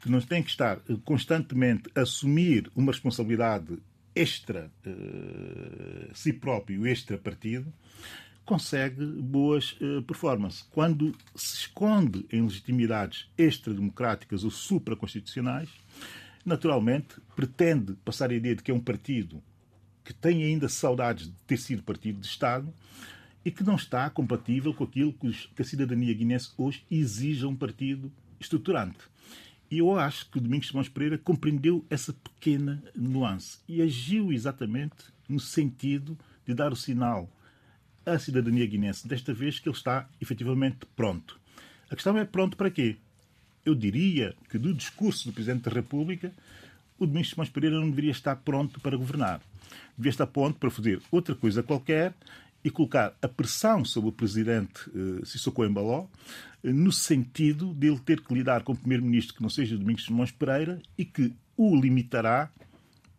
que 0.01 0.11
não 0.11 0.21
tem 0.21 0.43
que 0.43 0.51
estar 0.51 0.81
constantemente 1.05 1.89
a 1.95 2.03
assumir 2.03 2.71
uma 2.77 2.93
responsabilidade 2.93 3.79
extra 4.15 4.71
uh, 4.87 6.11
si 6.15 6.33
próprio, 6.33 6.87
extra 6.87 7.17
partido, 7.17 7.73
consegue 8.45 9.05
boas 9.07 9.75
performances. 10.07 10.63
Quando 10.71 11.17
se 11.35 11.61
esconde 11.61 12.27
em 12.31 12.43
legitimidades 12.43 13.27
extrademocráticas 13.39 14.45
ou 14.45 14.51
supraconstitucionais, 14.51 15.71
naturalmente, 16.45 17.17
pretende 17.35 17.95
passar 18.05 18.31
a 18.31 18.35
ideia 18.35 18.55
de 18.55 18.63
que 18.63 18.71
é 18.71 18.75
um 18.75 18.81
partido 18.81 19.43
que 20.05 20.13
tem 20.13 20.43
ainda 20.45 20.69
saudades 20.69 21.27
de 21.27 21.35
ter 21.47 21.57
sido 21.57 21.83
partido 21.83 22.21
de 22.21 22.27
Estado 22.27 22.73
e 23.45 23.51
que 23.51 23.65
não 23.65 23.77
está 23.77 24.09
compatível 24.11 24.75
com 24.75 24.85
aquilo 24.85 25.13
que 25.13 25.63
a 25.63 25.65
cidadania 25.65 26.13
guinense 26.15 26.51
hoje 26.57 26.85
exige 26.91 27.45
a 27.45 27.49
um 27.49 27.57
partido 27.57 28.13
estruturante. 28.39 28.99
E 29.71 29.79
eu 29.79 29.99
acho 29.99 30.31
que 30.31 30.39
o 30.39 30.41
Domingos 30.41 30.69
Simões 30.69 30.89
Pereira 30.89 31.19
compreendeu 31.19 31.85
essa 31.89 32.13
pequena 32.13 32.83
nuance 32.95 33.59
e 33.67 33.81
agiu 33.81 34.33
exatamente 34.33 35.07
no 35.29 35.41
sentido 35.41 36.19
de 36.47 36.55
dar 36.55 36.73
o 36.73 36.77
sinal 36.77 37.31
à 38.05 38.19
cidadania 38.19 38.67
guinense, 38.67 39.09
desta 39.09 39.33
vez 39.33 39.59
que 39.59 39.69
ele 39.69 39.77
está 39.77 40.09
efetivamente 40.21 40.87
pronto. 40.95 41.41
A 41.91 41.95
questão 41.95 42.17
é 42.19 42.25
pronto 42.25 42.57
para 42.57 42.71
quê? 42.71 42.99
Eu 43.65 43.75
diria 43.75 44.35
que 44.51 44.59
do 44.59 44.75
discurso 44.75 45.29
do 45.29 45.33
Presidente 45.33 45.65
da 45.65 45.71
República, 45.71 46.33
o 46.99 47.07
Domingos 47.07 47.31
Simões 47.31 47.49
Pereira 47.49 47.79
não 47.79 47.91
deveria 47.91 48.11
estar 48.11 48.37
pronto 48.37 48.81
para 48.81 48.97
governar. 48.97 49.41
Devia 49.97 50.11
estar 50.11 50.27
pronto 50.27 50.59
para 50.59 50.71
fazer 50.71 51.01
outra 51.11 51.35
coisa 51.35 51.63
qualquer 51.63 52.15
e 52.63 52.71
colocar 52.71 53.15
a 53.21 53.29
pressão 53.29 53.85
sobre 53.85 54.09
o 54.11 54.13
Presidente 54.13 54.91
eh, 54.95 55.25
Sissoko 55.25 55.65
Embaló 55.65 56.07
eh, 56.63 56.73
no 56.73 56.91
sentido 56.91 57.75
de 57.75 57.89
ele 57.89 57.99
ter 57.99 58.21
que 58.21 58.33
lidar 58.33 58.63
com 58.63 58.73
um 58.73 58.77
Primeiro-Ministro 58.77 59.35
que 59.35 59.43
não 59.43 59.51
seja 59.51 59.77
Domingos 59.77 60.07
Simões 60.07 60.31
Pereira 60.31 60.81
e 60.97 61.05
que 61.05 61.35
o 61.57 61.77
limitará 61.77 62.51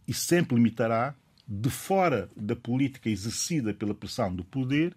e 0.08 0.14
sempre 0.14 0.56
limitará 0.56 1.14
de 1.48 1.70
fora 1.70 2.30
da 2.36 2.56
política 2.56 3.10
exercida 3.10 3.74
pela 3.74 3.94
pressão 3.94 4.34
do 4.36 4.44
poder 4.44 4.96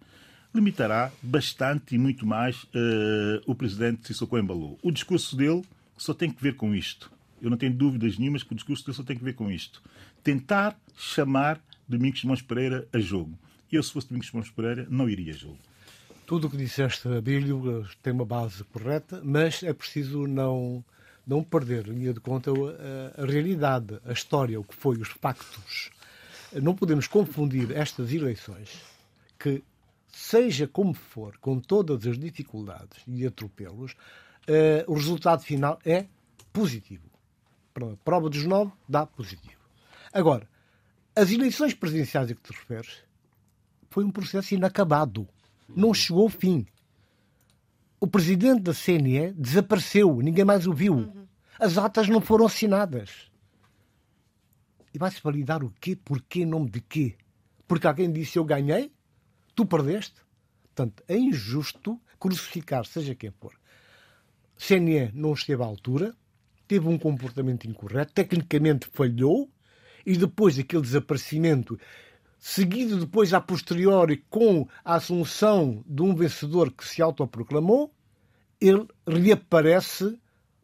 limitará 0.58 1.12
bastante 1.22 1.94
e 1.94 1.98
muito 1.98 2.26
mais 2.26 2.64
uh, 2.64 3.42
o 3.46 3.54
presidente 3.54 4.08
Sissoko 4.08 4.36
Embalo. 4.36 4.78
O 4.82 4.90
discurso 4.90 5.36
dele 5.36 5.64
só 5.96 6.12
tem 6.12 6.30
que 6.30 6.42
ver 6.42 6.56
com 6.56 6.74
isto. 6.74 7.10
Eu 7.40 7.48
não 7.48 7.56
tenho 7.56 7.72
dúvidas 7.72 8.18
nenhumas 8.18 8.42
que 8.42 8.52
o 8.52 8.56
discurso 8.56 8.84
dele 8.84 8.96
só 8.96 9.02
tem 9.02 9.16
que 9.16 9.24
ver 9.24 9.34
com 9.34 9.50
isto. 9.50 9.82
Tentar 10.22 10.76
chamar 10.96 11.60
Domingos 11.88 12.20
Simões 12.20 12.42
Pereira 12.42 12.86
a 12.92 12.98
jogo. 12.98 13.38
Eu, 13.70 13.82
se 13.82 13.92
fosse 13.92 14.08
Domingos 14.08 14.28
Simões 14.28 14.50
Pereira, 14.50 14.86
não 14.90 15.08
iria 15.08 15.32
a 15.32 15.36
jogo. 15.36 15.58
Tudo 16.26 16.46
o 16.46 16.50
que 16.50 16.56
disseste, 16.56 17.08
Abílio, 17.08 17.86
tem 18.02 18.12
uma 18.12 18.24
base 18.24 18.62
correta, 18.64 19.22
mas 19.24 19.62
é 19.62 19.72
preciso 19.72 20.26
não, 20.26 20.84
não 21.26 21.42
perder, 21.42 21.88
em 21.88 21.92
linha 21.92 22.12
de 22.12 22.20
conta, 22.20 22.50
a, 22.50 23.22
a 23.22 23.24
realidade, 23.24 23.98
a 24.04 24.12
história, 24.12 24.60
o 24.60 24.64
que 24.64 24.74
foi, 24.74 24.98
os 24.98 25.08
factos. 25.08 25.90
Não 26.52 26.74
podemos 26.74 27.06
confundir 27.06 27.70
estas 27.70 28.12
eleições, 28.12 28.82
que 29.38 29.62
seja 30.18 30.66
como 30.66 30.92
for, 30.94 31.38
com 31.38 31.60
todas 31.60 32.04
as 32.04 32.18
dificuldades 32.18 33.04
e 33.06 33.24
atropelos, 33.24 33.92
uh, 33.92 34.90
o 34.90 34.94
resultado 34.94 35.42
final 35.42 35.78
é 35.84 36.06
positivo. 36.52 37.08
A 37.76 37.96
prova 38.04 38.28
dos 38.28 38.44
nove 38.44 38.72
dá 38.88 39.06
positivo. 39.06 39.60
Agora, 40.12 40.48
as 41.14 41.30
eleições 41.30 41.72
presidenciais 41.72 42.28
a 42.28 42.34
que 42.34 42.42
te 42.42 42.52
referes 42.52 43.04
foi 43.88 44.02
um 44.02 44.10
processo 44.10 44.54
inacabado. 44.54 45.28
Não 45.68 45.94
chegou 45.94 46.24
ao 46.24 46.28
fim. 46.28 46.66
O 48.00 48.08
presidente 48.08 48.62
da 48.62 48.74
CNE 48.74 49.32
desapareceu, 49.34 50.20
ninguém 50.20 50.44
mais 50.44 50.66
o 50.66 50.72
viu. 50.72 51.12
As 51.60 51.78
atas 51.78 52.08
não 52.08 52.20
foram 52.20 52.46
assinadas. 52.46 53.30
E 54.92 54.98
vai-se 54.98 55.22
validar 55.22 55.62
o 55.62 55.72
quê? 55.80 55.94
Porquê? 55.94 56.40
Em 56.40 56.46
nome 56.46 56.70
de 56.70 56.80
quê? 56.80 57.16
Porque 57.68 57.86
alguém 57.86 58.10
disse 58.10 58.36
eu 58.36 58.44
ganhei? 58.44 58.90
Tu 59.58 59.66
perdeste. 59.66 60.14
Portanto, 60.62 61.02
é 61.08 61.16
injusto 61.16 62.00
crucificar 62.16 62.86
seja 62.86 63.12
quem 63.12 63.32
for. 63.32 63.58
CNE 64.56 65.10
não 65.12 65.32
esteve 65.32 65.60
à 65.64 65.66
altura, 65.66 66.14
teve 66.68 66.86
um 66.86 66.96
comportamento 66.96 67.66
incorreto, 67.66 68.12
tecnicamente 68.12 68.86
falhou, 68.92 69.50
e 70.06 70.16
depois 70.16 70.56
daquele 70.56 70.82
desaparecimento, 70.82 71.76
seguido 72.38 73.00
depois 73.00 73.34
a 73.34 73.40
posteriori 73.40 74.24
com 74.30 74.68
a 74.84 74.94
assunção 74.94 75.82
de 75.84 76.02
um 76.02 76.14
vencedor 76.14 76.70
que 76.70 76.86
se 76.86 77.02
autoproclamou, 77.02 77.92
ele 78.60 78.86
reaparece 79.08 80.20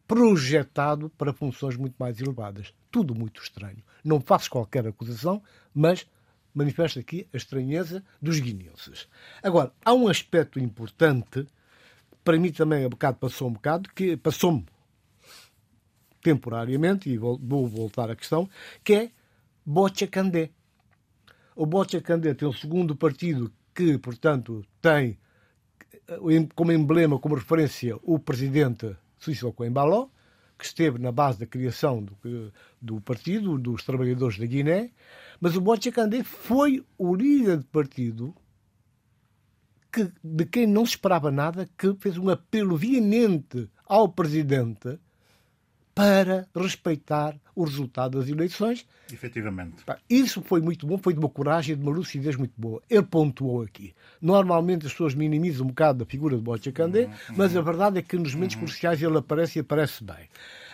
projetado 0.07 1.09
para 1.17 1.33
funções 1.33 1.75
muito 1.75 1.95
mais 1.99 2.21
elevadas. 2.21 2.73
Tudo 2.89 3.13
muito 3.13 3.41
estranho. 3.41 3.83
Não 4.05 4.21
faço 4.21 4.49
qualquer 4.49 4.87
acusação, 4.87 5.43
mas 5.73 6.07
manifesta 6.55 7.01
aqui 7.01 7.27
a 7.33 7.37
estranheza 7.37 8.03
dos 8.21 8.39
guineenses. 8.39 9.07
Agora, 9.43 9.71
há 9.83 9.93
um 9.93 10.07
aspecto 10.07 10.57
importante, 10.59 11.45
para 12.23 12.39
mim 12.39 12.51
também 12.51 12.85
a 12.85 12.89
bocado 12.89 13.17
passou 13.17 13.49
um 13.49 13.53
bocado, 13.53 13.89
que 13.93 14.15
passou-me 14.15 14.65
temporariamente, 16.23 17.09
e 17.09 17.17
vou, 17.17 17.67
voltar 17.67 18.09
à 18.09 18.15
questão, 18.15 18.49
que 18.83 18.93
é 18.93 19.11
Bocha 19.63 20.07
Candé. 20.07 20.49
O 21.55 21.65
Bocha 21.65 22.01
Candé 22.01 22.33
tem 22.33 22.47
o 22.47 22.53
segundo 22.53 22.95
partido 22.95 23.51
que, 23.73 23.97
portanto, 23.97 24.65
tem 24.81 25.19
como 26.55 26.71
emblema, 26.71 27.19
como 27.19 27.35
referência, 27.35 27.97
o 28.01 28.17
presidente 28.17 28.95
Suíço 29.19 29.51
Coimbaló, 29.51 30.07
que 30.57 30.65
esteve 30.65 30.99
na 30.99 31.11
base 31.11 31.39
da 31.39 31.45
criação 31.45 32.03
do, 32.03 32.53
do 32.81 33.01
partido, 33.01 33.57
dos 33.57 33.83
trabalhadores 33.83 34.37
da 34.37 34.45
Guiné, 34.45 34.91
mas 35.39 35.55
o 35.55 35.61
Bocha 35.61 35.91
Candé 35.91 36.23
foi 36.23 36.85
o 36.97 37.15
líder 37.15 37.59
de 37.59 37.65
partido 37.65 38.35
que, 39.91 40.11
de 40.23 40.45
quem 40.45 40.67
não 40.67 40.85
se 40.85 40.91
esperava 40.91 41.31
nada, 41.31 41.69
que 41.77 41.95
fez 41.99 42.17
um 42.17 42.29
apelo 42.29 42.75
veemente 42.75 43.69
ao 43.85 44.09
presidente 44.09 44.99
para 45.95 46.45
respeitar 46.53 47.37
o 47.55 47.63
resultado 47.63 48.19
das 48.19 48.27
eleições. 48.27 48.85
Efetivamente. 49.11 49.77
Isso 50.09 50.41
foi 50.41 50.59
muito 50.59 50.85
bom, 50.85 50.97
foi 50.97 51.13
de 51.13 51.19
uma 51.19 51.29
coragem, 51.29 51.75
de 51.75 51.81
uma 51.81 51.91
lucidez 51.91 52.35
muito 52.35 52.53
boa. 52.57 52.81
Ele 52.89 53.03
pontuou 53.03 53.61
aqui. 53.61 53.93
Normalmente 54.21 54.85
as 54.85 54.91
pessoas 54.91 55.15
minimizam 55.15 55.65
um 55.65 55.69
bocado 55.69 56.03
a 56.03 56.05
figura 56.05 56.35
de 56.35 56.41
Bocha 56.41 56.69
Candé, 56.71 57.05
uhum. 57.05 57.35
mas 57.37 57.55
a 57.55 57.61
verdade 57.61 57.99
é 57.99 58.01
que 58.01 58.17
nos 58.17 58.35
momentos 58.35 58.57
uhum. 58.57 58.63
cruciais 58.63 59.01
ele 59.01 59.17
aparece 59.17 59.59
e 59.59 59.61
aparece 59.61 60.03
bem. 60.03 60.27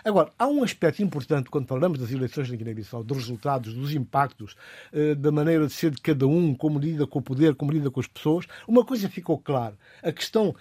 Agora, 0.04 0.32
há 0.36 0.48
um 0.48 0.64
aspecto 0.64 1.00
importante 1.00 1.48
quando 1.48 1.68
falamos 1.68 2.00
das 2.00 2.10
eleições 2.10 2.50
na 2.50 2.56
Guiné-Bissau, 2.56 3.04
dos 3.04 3.18
resultados, 3.18 3.72
dos 3.72 3.94
impactos, 3.94 4.56
eh, 4.92 5.14
da 5.14 5.30
maneira 5.30 5.64
de 5.68 5.72
ser 5.72 5.92
de 5.92 6.00
cada 6.00 6.26
um, 6.26 6.52
como 6.54 6.80
lida 6.80 7.06
com 7.06 7.20
o 7.20 7.22
poder, 7.22 7.54
como 7.54 7.70
lida 7.70 7.88
com 7.88 8.00
as 8.00 8.08
pessoas. 8.08 8.46
Uma 8.66 8.84
coisa 8.84 9.08
ficou 9.08 9.38
clara: 9.38 9.76
a 10.02 10.10
questão 10.10 10.56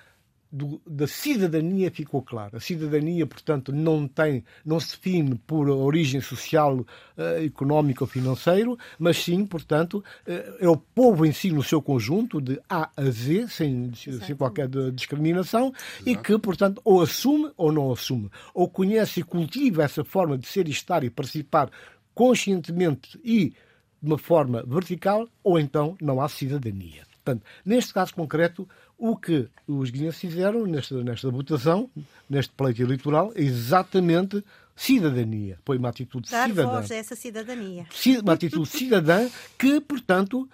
do, 0.51 0.81
da 0.85 1.07
cidadania 1.07 1.89
ficou 1.89 2.21
clara. 2.21 2.57
A 2.57 2.59
cidadania, 2.59 3.25
portanto, 3.25 3.71
não 3.71 4.07
tem, 4.07 4.43
não 4.65 4.79
se 4.79 4.95
define 4.97 5.35
por 5.47 5.69
origem 5.69 6.19
social, 6.19 6.79
uh, 6.79 7.43
económica 7.45 8.03
ou 8.03 8.07
financeiro, 8.07 8.77
mas 8.99 9.17
sim, 9.17 9.45
portanto, 9.45 10.03
uh, 10.27 10.55
é 10.59 10.67
o 10.67 10.75
povo 10.75 11.25
em 11.25 11.31
si 11.31 11.51
no 11.51 11.63
seu 11.63 11.81
conjunto, 11.81 12.41
de 12.41 12.59
A 12.69 12.89
a 12.95 13.09
Z, 13.09 13.47
sem, 13.47 13.91
sem 13.93 14.35
qualquer 14.35 14.67
discriminação, 14.93 15.67
Exato. 15.67 16.09
e 16.09 16.15
que, 16.17 16.37
portanto, 16.37 16.81
ou 16.83 17.01
assume 17.01 17.51
ou 17.55 17.71
não 17.71 17.91
assume, 17.91 18.29
ou 18.53 18.67
conhece 18.67 19.21
e 19.21 19.23
cultiva 19.23 19.83
essa 19.83 20.03
forma 20.03 20.37
de 20.37 20.47
ser, 20.47 20.67
estar 20.67 21.03
e 21.03 21.09
participar 21.09 21.69
conscientemente 22.13 23.19
e 23.23 23.53
de 24.01 24.07
uma 24.07 24.17
forma 24.17 24.63
vertical, 24.67 25.27
ou 25.43 25.59
então 25.59 25.95
não 26.01 26.19
há 26.19 26.27
cidadania. 26.27 27.10
Portanto, 27.23 27.45
neste 27.63 27.93
caso 27.93 28.13
concreto, 28.13 28.67
o 28.97 29.15
que 29.15 29.47
os 29.67 29.89
guineenses 29.89 30.19
fizeram 30.19 30.65
nesta, 30.65 31.03
nesta 31.03 31.29
votação, 31.29 31.89
neste 32.29 32.53
pleito 32.53 32.81
eleitoral, 32.81 33.31
é 33.35 33.41
exatamente 33.41 34.43
cidadania. 34.75 35.59
Foi 35.63 35.77
uma 35.77 35.89
atitude 35.89 36.29
Dar 36.29 36.49
cidadã. 36.49 36.69
voz 36.69 36.91
a 36.91 36.95
essa 36.95 37.15
cidadania. 37.15 37.85
Uma 38.23 38.33
atitude 38.33 38.67
cidadã 38.69 39.29
que, 39.57 39.79
portanto, 39.79 40.49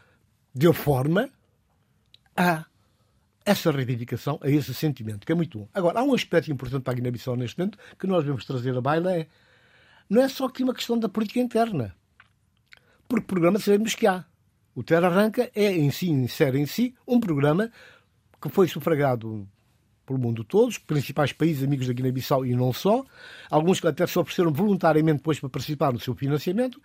deu 0.54 0.74
forma 0.74 1.30
a 2.36 2.66
essa 3.46 3.72
reivindicação, 3.72 4.38
a 4.42 4.50
esse 4.50 4.74
sentimento, 4.74 5.26
que 5.26 5.32
é 5.32 5.36
muito 5.36 5.60
bom. 5.60 5.70
Agora, 5.74 6.02
há 6.02 6.04
um 6.04 6.14
aspecto 6.14 6.52
importante 6.52 6.84
para 6.84 6.92
a 6.92 6.96
Guiné-Bissau 6.96 7.38
neste 7.38 7.58
momento 7.58 7.78
que 7.98 8.06
nós 8.06 8.24
devemos 8.24 8.44
trazer 8.44 8.76
à 8.76 8.82
baila, 8.82 9.16
é 9.16 9.28
não 10.10 10.22
é 10.22 10.28
só 10.28 10.46
aqui 10.46 10.64
uma 10.64 10.74
questão 10.74 11.00
da 11.00 11.08
política 11.08 11.40
interna. 11.40 11.96
Porque 13.08 13.26
programa 13.26 13.58
sabemos 13.60 13.96
que 13.96 14.06
há. 14.06 14.26
O 14.78 14.84
Terra 14.84 15.08
Arranca 15.08 15.50
é 15.56 15.72
em 15.76 15.90
si, 15.90 16.08
insere 16.08 16.60
em 16.60 16.68
si, 16.68 16.94
um 17.08 17.20
programa 17.20 17.72
que 18.40 18.48
foi 18.48 18.68
sufragado 18.68 19.50
pelo 20.06 20.20
mundo 20.20 20.44
todo, 20.44 20.70
os 20.70 20.78
principais 20.78 21.34
países 21.34 21.64
amigos 21.64 21.88
da 21.88 21.94
Guiné-Bissau 21.94 22.46
e 22.46 22.56
não 22.56 22.72
só, 22.72 23.04
alguns 23.50 23.80
que 23.80 23.88
até 23.88 24.06
se 24.06 24.20
ofereceram 24.20 24.54
voluntariamente 24.54 25.18
depois 25.18 25.40
para 25.40 25.50
participar 25.50 25.92
no 25.92 26.00
seu 26.00 26.14
financiamento, 26.14 26.80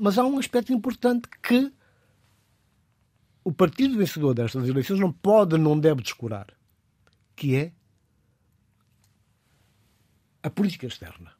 mas 0.00 0.18
há 0.18 0.24
um 0.24 0.40
aspecto 0.40 0.72
importante 0.72 1.28
que 1.40 1.72
o 3.44 3.52
partido 3.52 3.96
vencedor 3.96 4.34
destas 4.34 4.68
eleições 4.68 4.98
não 4.98 5.12
pode, 5.12 5.56
não 5.56 5.78
deve 5.78 6.02
descurar, 6.02 6.48
que 7.36 7.54
é 7.54 7.72
a 10.42 10.50
política 10.50 10.88
externa. 10.88 11.32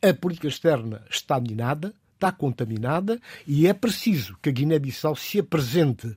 A 0.00 0.14
política 0.14 0.46
externa 0.46 1.04
está 1.10 1.40
minada, 1.40 1.92
está 2.20 2.30
contaminada 2.30 3.18
e 3.46 3.66
é 3.66 3.72
preciso 3.72 4.36
que 4.42 4.50
a 4.50 4.52
Guiné-Bissau 4.52 5.16
se 5.16 5.38
apresente 5.38 6.14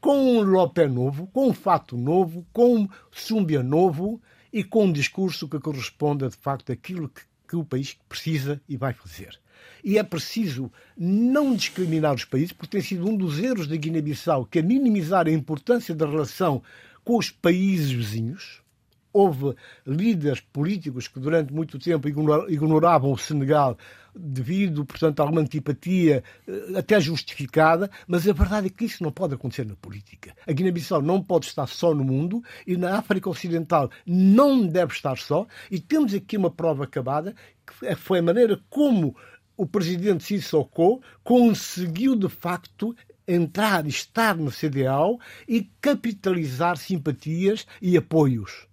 com 0.00 0.38
um 0.38 0.40
Lopé 0.42 0.86
novo, 0.86 1.26
com 1.32 1.48
um 1.48 1.52
fato 1.52 1.96
novo, 1.96 2.46
com 2.52 2.76
um 2.76 2.88
Súmbia 3.10 3.64
novo 3.64 4.22
e 4.52 4.62
com 4.62 4.84
um 4.84 4.92
discurso 4.92 5.48
que 5.48 5.58
corresponda 5.58 6.28
de 6.28 6.36
facto 6.36 6.70
àquilo 6.70 7.08
que, 7.08 7.22
que 7.48 7.56
o 7.56 7.64
país 7.64 7.98
precisa 8.08 8.60
e 8.68 8.76
vai 8.76 8.92
fazer. 8.92 9.36
E 9.82 9.98
é 9.98 10.02
preciso 10.04 10.70
não 10.96 11.54
discriminar 11.54 12.14
os 12.14 12.24
países, 12.24 12.52
porque 12.52 12.76
tem 12.76 12.80
sido 12.80 13.08
um 13.08 13.16
dos 13.16 13.40
erros 13.40 13.66
da 13.66 13.74
Guiné-Bissau, 13.74 14.46
que 14.46 14.60
é 14.60 14.62
minimizar 14.62 15.26
a 15.26 15.32
importância 15.32 15.94
da 15.94 16.06
relação 16.06 16.62
com 17.02 17.18
os 17.18 17.30
países 17.30 17.90
vizinhos, 17.90 18.62
houve 19.16 19.56
líderes 19.86 20.40
políticos 20.40 21.08
que 21.08 21.18
durante 21.18 21.50
muito 21.50 21.78
tempo 21.78 22.06
ignoravam 22.06 23.12
o 23.12 23.16
Senegal 23.16 23.78
devido, 24.14 24.84
portanto, 24.84 25.20
a 25.20 25.22
alguma 25.22 25.40
antipatia 25.40 26.22
eh, 26.46 26.78
até 26.78 27.00
justificada, 27.00 27.90
mas 28.06 28.28
a 28.28 28.32
verdade 28.32 28.66
é 28.66 28.70
que 28.70 28.84
isso 28.84 29.02
não 29.02 29.10
pode 29.10 29.34
acontecer 29.34 29.64
na 29.64 29.76
política. 29.76 30.34
A 30.46 30.52
Guiné-Bissau 30.52 31.00
não 31.00 31.22
pode 31.22 31.46
estar 31.46 31.66
só 31.66 31.94
no 31.94 32.04
mundo 32.04 32.42
e 32.66 32.76
na 32.76 32.98
África 32.98 33.30
Ocidental 33.30 33.90
não 34.06 34.66
deve 34.66 34.92
estar 34.92 35.16
só. 35.16 35.46
E 35.70 35.80
temos 35.80 36.12
aqui 36.12 36.36
uma 36.36 36.50
prova 36.50 36.84
acabada, 36.84 37.34
que 37.66 37.94
foi 37.96 38.18
a 38.18 38.22
maneira 38.22 38.60
como 38.68 39.16
o 39.56 39.66
presidente 39.66 40.24
Sissoko 40.24 41.00
conseguiu, 41.24 42.16
de 42.16 42.28
facto, 42.28 42.94
entrar 43.26 43.86
e 43.86 43.88
estar 43.88 44.36
na 44.36 44.50
CDAO 44.50 45.18
e 45.48 45.70
capitalizar 45.80 46.76
simpatias 46.76 47.66
e 47.80 47.96
apoios. 47.96 48.65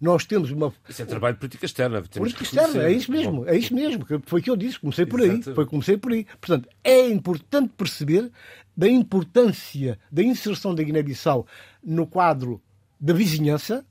Nós 0.00 0.24
temos 0.24 0.50
uma. 0.50 0.72
Isso 0.88 1.02
é 1.02 1.04
trabalho 1.04 1.34
de 1.34 1.40
política 1.40 1.66
externa. 1.66 2.02
Política 2.02 2.42
externa, 2.42 2.84
é 2.84 2.92
isso 2.92 3.10
mesmo, 3.10 3.46
é 3.46 3.56
isso 3.56 3.74
mesmo. 3.74 4.06
Foi 4.24 4.40
o 4.40 4.42
que 4.42 4.50
eu 4.50 4.56
disse, 4.56 4.80
comecei 4.80 5.04
por 5.04 5.20
aí. 5.20 5.42
Foi 5.42 5.66
comecei 5.66 5.96
por 5.98 6.12
aí. 6.12 6.26
Portanto, 6.40 6.68
é 6.82 7.06
importante 7.08 7.72
perceber 7.76 8.30
da 8.74 8.88
importância 8.88 9.98
da 10.10 10.22
inserção 10.22 10.74
da 10.74 10.82
Guiné-Bissau 10.82 11.46
no 11.84 12.06
quadro 12.06 12.62
da 12.98 13.12
vizinhança, 13.12 13.84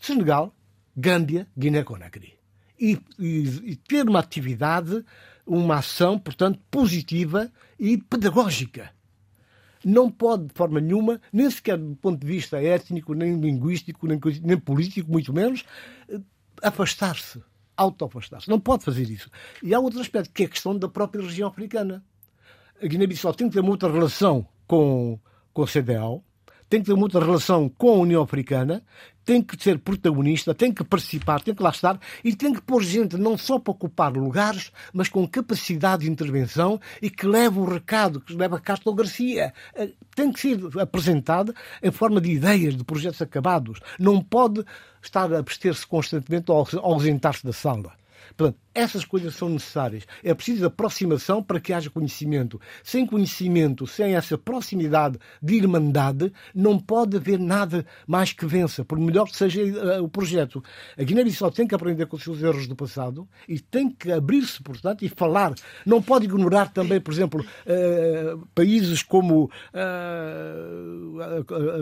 Senegal, 0.00 0.54
Gâmbia, 0.94 1.46
Guiné-Conakry. 1.56 2.34
E, 2.78 2.98
e, 3.18 3.72
e 3.72 3.76
ter 3.76 4.06
uma 4.08 4.18
atividade, 4.18 5.02
uma 5.46 5.76
ação, 5.76 6.18
portanto, 6.18 6.60
positiva 6.70 7.50
e 7.78 7.96
pedagógica 7.96 8.90
não 9.84 10.10
pode, 10.10 10.46
de 10.46 10.54
forma 10.54 10.80
nenhuma, 10.80 11.20
nem 11.32 11.50
sequer 11.50 11.78
do 11.78 11.96
ponto 11.96 12.20
de 12.20 12.26
vista 12.26 12.62
étnico, 12.62 13.14
nem 13.14 13.40
linguístico, 13.40 14.06
nem, 14.06 14.18
nem 14.42 14.58
político, 14.58 15.10
muito 15.10 15.32
menos, 15.32 15.64
eh, 16.08 16.20
afastar-se, 16.62 17.42
auto-afastar-se. 17.76 18.48
Não 18.48 18.60
pode 18.60 18.84
fazer 18.84 19.08
isso. 19.10 19.30
E 19.62 19.74
há 19.74 19.80
outro 19.80 20.00
aspecto, 20.00 20.32
que 20.32 20.44
é 20.44 20.46
a 20.46 20.48
questão 20.48 20.76
da 20.76 20.88
própria 20.88 21.22
região 21.22 21.48
africana. 21.48 22.04
A 22.82 22.86
Guiné-Bissau 22.86 23.34
tem 23.34 23.48
que 23.48 23.54
ter 23.54 23.60
uma 23.60 23.70
outra 23.70 23.90
relação 23.90 24.46
com, 24.66 25.18
com 25.52 25.62
a 25.62 25.66
CDAO, 25.66 26.24
tem 26.72 26.80
que 26.80 26.86
ter 26.86 26.96
muita 26.96 27.20
relação 27.20 27.68
com 27.68 27.90
a 27.90 27.98
União 27.98 28.22
Africana, 28.22 28.82
tem 29.24 29.42
que 29.42 29.60
ser 29.62 29.78
protagonista, 29.78 30.54
tem 30.54 30.72
que 30.72 30.84
participar, 30.84 31.40
tem 31.40 31.54
que 31.54 31.62
lá 31.62 31.70
estar 31.70 31.98
e 32.24 32.34
tem 32.34 32.52
que 32.52 32.60
pôr 32.60 32.82
gente 32.82 33.16
não 33.16 33.36
só 33.38 33.58
para 33.58 33.72
ocupar 33.72 34.12
lugares, 34.12 34.72
mas 34.92 35.08
com 35.08 35.26
capacidade 35.26 36.04
de 36.04 36.10
intervenção 36.10 36.80
e 37.00 37.08
que 37.08 37.26
leve 37.26 37.58
o 37.58 37.64
recado, 37.64 38.20
que 38.20 38.34
leva 38.34 38.56
a 38.56 38.60
Castro 38.60 38.92
Garcia. 38.94 39.52
Eh, 39.74 39.90
tem 40.14 40.32
que 40.32 40.40
ser 40.40 40.60
apresentada 40.80 41.54
em 41.82 41.90
forma 41.90 42.20
de 42.20 42.30
ideias, 42.30 42.76
de 42.76 42.84
projetos 42.84 43.22
acabados. 43.22 43.80
Não 43.98 44.22
pode 44.22 44.64
estar 45.00 45.32
a 45.32 45.38
abster-se 45.38 45.86
constantemente 45.86 46.50
ou 46.50 46.66
ausentar-se 46.82 47.44
da 47.44 47.52
sala. 47.52 47.92
Portanto, 48.36 48.58
essas 48.74 49.04
coisas 49.04 49.34
são 49.34 49.48
necessárias. 49.48 50.04
É 50.22 50.32
preciso 50.34 50.66
aproximação 50.66 51.42
para 51.42 51.60
que 51.60 51.72
haja 51.72 51.90
conhecimento. 51.90 52.60
Sem 52.82 53.06
conhecimento, 53.06 53.86
sem 53.86 54.14
essa 54.14 54.38
proximidade 54.38 55.18
de 55.42 55.54
irmandade, 55.54 56.32
não 56.54 56.78
pode 56.78 57.16
haver 57.16 57.38
nada 57.38 57.84
mais 58.06 58.32
que 58.32 58.46
vença, 58.46 58.84
por 58.84 58.98
melhor 58.98 59.28
que 59.28 59.36
seja 59.36 59.62
uh, 59.62 60.02
o 60.02 60.08
projeto. 60.08 60.62
A 60.96 61.02
Guiné-Bissau 61.02 61.50
tem 61.50 61.66
que 61.66 61.74
aprender 61.74 62.06
com 62.06 62.16
os 62.16 62.22
seus 62.22 62.42
erros 62.42 62.66
do 62.66 62.74
passado 62.74 63.28
e 63.48 63.60
tem 63.60 63.90
que 63.90 64.10
abrir-se, 64.10 64.62
portanto, 64.62 65.04
e 65.04 65.08
falar. 65.08 65.54
Não 65.84 66.00
pode 66.00 66.24
ignorar 66.24 66.72
também, 66.72 67.00
por 67.00 67.12
exemplo, 67.12 67.44
uh, 67.44 68.46
países 68.54 69.02
como 69.02 69.50
uh, 69.74 71.20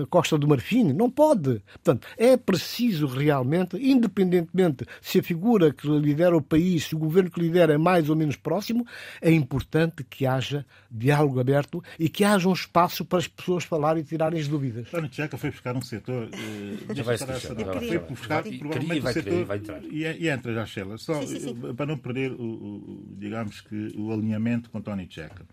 a 0.03 0.07
Costa 0.09 0.37
do 0.37 0.49
Marfim. 0.49 0.93
Não 0.93 1.11
pode. 1.11 1.63
Portanto, 1.75 2.09
é 2.17 2.37
preciso 2.37 3.07
realmente, 3.07 3.77
independentemente 3.77 4.85
se 5.01 5.21
a 5.21 5.23
figura 5.23 5.73
que 5.73 5.87
lidera 5.89 6.37
o 6.37 6.43
país 6.43 6.80
se 6.81 6.95
o 6.95 6.99
governo 6.99 7.31
que 7.31 7.41
lidera 7.41 7.75
é 7.75 7.79
mais 7.79 8.09
ou 8.09 8.17
menos 8.17 8.37
próximo, 8.37 8.87
é 9.21 9.31
importante 9.31 10.05
que 10.05 10.27
haja 10.27 10.65
diálogo 10.91 11.41
aberto 11.41 11.83
e 11.99 12.09
que 12.09 12.25
haja 12.25 12.49
um 12.49 12.53
espaço 12.53 13.05
para 13.05 13.19
as 13.19 13.29
pessoas 13.29 13.65
falarem 13.65 14.03
e 14.03 14.05
tirarem 14.05 14.41
as 14.41 14.49
dúvidas. 14.49 14.89
António 14.89 15.09
Tcheca 15.09 15.37
foi 15.37 15.51
buscar 15.51 15.77
um 15.77 15.83
setor. 15.83 16.29
Uh, 16.29 16.95
já 16.95 17.03
vai 17.03 17.19
se 17.19 17.27
Foi 17.27 17.99
buscar 17.99 18.43
provavelmente 18.43 19.01
vai, 19.01 19.11
um 19.11 19.15
setor. 19.15 19.45
Vai 19.45 19.59
entrar. 19.59 19.85
E, 19.85 20.03
e 20.03 20.29
entra 20.29 20.53
já, 20.53 20.67
Sheila. 20.67 20.99
Só 20.99 21.21
sim, 21.21 21.27
sim, 21.27 21.41
sim. 21.41 21.61
Eh, 21.69 21.73
para 21.73 21.87
não 21.87 21.99
perder, 21.99 22.33
o, 22.33 22.43
o, 22.43 23.15
digamos 23.19 23.61
que, 23.61 23.93
o 23.97 24.13
alinhamento 24.13 24.71
com 24.71 24.79
António 24.79 25.07
Tcheca. 25.07 25.45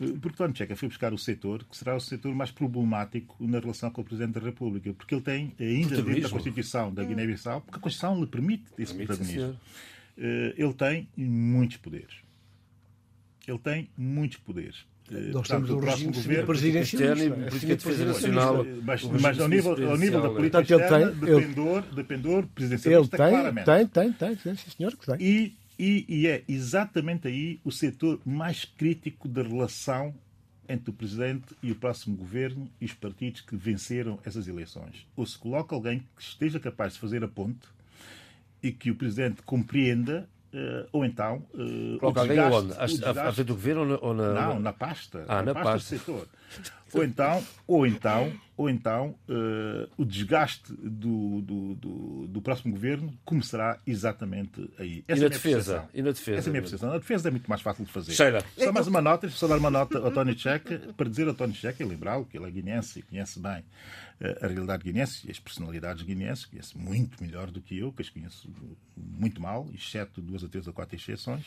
Eh, 0.00 0.06
porque 0.20 0.34
António 0.34 0.54
Tcheca 0.54 0.76
foi 0.76 0.88
buscar 0.88 1.12
o 1.12 1.18
setor 1.18 1.64
que 1.64 1.76
será 1.76 1.96
o 1.96 2.00
setor 2.00 2.34
mais 2.34 2.50
problemático 2.50 3.36
na 3.40 3.58
relação 3.58 3.90
com 3.90 4.00
o 4.00 4.04
Presidente 4.04 4.34
da 4.34 4.40
República, 4.40 4.92
porque 4.94 5.14
ele 5.14 5.22
tem 5.22 5.54
ainda 5.58 6.02
dentro 6.02 6.22
da 6.22 6.28
Constituição 6.28 6.92
da 6.92 7.04
Guiné-Bissau, 7.04 7.60
porque 7.62 7.78
a 7.78 7.80
Constituição 7.80 8.20
lhe 8.20 8.26
permite 8.26 8.64
esse 8.78 8.94
protagonismo. 8.94 9.56
Eh, 10.16 10.54
ele 10.56 10.74
tem 10.74 11.08
muitos 11.16 11.76
poderes. 11.78 12.14
Ele 13.46 13.58
tem 13.58 13.90
muitos 13.96 14.38
poderes. 14.38 14.84
nós 15.32 15.48
temos 15.48 15.70
um 15.70 15.78
regime 15.78 16.12
governo, 16.12 16.46
presidencialista. 16.46 17.24
Externa 17.24 17.24
e 17.24 17.50
política 17.50 17.76
de 17.76 17.84
defesa 17.84 18.04
nacional. 18.04 18.66
Mas, 18.84 19.02
mas 19.02 19.40
ao, 19.40 19.48
nível, 19.48 19.90
ao 19.90 19.96
nível 19.96 20.22
da 20.22 20.30
política 20.30 20.62
Portanto, 20.62 20.82
externa, 20.82 21.10
tem, 21.10 21.20
dependor, 21.20 21.84
ele, 21.84 21.96
dependor 21.96 22.46
presidencialista 22.48 23.16
ele 23.16 23.24
tem, 23.24 23.32
claramente. 23.32 23.64
Tem, 23.64 23.86
tem, 23.86 24.12
tem, 24.12 24.36
tem, 24.36 24.56
sim, 24.56 24.70
senhor, 24.70 24.96
que 24.96 25.06
tem. 25.06 25.16
E, 25.20 25.54
e, 25.78 26.04
e 26.08 26.26
é 26.28 26.44
exatamente 26.48 27.26
aí 27.26 27.58
o 27.64 27.72
setor 27.72 28.20
mais 28.24 28.64
crítico 28.64 29.26
da 29.26 29.42
relação 29.42 30.14
entre 30.68 30.90
o 30.90 30.92
Presidente 30.92 31.54
e 31.62 31.72
o 31.72 31.74
próximo 31.74 32.16
governo 32.16 32.70
e 32.80 32.84
os 32.84 32.94
partidos 32.94 33.40
que 33.40 33.56
venceram 33.56 34.18
essas 34.24 34.46
eleições. 34.46 35.06
Ou 35.16 35.26
se 35.26 35.36
coloca 35.36 35.74
alguém 35.74 36.00
que 36.16 36.22
esteja 36.22 36.60
capaz 36.60 36.94
de 36.94 37.00
fazer 37.00 37.24
a 37.24 37.28
ponte 37.28 37.66
e 38.62 38.72
que 38.72 38.90
o 38.90 38.94
Presidente 38.94 39.42
compreenda 39.42 40.28
Uh, 40.54 40.86
ou 40.92 41.02
então. 41.02 41.42
Uh, 41.54 41.98
Coloca 41.98 42.20
alguém 42.20 42.38
onde? 42.38 42.74
À 42.74 43.32
frente 43.32 43.46
do 43.46 43.54
governo 43.54 43.98
ou 44.02 44.12
na. 44.12 44.34
Não, 44.34 44.60
na 44.60 44.70
pasta. 44.70 45.24
Ah, 45.26 45.36
na, 45.36 45.44
na 45.44 45.54
pasta. 45.54 45.72
pasta. 45.72 45.94
do 45.94 45.98
setor. 45.98 46.28
Ou 46.94 47.04
então, 47.04 47.44
ou 47.66 47.86
então, 47.86 48.32
ou 48.56 48.68
então 48.68 49.14
uh, 49.28 49.90
o 49.96 50.04
desgaste 50.04 50.72
do, 50.72 51.40
do, 51.40 51.74
do, 51.74 52.26
do, 52.28 52.42
próximo 52.42 52.72
governo 52.72 53.12
começará 53.24 53.78
exatamente 53.86 54.70
aí. 54.78 55.04
Essa 55.08 55.18
e, 55.18 55.20
na 55.20 55.26
é 55.26 55.30
defesa? 55.30 55.88
e 55.94 56.02
na 56.02 56.12
defesa? 56.12 56.38
Essa 56.38 56.48
é 56.48 56.50
a 56.50 56.52
minha 56.52 56.62
percepção. 56.62 56.92
A 56.92 56.98
defesa 56.98 57.28
é 57.28 57.30
muito 57.30 57.48
mais 57.48 57.62
fácil 57.62 57.84
de 57.84 57.90
fazer. 57.90 58.12
Cheira. 58.12 58.44
Só 58.56 58.72
mais 58.72 58.86
uma 58.86 59.00
nota, 59.00 59.28
só 59.28 59.48
dar 59.48 59.58
uma 59.58 59.70
nota 59.70 59.98
ao 59.98 60.10
Tony 60.10 60.38
Checa, 60.38 60.80
para 60.96 61.08
dizer 61.08 61.26
ao 61.26 61.34
Tony 61.34 61.54
Checa, 61.54 61.82
e 61.82 61.86
lembrá-lo 61.86 62.26
que 62.26 62.36
ele 62.36 62.46
é 62.46 62.50
guinense 62.50 62.98
e 62.98 63.02
conhece 63.02 63.40
bem 63.40 63.64
a 64.40 64.46
realidade 64.46 64.84
guinense 64.84 65.26
e 65.26 65.30
as 65.30 65.38
personalidades 65.38 66.02
guinenses, 66.02 66.44
conhece 66.44 66.78
muito 66.78 67.22
melhor 67.22 67.50
do 67.50 67.60
que 67.60 67.78
eu, 67.78 67.92
que 67.92 68.02
as 68.02 68.08
conheço 68.08 68.48
muito 68.96 69.40
mal, 69.40 69.68
exceto 69.74 70.20
duas 70.20 70.42
ou 70.42 70.48
três 70.48 70.66
ou 70.66 70.72
quatro 70.72 70.94
exceções. 70.94 71.44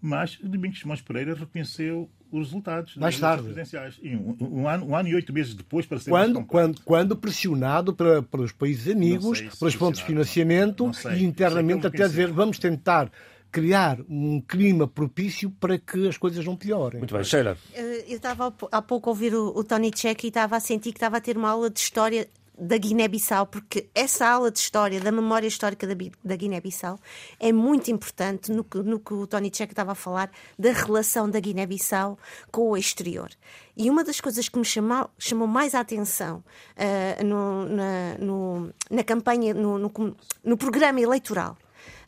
Mas 0.00 0.38
Domingos 0.42 0.80
Simões 0.80 1.00
Pereira 1.00 1.34
reconheceu 1.34 2.08
os 2.30 2.48
resultados 2.48 2.96
mais 2.96 3.18
tarde 3.18 3.42
presidenciais. 3.42 3.98
E 4.02 4.14
um, 4.14 4.36
um, 4.40 4.68
ano, 4.68 4.86
um 4.86 4.96
ano 4.96 5.08
e 5.08 5.14
oito 5.14 5.32
meses 5.32 5.54
depois, 5.54 5.86
para 5.86 5.98
ser 5.98 6.10
quando, 6.10 6.44
quando, 6.44 6.80
quando 6.82 7.16
pressionado 7.16 7.94
para, 7.94 8.22
para 8.22 8.42
os 8.42 8.52
países 8.52 8.92
amigos, 8.92 9.40
pelas 9.58 9.74
fontes 9.74 10.00
de 10.00 10.06
financiamento 10.06 10.80
não, 10.80 10.86
não 10.88 10.94
sei, 10.94 11.18
e 11.18 11.24
internamente 11.24 11.86
até 11.86 12.06
dizer 12.06 12.30
vamos 12.30 12.58
tentar 12.58 13.10
criar 13.50 13.98
um 14.08 14.40
clima 14.40 14.86
propício 14.86 15.50
para 15.50 15.78
que 15.78 16.06
as 16.06 16.18
coisas 16.18 16.44
não 16.44 16.54
piorem. 16.54 16.98
Muito 16.98 17.14
bem, 17.14 17.24
Sheila. 17.24 17.56
Eh, 17.72 18.04
eu 18.06 18.16
estava 18.16 18.52
há 18.70 18.82
pouco 18.82 19.08
a 19.08 19.12
ouvir 19.12 19.34
o, 19.34 19.48
o 19.56 19.64
Tony 19.64 19.90
Check 19.90 20.24
e 20.24 20.28
estava 20.28 20.56
a 20.56 20.60
sentir 20.60 20.92
que 20.92 20.98
estava 20.98 21.16
a 21.16 21.20
ter 21.20 21.36
uma 21.36 21.48
aula 21.48 21.70
de 21.70 21.80
história 21.80 22.28
da 22.58 22.76
Guiné-Bissau, 22.76 23.46
porque 23.46 23.88
essa 23.94 24.26
aula 24.26 24.50
de 24.50 24.58
história, 24.58 25.00
da 25.00 25.12
memória 25.12 25.46
histórica 25.46 25.86
da, 25.86 25.94
da 26.24 26.36
Guiné-Bissau, 26.36 26.98
é 27.38 27.52
muito 27.52 27.90
importante 27.90 28.50
no 28.50 28.64
que, 28.64 28.78
no 28.78 28.98
que 28.98 29.14
o 29.14 29.26
Tony 29.26 29.50
Check 29.50 29.70
estava 29.70 29.92
a 29.92 29.94
falar 29.94 30.30
da 30.58 30.72
relação 30.72 31.30
da 31.30 31.38
Guiné-Bissau 31.38 32.18
com 32.50 32.70
o 32.70 32.76
exterior. 32.76 33.30
E 33.76 33.88
uma 33.88 34.02
das 34.02 34.20
coisas 34.20 34.48
que 34.48 34.58
me 34.58 34.64
chamou, 34.64 35.08
chamou 35.18 35.46
mais 35.46 35.74
a 35.74 35.80
atenção 35.80 36.42
uh, 36.76 37.24
no, 37.24 37.64
na, 37.68 38.18
no, 38.18 38.74
na 38.90 39.04
campanha, 39.04 39.54
no, 39.54 39.78
no, 39.78 40.16
no 40.44 40.56
programa 40.56 41.00
eleitoral 41.00 41.56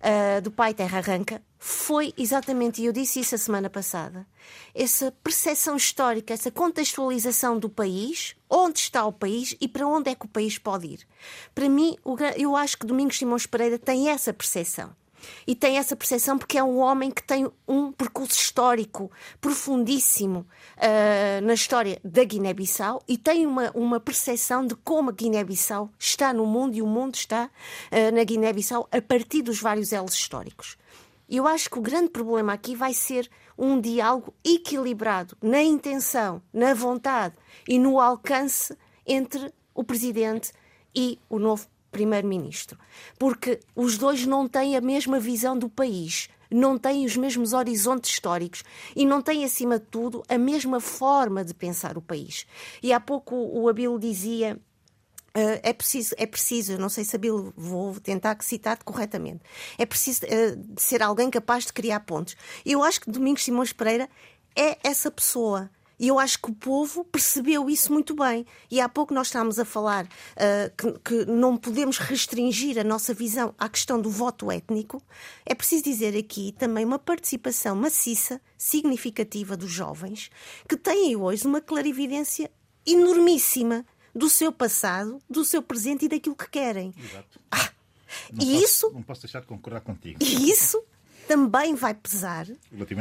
uh, 0.00 0.40
do 0.40 0.50
Pai 0.50 0.74
Terra 0.74 0.98
Arranca 0.98 1.42
foi 1.58 2.14
exatamente, 2.16 2.80
e 2.80 2.86
eu 2.86 2.92
disse 2.92 3.20
isso 3.20 3.34
a 3.34 3.38
semana 3.38 3.68
passada, 3.68 4.26
essa 4.74 5.12
percepção 5.22 5.76
histórica, 5.76 6.32
essa 6.32 6.50
contextualização 6.50 7.58
do 7.58 7.68
país, 7.68 8.34
onde 8.48 8.78
está 8.78 9.04
o 9.04 9.12
país 9.12 9.54
e 9.60 9.68
para 9.68 9.86
onde 9.86 10.10
é 10.10 10.14
que 10.14 10.24
o 10.24 10.28
país 10.28 10.56
pode 10.56 10.86
ir. 10.86 11.06
Para 11.54 11.68
mim, 11.68 11.96
eu 12.36 12.56
acho 12.56 12.78
que 12.78 12.86
Domingos 12.86 13.18
Simões 13.18 13.44
Pereira 13.44 13.78
tem 13.78 14.08
essa 14.08 14.32
percepção. 14.32 14.96
E 15.46 15.54
tem 15.54 15.78
essa 15.78 15.96
percepção 15.96 16.38
porque 16.38 16.58
é 16.58 16.62
um 16.62 16.78
homem 16.78 17.10
que 17.10 17.22
tem 17.22 17.50
um 17.66 17.92
percurso 17.92 18.38
histórico 18.38 19.10
profundíssimo 19.40 20.46
uh, 20.76 21.44
na 21.44 21.54
história 21.54 22.00
da 22.04 22.24
Guiné-Bissau 22.24 23.02
e 23.08 23.16
tem 23.16 23.46
uma, 23.46 23.70
uma 23.74 24.00
percepção 24.00 24.66
de 24.66 24.74
como 24.76 25.10
a 25.10 25.12
Guiné-Bissau 25.12 25.90
está 25.98 26.32
no 26.32 26.46
mundo 26.46 26.76
e 26.76 26.82
o 26.82 26.86
mundo 26.86 27.14
está 27.14 27.46
uh, 27.46 28.14
na 28.14 28.24
Guiné-Bissau 28.24 28.88
a 28.90 29.00
partir 29.00 29.42
dos 29.42 29.60
vários 29.60 29.92
elos 29.92 30.14
históricos. 30.14 30.76
Eu 31.28 31.46
acho 31.46 31.70
que 31.70 31.78
o 31.78 31.82
grande 31.82 32.10
problema 32.10 32.52
aqui 32.52 32.74
vai 32.74 32.92
ser 32.92 33.30
um 33.56 33.80
diálogo 33.80 34.34
equilibrado 34.44 35.36
na 35.40 35.62
intenção, 35.62 36.42
na 36.52 36.74
vontade 36.74 37.36
e 37.68 37.78
no 37.78 38.00
alcance 38.00 38.76
entre 39.06 39.52
o 39.72 39.84
presidente 39.84 40.52
e 40.94 41.18
o 41.28 41.38
novo 41.38 41.68
primeiro-ministro. 41.90 42.78
Porque 43.18 43.60
os 43.74 43.98
dois 43.98 44.26
não 44.26 44.48
têm 44.48 44.76
a 44.76 44.80
mesma 44.80 45.18
visão 45.18 45.58
do 45.58 45.68
país, 45.68 46.28
não 46.50 46.78
têm 46.78 47.04
os 47.04 47.16
mesmos 47.16 47.52
horizontes 47.52 48.10
históricos 48.10 48.64
e 48.96 49.06
não 49.06 49.22
têm, 49.22 49.44
acima 49.44 49.78
de 49.78 49.86
tudo, 49.86 50.22
a 50.28 50.36
mesma 50.36 50.80
forma 50.80 51.44
de 51.44 51.54
pensar 51.54 51.96
o 51.96 52.02
país. 52.02 52.46
E 52.82 52.92
há 52.92 53.00
pouco 53.00 53.34
o 53.34 53.68
Abilo 53.68 53.98
dizia. 53.98 54.58
Uh, 55.32 55.62
é 55.62 55.72
preciso, 55.72 56.12
é 56.18 56.26
preciso, 56.26 56.76
não 56.76 56.88
sei 56.88 57.04
se 57.04 57.14
Abilo, 57.14 57.54
vou 57.56 57.94
tentar 58.00 58.36
citar-te 58.40 58.82
corretamente, 58.84 59.40
é 59.78 59.86
preciso 59.86 60.22
uh, 60.24 60.74
ser 60.76 61.04
alguém 61.04 61.30
capaz 61.30 61.66
de 61.66 61.72
criar 61.72 62.00
pontos. 62.00 62.36
Eu 62.66 62.82
acho 62.82 63.00
que 63.00 63.12
Domingos 63.12 63.44
Simões 63.44 63.72
Pereira 63.72 64.10
é 64.56 64.76
essa 64.82 65.08
pessoa 65.08 65.70
e 66.00 66.08
eu 66.08 66.18
acho 66.18 66.40
que 66.40 66.50
o 66.50 66.54
povo 66.54 67.04
percebeu 67.04 67.68
isso 67.68 67.92
muito 67.92 68.14
bem. 68.14 68.46
E 68.70 68.80
há 68.80 68.88
pouco 68.88 69.12
nós 69.12 69.26
estávamos 69.26 69.58
a 69.58 69.66
falar 69.66 70.06
uh, 70.06 70.74
que, 70.74 70.98
que, 71.00 71.30
não 71.30 71.58
podemos 71.58 71.98
restringir 71.98 72.78
a 72.78 72.82
nossa 72.82 73.12
visão 73.12 73.54
à 73.58 73.68
questão 73.68 74.00
do 74.00 74.08
voto 74.08 74.50
étnico. 74.50 75.02
É 75.44 75.54
preciso 75.54 75.84
dizer 75.84 76.16
aqui 76.16 76.52
também 76.58 76.86
uma 76.86 76.98
participação 76.98 77.76
maciça, 77.76 78.40
significativa 78.56 79.58
dos 79.58 79.70
jovens, 79.70 80.30
que 80.66 80.74
têm 80.74 81.14
hoje 81.16 81.46
uma 81.46 81.60
clarividência 81.60 82.50
enormíssima 82.86 83.84
do 84.14 84.30
seu 84.30 84.50
passado, 84.50 85.20
do 85.28 85.44
seu 85.44 85.62
presente 85.62 86.06
e 86.06 86.08
daquilo 86.08 86.34
que 86.34 86.48
querem. 86.48 86.94
Exato. 86.96 87.38
Ah, 87.50 87.70
e 88.32 88.36
posso, 88.36 88.64
isso. 88.64 88.90
Não 88.94 89.02
posso 89.02 89.20
deixar 89.20 89.40
de 89.40 89.46
concordar 89.46 89.82
contigo. 89.82 90.18
E 90.24 90.50
isso 90.50 90.82
também 91.28 91.74
vai 91.74 91.92
pesar 91.92 92.46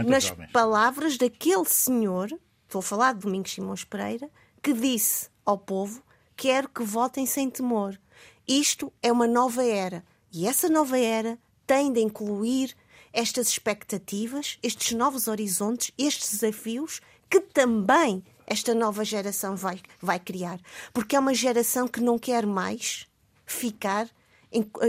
nas 0.06 0.30
palavras 0.52 1.18
daquele 1.18 1.64
senhor 1.64 2.30
Estou 2.70 2.80
a 2.80 2.84
falar 2.84 3.13
de 3.13 3.22
Domingos 3.22 3.51
Simões 3.51 3.84
Pereira, 3.84 4.30
que 4.61 4.74
disse 4.74 5.28
ao 5.43 5.57
povo: 5.57 6.03
quero 6.38 6.70
que 6.70 6.84
votem 6.84 7.26
sem 7.26 7.49
temor. 7.49 7.99
Isto 8.47 8.93
é 9.01 9.11
uma 9.11 9.26
nova 9.26 9.65
era. 9.65 10.05
E 10.32 10.45
essa 10.45 10.70
nova 10.70 10.99
era 10.99 11.39
tem 11.65 11.91
de 11.91 11.99
incluir 11.99 12.78
estas 13.11 13.47
expectativas, 13.47 14.59
estes 14.61 14.91
novos 14.91 15.28
horizontes, 15.28 15.91
estes 15.97 16.30
desafios 16.30 17.01
que 17.28 17.39
também 17.39 18.24
esta 18.45 18.76
nova 18.76 19.03
geração 19.03 19.55
vai, 19.55 19.82
vai 19.99 20.20
criar. 20.20 20.59
Porque 20.93 21.15
é 21.15 21.20
uma 21.20 21.34
geração 21.34 21.88
que 21.88 21.99
não 21.99 22.20
quer 22.20 22.45
mais 22.45 23.07
ficar 23.47 24.07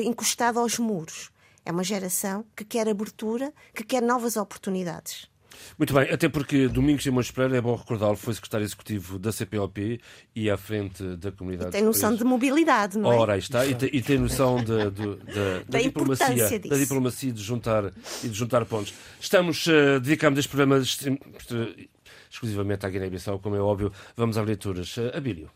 encostada 0.05 0.61
aos 0.61 0.79
muros. 0.79 1.31
É 1.65 1.73
uma 1.73 1.83
geração 1.83 2.45
que 2.55 2.63
quer 2.63 2.87
abertura, 2.91 3.55
que 3.75 3.85
quer 3.85 4.03
novas 4.03 4.37
oportunidades. 4.37 5.31
Muito 5.79 5.95
bem, 5.95 6.11
até 6.11 6.29
porque 6.29 6.69
Domingos 6.69 7.03
Simões 7.03 7.31
Pereira, 7.31 7.59
é 7.59 7.61
bom 7.61 7.75
recordá-lo, 7.75 8.17
foi 8.17 8.35
secretário 8.35 8.65
executivo 8.65 9.19
da 9.19 9.33
CPLP 9.33 10.01
e 10.35 10.51
à 10.51 10.57
frente 10.57 11.03
da 11.17 11.33
comunidade. 11.33 11.71
E 11.71 11.73
tem 11.73 11.83
noção 11.83 12.15
de 12.15 12.25
mobilidade, 12.25 12.99
não 12.99 13.13
é? 13.13 13.17
Ora, 13.17 13.33
aí 13.35 13.39
está, 13.39 13.67
e 13.67 13.75
tem, 13.75 13.91
e 13.93 14.03
tem 14.03 14.19
noção 14.19 14.57
de, 14.57 14.91
de, 14.91 15.17
de, 15.17 15.65
da, 15.69 15.79
diplomacia, 15.81 16.59
da 16.61 16.77
diplomacia 16.77 17.33
de 17.33 17.43
juntar 17.43 17.93
e 18.23 18.29
de 18.29 18.35
juntar 18.35 18.65
pontos. 18.65 18.95
Estamos, 19.21 19.67
uh, 19.67 20.01
dedicamos 20.01 20.39
este 20.39 20.49
programa 20.49 20.81
exclusivamente 22.31 22.87
à 22.87 22.91
Guiné-Bissau, 22.91 23.39
como 23.41 23.57
é 23.57 23.61
óbvio. 23.61 23.93
Vamos 24.17 24.37
às 24.37 24.47
leituras. 24.47 24.97
Uh, 24.97 25.17
Abílio. 25.17 25.51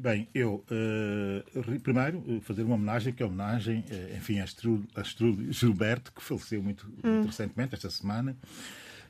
Bem, 0.00 0.26
eu 0.34 0.64
uh, 0.70 1.80
primeiro 1.80 2.40
fazer 2.40 2.62
uma 2.62 2.76
homenagem, 2.76 3.12
que 3.12 3.22
é 3.22 3.26
homenagem, 3.26 3.84
uh, 3.90 4.16
enfim, 4.16 4.38
a 4.38 4.44
Astrud, 4.44 5.52
Gilberto, 5.52 6.10
que 6.10 6.22
faleceu 6.22 6.62
muito, 6.62 6.86
hum. 7.04 7.16
muito 7.16 7.26
recentemente, 7.26 7.74
esta 7.74 7.90
semana. 7.90 8.34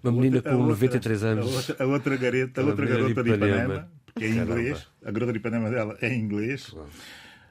Uma 0.02 0.12
menina 0.12 0.36
outra, 0.36 0.52
com 0.52 0.58
outra, 0.58 0.74
93 0.74 1.24
anos. 1.24 1.46
A 1.46 1.56
outra, 1.56 1.84
a 1.84 1.86
outra, 1.86 2.16
gareta, 2.16 2.60
a 2.60 2.64
outra 2.64 2.86
garota 2.86 3.22
de 3.22 3.30
Ipanema, 3.30 3.88
que 4.14 4.24
é 4.24 4.28
em 4.28 4.38
inglês. 4.38 4.88
A 5.04 5.10
garota 5.10 5.32
de 5.32 5.38
Ipanema 5.38 5.70
dela 5.70 5.98
é 6.00 6.08
em 6.08 6.20
inglês. 6.20 6.74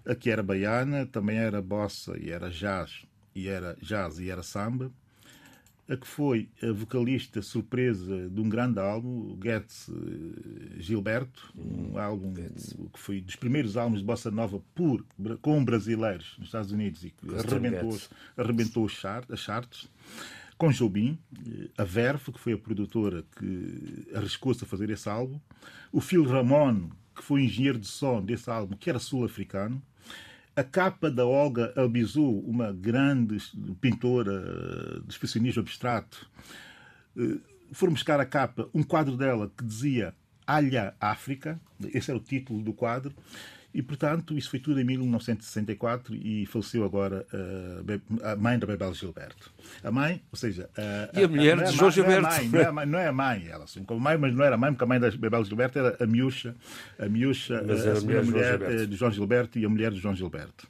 A 0.06 0.16
que 0.16 0.30
era 0.32 0.42
baiana, 0.42 1.06
também 1.06 1.38
era 1.38 1.62
bossa 1.62 2.18
e 2.20 2.32
era 2.32 2.50
jazz, 2.50 3.06
e 3.36 3.48
era 3.48 3.78
jazz 3.82 4.20
e 4.20 4.30
era 4.30 4.42
samba. 4.42 4.92
A 5.88 5.98
que 5.98 6.08
foi 6.08 6.48
a 6.62 6.72
vocalista 6.72 7.42
surpresa 7.42 8.30
de 8.30 8.40
um 8.40 8.48
grande 8.48 8.80
álbum, 8.80 9.36
Getz 9.44 9.90
eh, 9.90 10.80
Gilberto, 10.80 11.52
um 11.58 11.98
álbum 11.98 12.32
que 12.32 13.00
foi 13.00 13.22
dos 13.22 13.36
primeiros 13.36 13.76
álbuns 13.76 14.00
de 14.00 14.06
bossa 14.06 14.30
nova 14.30 14.62
por, 14.76 15.04
com 15.42 15.66
brasileiros 15.66 16.36
nos 16.38 16.50
Estados 16.50 16.72
Unidos 16.72 17.04
e 17.04 17.10
que 17.10 17.36
arrebentou, 17.36 17.98
arrebentou 18.38 18.86
as 18.86 19.40
charts 19.40 19.90
com 20.60 20.70
Jobim, 20.72 21.18
eh, 21.48 21.70
a 21.78 21.86
Verve, 21.86 22.34
que 22.34 22.40
foi 22.40 22.52
a 22.52 22.58
produtora 22.58 23.24
que 23.38 24.08
arriscou-se 24.14 24.62
a 24.64 24.68
fazer 24.68 24.90
esse 24.90 25.08
álbum, 25.08 25.40
o 25.90 26.02
Phil 26.02 26.24
Ramon, 26.26 26.90
que 27.16 27.24
foi 27.24 27.44
engenheiro 27.44 27.80
de 27.80 27.88
som 27.88 28.22
desse 28.22 28.50
álbum, 28.52 28.76
que 28.76 28.90
era 28.90 29.00
sul-africano, 29.00 29.82
a 30.54 30.64
capa 30.64 31.10
da 31.10 31.26
Olga 31.26 31.74
Albizou, 31.78 32.42
uma 32.42 32.74
grande 32.74 33.38
pintora 33.80 35.02
de 35.06 35.10
expressionismo 35.10 35.62
abstrato, 35.62 36.30
eh, 37.18 37.38
foram 37.72 37.94
buscar 37.94 38.20
a 38.20 38.26
capa 38.26 38.70
um 38.74 38.84
quadro 38.84 39.16
dela 39.16 39.50
que 39.56 39.64
dizia 39.64 40.14
Alha 40.46 40.94
África, 41.00 41.58
esse 41.94 42.12
era 42.12 42.20
o 42.20 42.24
título 42.24 42.62
do 42.62 42.74
quadro, 42.74 43.16
e, 43.74 43.82
portanto, 43.84 44.36
isso 44.36 44.50
foi 44.50 44.60
tudo 44.60 44.80
em 44.80 44.84
1964 44.84 46.16
e 46.16 46.46
faleceu 46.48 46.84
agora 46.84 47.26
uh, 47.32 48.26
a 48.26 48.36
mãe 48.36 48.58
da 48.58 48.66
Bebel 48.66 48.94
Gilberto. 48.94 49.52
A 49.84 49.92
mãe, 49.92 50.22
ou 50.32 50.38
seja... 50.38 50.70
Uh, 50.78 51.20
e 51.20 51.22
a, 51.22 51.26
a 51.26 51.28
mulher 51.28 51.60
a, 51.60 51.64
de 51.64 51.78
João 51.78 51.92
Gilberto. 51.92 52.24
Não 52.24 52.30
é, 52.30 52.42
mãe, 52.42 52.50
não, 52.50 52.60
é 52.60 52.72
mãe, 52.72 52.86
não 52.86 53.00
é 53.00 53.08
a 53.08 53.14
mãe, 53.14 53.48
ela 53.48 53.66
assume 53.66 53.86
como 53.86 54.00
mãe, 54.00 54.18
mas 54.18 54.34
não 54.34 54.44
era 54.44 54.56
a 54.56 54.58
mãe, 54.58 54.72
porque 54.72 54.84
a 54.84 54.88
mãe 54.88 55.00
da 55.00 55.12
Bebel 55.12 55.46
Gilberto 55.46 55.78
era 55.78 56.04
a 56.04 56.08
miúcha, 56.08 56.56
a 56.98 57.08
miúcha, 57.08 57.64
mas 57.66 57.86
a, 57.86 57.98
a 57.98 58.02
mulher, 58.02 58.24
mulher 58.24 58.88
de 58.88 58.96
João 58.96 59.12
Gilberto 59.12 59.60
e 59.60 59.66
a 59.66 59.70
mulher 59.70 59.92
de 59.92 60.00
João 60.00 60.16
Gilberto. 60.16 60.68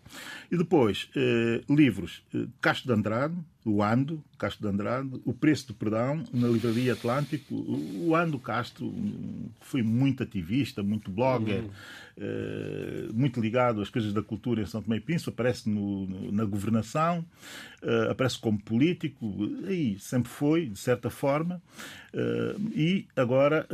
E 0.52 0.58
depois, 0.58 1.10
uh, 1.16 1.74
livros, 1.74 2.22
Castro 2.60 2.88
de 2.88 3.00
Andrade, 3.00 3.36
o 3.70 3.84
Ando, 3.84 4.24
Castro 4.39 4.67
de 4.67 4.74
Andrade, 4.74 5.22
O 5.26 5.34
Preço 5.34 5.67
do 5.67 5.74
Perdão, 5.74 6.24
na 6.34 6.47
Livraria 6.47 6.93
Atlântico. 6.93 7.53
O 7.53 8.15
Ando 8.15 8.39
Castro 8.39 8.91
foi 9.59 9.84
muito 9.84 10.24
ativista, 10.24 10.82
muito 10.82 11.11
blogger, 11.11 11.61
uhum. 11.61 11.70
uh, 12.17 13.13
muito 13.13 13.41
ligado 13.41 13.82
às 13.82 13.89
coisas 13.89 14.13
da 14.13 14.24
cultura 14.24 14.61
em 14.61 14.65
São 14.65 14.82
Tomé 14.82 14.97
e 14.97 15.01
Príncipe, 15.01 15.30
aparece 15.30 15.70
no, 15.70 16.07
no, 16.07 16.32
na 16.32 16.45
governação, 16.45 17.26
uh, 17.84 18.09
aparece 18.09 18.39
como 18.39 18.57
político, 18.57 19.28
aí 19.67 19.99
sempre 19.99 20.30
foi, 20.30 20.67
de 20.67 20.80
certa 20.80 21.09
forma. 21.09 21.61
Uh, 22.11 22.72
e 22.74 23.05
agora, 23.15 23.67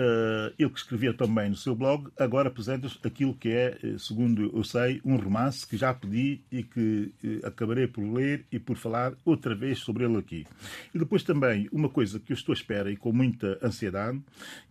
ele 0.57 0.69
que 0.69 0.79
escrevia 0.79 1.13
também 1.13 1.49
no 1.49 1.55
seu 1.55 1.75
blog, 1.75 2.09
agora 2.19 2.49
apresenta 2.49 2.89
aquilo 3.03 3.35
que 3.35 3.49
é, 3.49 3.77
segundo 3.99 4.51
eu 4.53 4.63
sei, 4.63 4.99
um 5.05 5.15
romance 5.15 5.65
que 5.65 5.77
já 5.77 5.93
pedi 5.93 6.41
e 6.51 6.63
que 6.63 7.13
acabarei 7.43 7.87
por 7.87 8.03
ler 8.03 8.45
e 8.51 8.59
por 8.59 8.75
falar 8.75 9.13
outra 9.23 9.55
vez 9.55 9.79
sobre 9.86 10.03
ele 10.03 10.17
aqui. 10.17 10.45
E 10.93 10.99
depois 10.99 11.23
também 11.23 11.69
uma 11.71 11.88
coisa 11.88 12.19
que 12.19 12.33
eu 12.33 12.36
estou 12.36 12.53
à 12.53 12.55
espera 12.55 12.91
e 12.91 12.97
com 12.97 13.13
muita 13.13 13.59
ansiedade, 13.61 14.19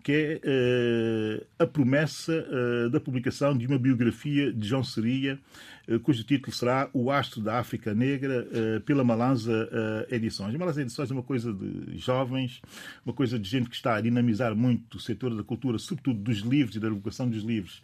que 0.02 0.12
é 0.12 1.40
uh, 1.40 1.46
a 1.58 1.66
promessa 1.66 2.32
uh, 2.32 2.90
da 2.90 3.00
publicação 3.00 3.56
de 3.56 3.66
uma 3.66 3.78
biografia 3.78 4.52
de 4.52 4.66
João 4.68 4.82
Seria, 4.82 5.38
uh, 5.88 6.00
cujo 6.00 6.24
título 6.24 6.52
será 6.52 6.90
O 6.92 7.10
Astro 7.10 7.40
da 7.40 7.58
África 7.58 7.94
Negra, 7.94 8.46
pela 8.84 9.04
Malanza 9.04 9.68
Edições. 10.10 10.54
Malanza 10.56 10.82
Edições 10.82 11.10
é 11.10 11.14
uma 11.14 11.22
coisa 11.22 11.52
de 11.52 11.98
jovens, 11.98 12.60
uma 13.04 13.14
coisa 13.14 13.38
de 13.38 13.48
gente 13.48 13.70
que 13.70 13.76
está 13.76 13.96
a 13.96 14.00
dinamizar 14.00 14.54
muito 14.54 14.96
o 14.96 15.00
setor 15.00 15.34
da 15.34 15.42
cultura, 15.42 15.78
sobretudo 15.78 16.18
dos 16.18 16.38
livros 16.38 16.76
e 16.76 16.80
da 16.80 16.88
divulgação 16.88 17.28
dos 17.28 17.42
livros 17.42 17.80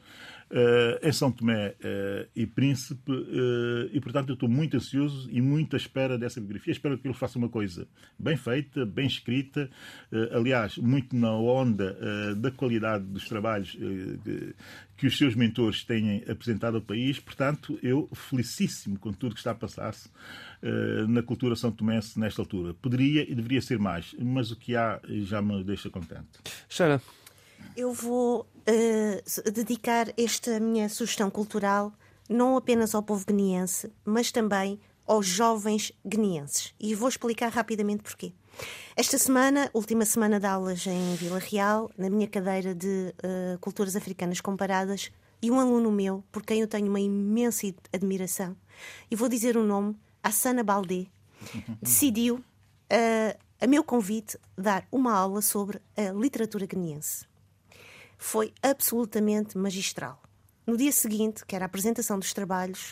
uh, 0.51 1.07
em 1.07 1.13
São 1.13 1.31
Tomé 1.31 1.69
uh, 1.69 2.29
e 2.35 2.47
Príncipe, 2.47 3.11
uh, 3.11 3.91
e 3.93 4.01
portanto 4.01 4.31
eu 4.31 4.35
estou 4.35 4.49
muito 4.49 4.77
ansioso 4.77 5.29
e 5.31 5.41
muito 5.41 5.75
à 5.75 5.77
espera 5.77 6.19
dessa 6.19 6.41
biografia. 6.41 6.73
Espero 6.73 6.99
que 6.99 7.07
eles 7.07 7.17
façam 7.17 7.41
uma 7.41 7.49
coisa 7.49 7.87
bem 8.19 8.37
feita, 8.37 8.85
bem 8.85 9.07
escrita, 9.07 9.71
aliás, 10.33 10.77
muito 10.77 11.15
na 11.17 11.33
onda 11.33 11.97
da 12.37 12.51
qualidade 12.51 13.05
dos 13.05 13.27
trabalhos 13.29 13.77
que 14.97 15.07
os 15.07 15.17
seus 15.17 15.35
mentores 15.35 15.85
têm 15.85 16.23
apresentado 16.29 16.77
ao 16.77 16.83
país. 16.83 17.19
Portanto, 17.19 17.79
eu 17.83 18.09
felicíssimo 18.15 18.99
com 18.99 19.13
tudo 19.13 19.35
que 19.35 19.41
está 19.41 19.53
a 19.53 19.55
passar-se 19.55 20.11
na 21.09 21.23
cultura 21.23 21.57
são 21.57 21.71
tomense 21.71 22.19
nesta 22.19 22.43
altura. 22.43 22.75
Poderia 22.75 23.31
e 23.31 23.35
deveria 23.35 23.63
ser 23.63 23.79
mais, 23.79 24.15
mas 24.19 24.51
o 24.51 24.57
que 24.57 24.77
há 24.77 25.01
já 25.23 25.41
me 25.41 25.63
deixa 25.65 25.91
contente. 25.91 26.41
Sara. 26.69 27.01
Eu 27.77 27.93
vou 27.93 28.41
uh, 28.41 29.51
dedicar 29.51 30.13
esta 30.17 30.61
minha 30.61 30.89
sugestão 30.89 31.31
cultural 31.31 31.93
não 32.31 32.57
apenas 32.57 32.95
ao 32.95 33.03
povo 33.03 33.27
guineense, 33.27 33.91
mas 34.05 34.31
também 34.31 34.79
aos 35.05 35.27
jovens 35.27 35.93
guineenses. 36.07 36.73
E 36.79 36.95
vou 36.95 37.09
explicar 37.09 37.51
rapidamente 37.51 38.05
porquê. 38.05 38.33
Esta 38.95 39.19
semana, 39.19 39.69
última 39.75 40.05
semana 40.05 40.39
de 40.39 40.47
aulas 40.47 40.87
em 40.87 41.17
Vila 41.17 41.41
Real, 41.41 41.91
na 41.99 42.09
minha 42.09 42.29
cadeira 42.29 42.73
de 42.73 43.13
uh, 43.19 43.59
Culturas 43.59 43.97
Africanas 43.97 44.41
Comparadas, 44.41 45.11
e 45.43 45.51
um 45.51 45.59
aluno 45.59 45.91
meu, 45.91 46.23
por 46.31 46.45
quem 46.45 46.61
eu 46.61 46.69
tenho 46.69 46.87
uma 46.87 47.01
imensa 47.01 47.67
admiração, 47.93 48.57
e 49.11 49.17
vou 49.17 49.29
dizer 49.29 49.57
o 49.57 49.65
nome, 49.65 49.97
Assana 50.23 50.63
Baldé, 50.63 51.07
decidiu, 51.83 52.37
uh, 52.37 53.39
a 53.61 53.67
meu 53.67 53.83
convite, 53.83 54.39
dar 54.57 54.87
uma 54.93 55.13
aula 55.13 55.43
sobre 55.43 55.81
a 55.97 56.13
literatura 56.13 56.67
guineense 56.67 57.30
foi 58.21 58.53
absolutamente 58.63 59.57
magistral. 59.57 60.21
No 60.67 60.77
dia 60.77 60.93
seguinte, 60.93 61.45
que 61.47 61.57
era 61.57 61.65
a 61.65 61.67
apresentação 61.67 62.19
dos 62.19 62.35
trabalhos, 62.35 62.91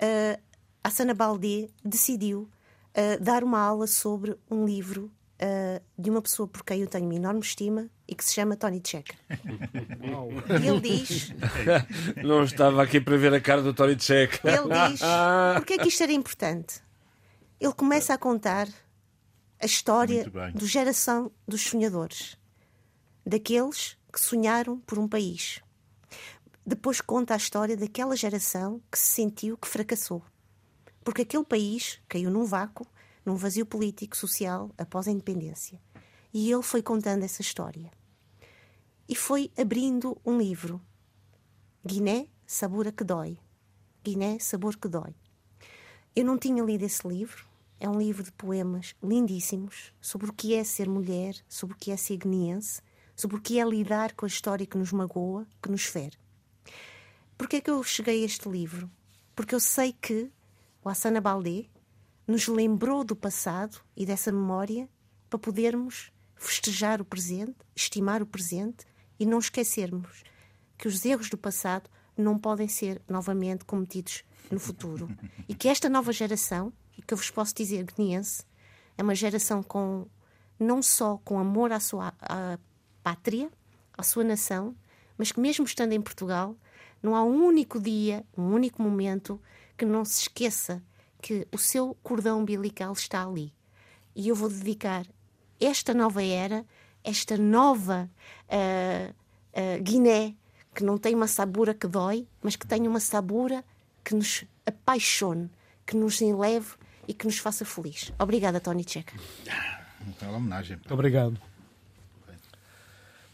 uh, 0.00 0.40
a 0.82 0.90
Sana 0.90 1.12
Baldé 1.12 1.68
decidiu 1.84 2.48
uh, 2.94 3.22
dar 3.22 3.42
uma 3.42 3.58
aula 3.58 3.88
sobre 3.88 4.38
um 4.48 4.64
livro 4.64 5.10
uh, 5.42 5.82
de 5.98 6.08
uma 6.08 6.22
pessoa 6.22 6.46
por 6.46 6.64
quem 6.64 6.82
eu 6.82 6.86
tenho 6.86 7.04
uma 7.04 7.16
enorme 7.16 7.40
estima 7.40 7.90
e 8.06 8.14
que 8.14 8.24
se 8.24 8.32
chama 8.32 8.56
Tony 8.56 8.80
Checa. 8.82 9.16
e 10.62 10.66
ele 10.68 10.80
diz. 10.80 11.34
Não 12.22 12.44
estava 12.44 12.80
aqui 12.80 13.00
para 13.00 13.16
ver 13.16 13.34
a 13.34 13.40
cara 13.40 13.62
do 13.62 13.74
Tony 13.74 13.98
Checa. 13.98 14.48
Ele 14.48 14.88
diz. 14.88 15.00
Porque 15.56 15.74
é 15.74 15.78
que 15.78 15.88
isto 15.88 16.02
era 16.04 16.12
importante? 16.12 16.80
Ele 17.58 17.74
começa 17.74 18.14
a 18.14 18.18
contar 18.18 18.68
a 19.60 19.66
história 19.66 20.30
da 20.30 20.64
geração 20.64 21.30
dos 21.46 21.60
sonhadores, 21.60 22.38
daqueles 23.24 23.96
que 24.12 24.20
sonharam 24.20 24.78
por 24.80 24.98
um 24.98 25.08
país. 25.08 25.60
Depois 26.64 27.00
conta 27.00 27.34
a 27.34 27.36
história 27.36 27.76
daquela 27.76 28.16
geração 28.16 28.82
que 28.90 28.98
se 28.98 29.06
sentiu 29.06 29.56
que 29.56 29.68
fracassou. 29.68 30.22
Porque 31.02 31.22
aquele 31.22 31.44
país 31.44 32.00
caiu 32.08 32.30
num 32.30 32.44
vácuo, 32.44 32.86
num 33.24 33.34
vazio 33.34 33.64
político, 33.64 34.16
social, 34.16 34.70
após 34.76 35.08
a 35.08 35.10
independência. 35.10 35.80
E 36.32 36.50
ele 36.50 36.62
foi 36.62 36.82
contando 36.82 37.24
essa 37.24 37.42
história. 37.42 37.90
E 39.08 39.16
foi 39.16 39.50
abrindo 39.58 40.20
um 40.24 40.38
livro. 40.38 40.80
Guiné, 41.84 42.28
sabor 42.46 42.92
que 42.92 43.02
dói. 43.02 43.38
Guiné, 44.04 44.38
sabor 44.38 44.76
que 44.76 44.88
dói. 44.88 45.14
Eu 46.14 46.24
não 46.24 46.38
tinha 46.38 46.62
lido 46.62 46.84
esse 46.84 47.06
livro. 47.06 47.48
É 47.80 47.88
um 47.88 47.98
livro 47.98 48.22
de 48.22 48.30
poemas 48.32 48.94
lindíssimos 49.02 49.92
sobre 50.00 50.28
o 50.28 50.32
que 50.32 50.54
é 50.54 50.62
ser 50.62 50.88
mulher, 50.88 51.34
sobre 51.48 51.74
o 51.74 51.78
que 51.78 51.90
é 51.90 51.96
ser 51.96 52.18
guineense 52.18 52.82
sobre 53.20 53.36
o 53.36 53.40
que 53.40 53.60
é 53.60 53.64
lidar 53.64 54.14
com 54.14 54.24
a 54.24 54.28
história 54.28 54.66
que 54.66 54.78
nos 54.78 54.92
magoa, 54.92 55.46
que 55.62 55.70
nos 55.70 55.84
fere. 55.84 56.16
Porquê 57.36 57.56
é 57.56 57.60
que 57.60 57.70
eu 57.70 57.82
cheguei 57.82 58.22
a 58.22 58.24
este 58.24 58.48
livro? 58.48 58.90
Porque 59.36 59.54
eu 59.54 59.60
sei 59.60 59.92
que 59.92 60.30
o 60.82 60.88
Assana 60.88 61.20
Baldé 61.20 61.66
nos 62.26 62.48
lembrou 62.48 63.04
do 63.04 63.14
passado 63.14 63.78
e 63.94 64.06
dessa 64.06 64.32
memória 64.32 64.88
para 65.28 65.38
podermos 65.38 66.10
festejar 66.34 67.00
o 67.00 67.04
presente, 67.04 67.56
estimar 67.76 68.22
o 68.22 68.26
presente 68.26 68.86
e 69.18 69.26
não 69.26 69.38
esquecermos 69.38 70.22
que 70.78 70.88
os 70.88 71.04
erros 71.04 71.28
do 71.28 71.36
passado 71.36 71.90
não 72.16 72.38
podem 72.38 72.68
ser 72.68 73.02
novamente 73.06 73.66
cometidos 73.66 74.24
no 74.50 74.58
futuro. 74.58 75.10
E 75.46 75.54
que 75.54 75.68
esta 75.68 75.90
nova 75.90 76.10
geração, 76.10 76.72
e 76.96 77.02
que 77.02 77.12
eu 77.12 77.18
vos 77.18 77.30
posso 77.30 77.54
dizer 77.54 77.84
guineense, 77.84 78.44
é 78.96 79.02
uma 79.02 79.14
geração 79.14 79.62
com 79.62 80.06
não 80.58 80.82
só 80.82 81.18
com 81.18 81.38
amor 81.38 81.70
à 81.72 81.80
sua 81.80 82.14
à 82.20 82.58
pátria, 83.02 83.50
à 83.96 84.02
sua 84.02 84.24
nação, 84.24 84.74
mas 85.16 85.32
que, 85.32 85.40
mesmo 85.40 85.64
estando 85.64 85.92
em 85.92 86.00
Portugal, 86.00 86.56
não 87.02 87.14
há 87.14 87.22
um 87.22 87.44
único 87.44 87.80
dia, 87.80 88.24
um 88.36 88.52
único 88.52 88.82
momento 88.82 89.40
que 89.76 89.84
não 89.84 90.04
se 90.04 90.22
esqueça 90.22 90.82
que 91.20 91.46
o 91.52 91.58
seu 91.58 91.96
cordão 92.02 92.40
umbilical 92.40 92.92
está 92.92 93.26
ali. 93.26 93.52
E 94.14 94.28
eu 94.28 94.34
vou 94.34 94.48
dedicar 94.48 95.06
esta 95.60 95.92
nova 95.92 96.24
era, 96.24 96.64
esta 97.04 97.36
nova 97.36 98.10
uh, 98.48 99.10
uh, 99.10 99.82
Guiné, 99.82 100.34
que 100.74 100.82
não 100.82 100.96
tem 100.96 101.14
uma 101.14 101.26
sabura 101.26 101.74
que 101.74 101.86
dói, 101.86 102.26
mas 102.42 102.56
que 102.56 102.66
tem 102.66 102.88
uma 102.88 103.00
sabura 103.00 103.62
que 104.02 104.14
nos 104.14 104.44
apaixone, 104.64 105.50
que 105.86 105.96
nos 105.96 106.20
eleve 106.22 106.74
e 107.06 107.12
que 107.12 107.26
nos 107.26 107.38
faça 107.38 107.64
feliz. 107.64 108.12
Obrigada, 108.18 108.60
Tony 108.60 108.84
Checa. 108.88 109.14
Uma 110.22 110.36
homenagem. 110.36 110.78
Obrigado. 110.88 111.49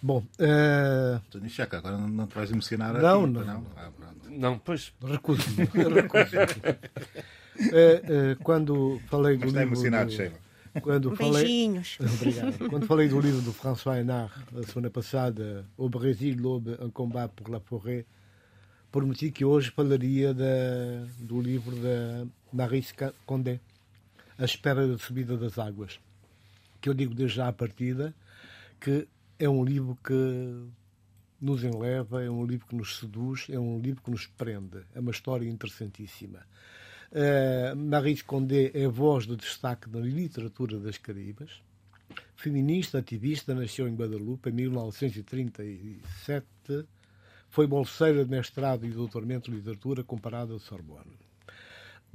Bom, 0.06 0.18
uh... 0.38 1.20
Tony 1.30 1.50
Checa, 1.50 1.78
agora 1.78 1.98
não, 1.98 2.06
não 2.06 2.26
te 2.28 2.34
vais 2.36 2.48
emocionar 2.52 2.94
não, 2.94 3.24
aqui, 3.24 3.32
não. 3.32 3.44
Não, 3.44 3.66
ah, 3.76 3.90
não 4.30 4.58
pois. 4.60 4.92
Recuso-me. 5.02 5.64
Recuso 5.66 6.36
uh, 6.36 8.32
uh, 8.32 8.36
quando 8.44 9.02
falei 9.08 9.36
do 9.36 9.48
está 9.48 9.64
livro. 9.64 9.74
emocionado, 9.74 10.08
do... 10.08 10.16
Sheila. 10.16 10.38
Quando 10.80 11.16
falei... 11.16 11.42
Beijinhos. 11.42 11.98
Obrigado. 12.00 12.68
Quando 12.70 12.86
falei 12.86 13.08
do 13.08 13.18
livro 13.18 13.40
do 13.40 13.52
François 13.52 13.98
Hénard, 13.98 14.32
a 14.56 14.62
semana 14.62 14.90
passada, 14.90 15.66
O 15.76 15.88
Brasil, 15.88 16.40
l'Aube, 16.40 16.78
un 16.80 16.90
combat 16.90 17.26
pour 17.26 17.50
la 17.50 17.58
forêt, 17.58 18.06
prometi 18.92 19.32
que 19.32 19.44
hoje 19.44 19.72
falaria 19.72 20.32
da, 20.32 21.04
do 21.18 21.40
livro 21.40 21.74
da 21.74 22.28
Marie 22.52 22.86
Condé, 23.26 23.58
A 24.38 24.44
Espera 24.44 24.86
da 24.86 24.98
Subida 24.98 25.36
das 25.36 25.58
Águas. 25.58 25.98
Que 26.80 26.90
eu 26.90 26.94
digo 26.94 27.12
desde 27.12 27.38
já 27.38 27.48
à 27.48 27.52
partida 27.52 28.14
que 28.78 29.08
é 29.38 29.48
um 29.48 29.64
livro 29.64 29.96
que 30.02 30.66
nos 31.40 31.62
enleva, 31.62 32.22
é 32.24 32.30
um 32.30 32.44
livro 32.44 32.66
que 32.66 32.74
nos 32.74 32.98
seduz, 32.98 33.46
é 33.50 33.58
um 33.58 33.78
livro 33.80 34.02
que 34.02 34.10
nos 34.10 34.26
prende. 34.26 34.82
É 34.94 35.00
uma 35.00 35.10
história 35.10 35.48
interessantíssima. 35.48 36.40
Uh, 37.12 37.76
Marie 37.76 38.22
Condé 38.22 38.70
é 38.74 38.88
voz 38.88 39.26
de 39.26 39.36
destaque 39.36 39.88
na 39.88 40.00
literatura 40.00 40.78
das 40.78 40.98
Caraíbas. 40.98 41.62
feminista, 42.34 42.98
ativista, 42.98 43.54
nasceu 43.54 43.88
em 43.88 43.94
Guadalupe 43.94 44.50
em 44.50 44.52
1937. 44.52 46.46
Foi 47.48 47.66
bolseira 47.66 48.24
de 48.24 48.30
mestrado 48.30 48.84
e 48.86 48.90
doutoramento 48.90 49.50
de 49.50 49.56
literatura 49.56 50.04
comparada 50.04 50.54
à 50.54 50.58
Sorbonne. 50.58 51.25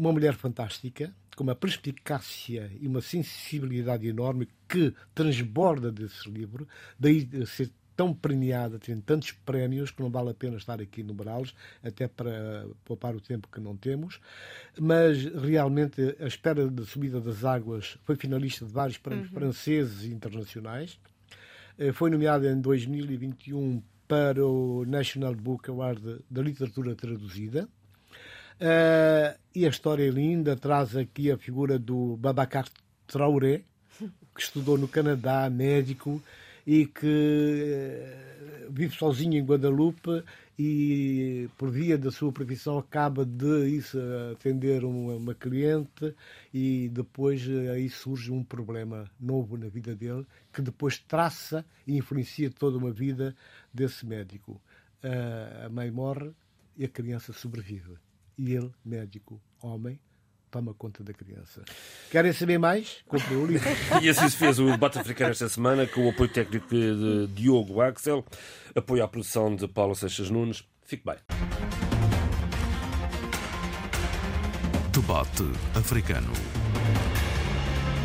Uma 0.01 0.11
mulher 0.11 0.33
fantástica, 0.33 1.13
com 1.35 1.43
uma 1.43 1.53
perspicácia 1.53 2.71
e 2.81 2.87
uma 2.87 3.01
sensibilidade 3.01 4.07
enorme 4.07 4.47
que 4.67 4.95
transborda 5.13 5.91
desse 5.91 6.27
livro, 6.27 6.67
daí 6.97 7.29
ser 7.45 7.69
tão 7.95 8.11
premiada, 8.11 8.79
tem 8.79 8.99
tantos 8.99 9.31
prémios 9.31 9.91
que 9.91 10.01
não 10.01 10.09
vale 10.09 10.31
a 10.31 10.33
pena 10.33 10.57
estar 10.57 10.81
aqui 10.81 11.03
numerá-los, 11.03 11.53
até 11.83 12.07
para 12.07 12.65
poupar 12.83 13.15
o 13.15 13.21
tempo 13.21 13.47
que 13.47 13.59
não 13.59 13.77
temos. 13.77 14.19
Mas 14.79 15.23
realmente 15.23 16.17
a 16.19 16.25
espera 16.25 16.67
da 16.67 16.83
subida 16.83 17.21
das 17.21 17.45
águas 17.45 17.99
foi 18.01 18.15
finalista 18.15 18.65
de 18.65 18.71
vários 18.71 18.97
prémios 18.97 19.27
uhum. 19.27 19.35
franceses 19.35 20.03
e 20.05 20.11
internacionais. 20.11 20.99
Eh, 21.77 21.91
foi 21.91 22.09
nomeada 22.09 22.51
em 22.51 22.59
2021 22.59 23.83
para 24.07 24.43
o 24.43 24.83
National 24.83 25.35
Book 25.35 25.69
Award 25.69 26.21
da 26.27 26.41
Literatura 26.41 26.95
Traduzida. 26.95 27.69
Uh, 28.61 29.35
e 29.55 29.65
a 29.65 29.69
história 29.69 30.07
é 30.07 30.09
linda, 30.11 30.55
traz 30.55 30.95
aqui 30.95 31.31
a 31.31 31.37
figura 31.37 31.79
do 31.79 32.15
Babacar 32.17 32.67
Traoré, 33.07 33.63
que 34.35 34.41
estudou 34.41 34.77
no 34.77 34.87
Canadá, 34.87 35.49
médico, 35.49 36.21
e 36.65 36.85
que 36.85 37.07
eh, 37.07 38.67
vive 38.69 38.95
sozinho 38.95 39.33
em 39.33 39.43
Guadalupe 39.43 40.23
e 40.59 41.49
por 41.57 41.71
via 41.71 41.97
da 41.97 42.11
sua 42.11 42.31
profissão 42.31 42.77
acaba 42.77 43.25
de 43.25 43.67
isso, 43.67 43.97
atender 44.31 44.85
uma, 44.85 45.15
uma, 45.15 45.33
cliente 45.33 46.13
e 46.53 46.87
depois 46.89 47.41
eh, 47.49 47.71
aí 47.71 47.89
surge 47.89 48.31
um 48.31 48.43
problema 48.43 49.09
novo 49.19 49.57
na 49.57 49.69
vida 49.69 49.95
dele 49.95 50.23
que 50.53 50.61
depois 50.61 50.99
traça 50.99 51.65
e 51.87 51.97
influencia 51.97 52.51
toda 52.51 52.77
uma 52.77 52.91
vida 52.91 53.35
desse 53.73 54.05
médico. 54.05 54.61
A 55.65 55.67
mãe 55.67 55.89
morre 55.89 56.29
e 56.77 56.85
a 56.85 56.87
criança 56.87 57.33
sobrevive. 57.33 57.97
E 58.43 58.55
ele, 58.55 58.71
médico, 58.83 59.39
homem, 59.61 59.99
toma 60.49 60.73
conta 60.73 61.03
da 61.03 61.13
criança. 61.13 61.63
Querem 62.09 62.33
saber 62.33 62.57
mais? 62.57 63.03
Comprei 63.07 63.37
o 63.37 63.45
livro. 63.45 63.69
e 64.01 64.09
assim 64.09 64.27
se 64.27 64.35
fez 64.35 64.57
o 64.57 64.65
debate 64.65 64.97
africano 64.97 65.29
esta 65.29 65.47
semana, 65.47 65.85
com 65.85 66.07
o 66.07 66.09
apoio 66.09 66.27
técnico 66.27 66.67
de 66.67 67.27
Diogo 67.35 67.79
Axel, 67.81 68.25
apoio 68.73 69.03
à 69.03 69.07
produção 69.07 69.55
de 69.55 69.67
Paulo 69.67 69.93
Seixas 69.93 70.31
Nunes. 70.31 70.67
Fique 70.81 71.05
bem. 71.05 71.17
Debate 74.91 75.43
africano. 75.75 76.33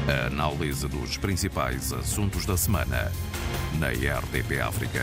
A 0.06 0.26
análise 0.26 0.86
dos 0.86 1.16
principais 1.16 1.94
assuntos 1.94 2.44
da 2.44 2.58
semana 2.58 3.10
na 3.78 3.88
RDP 3.88 4.60
África. 4.60 5.00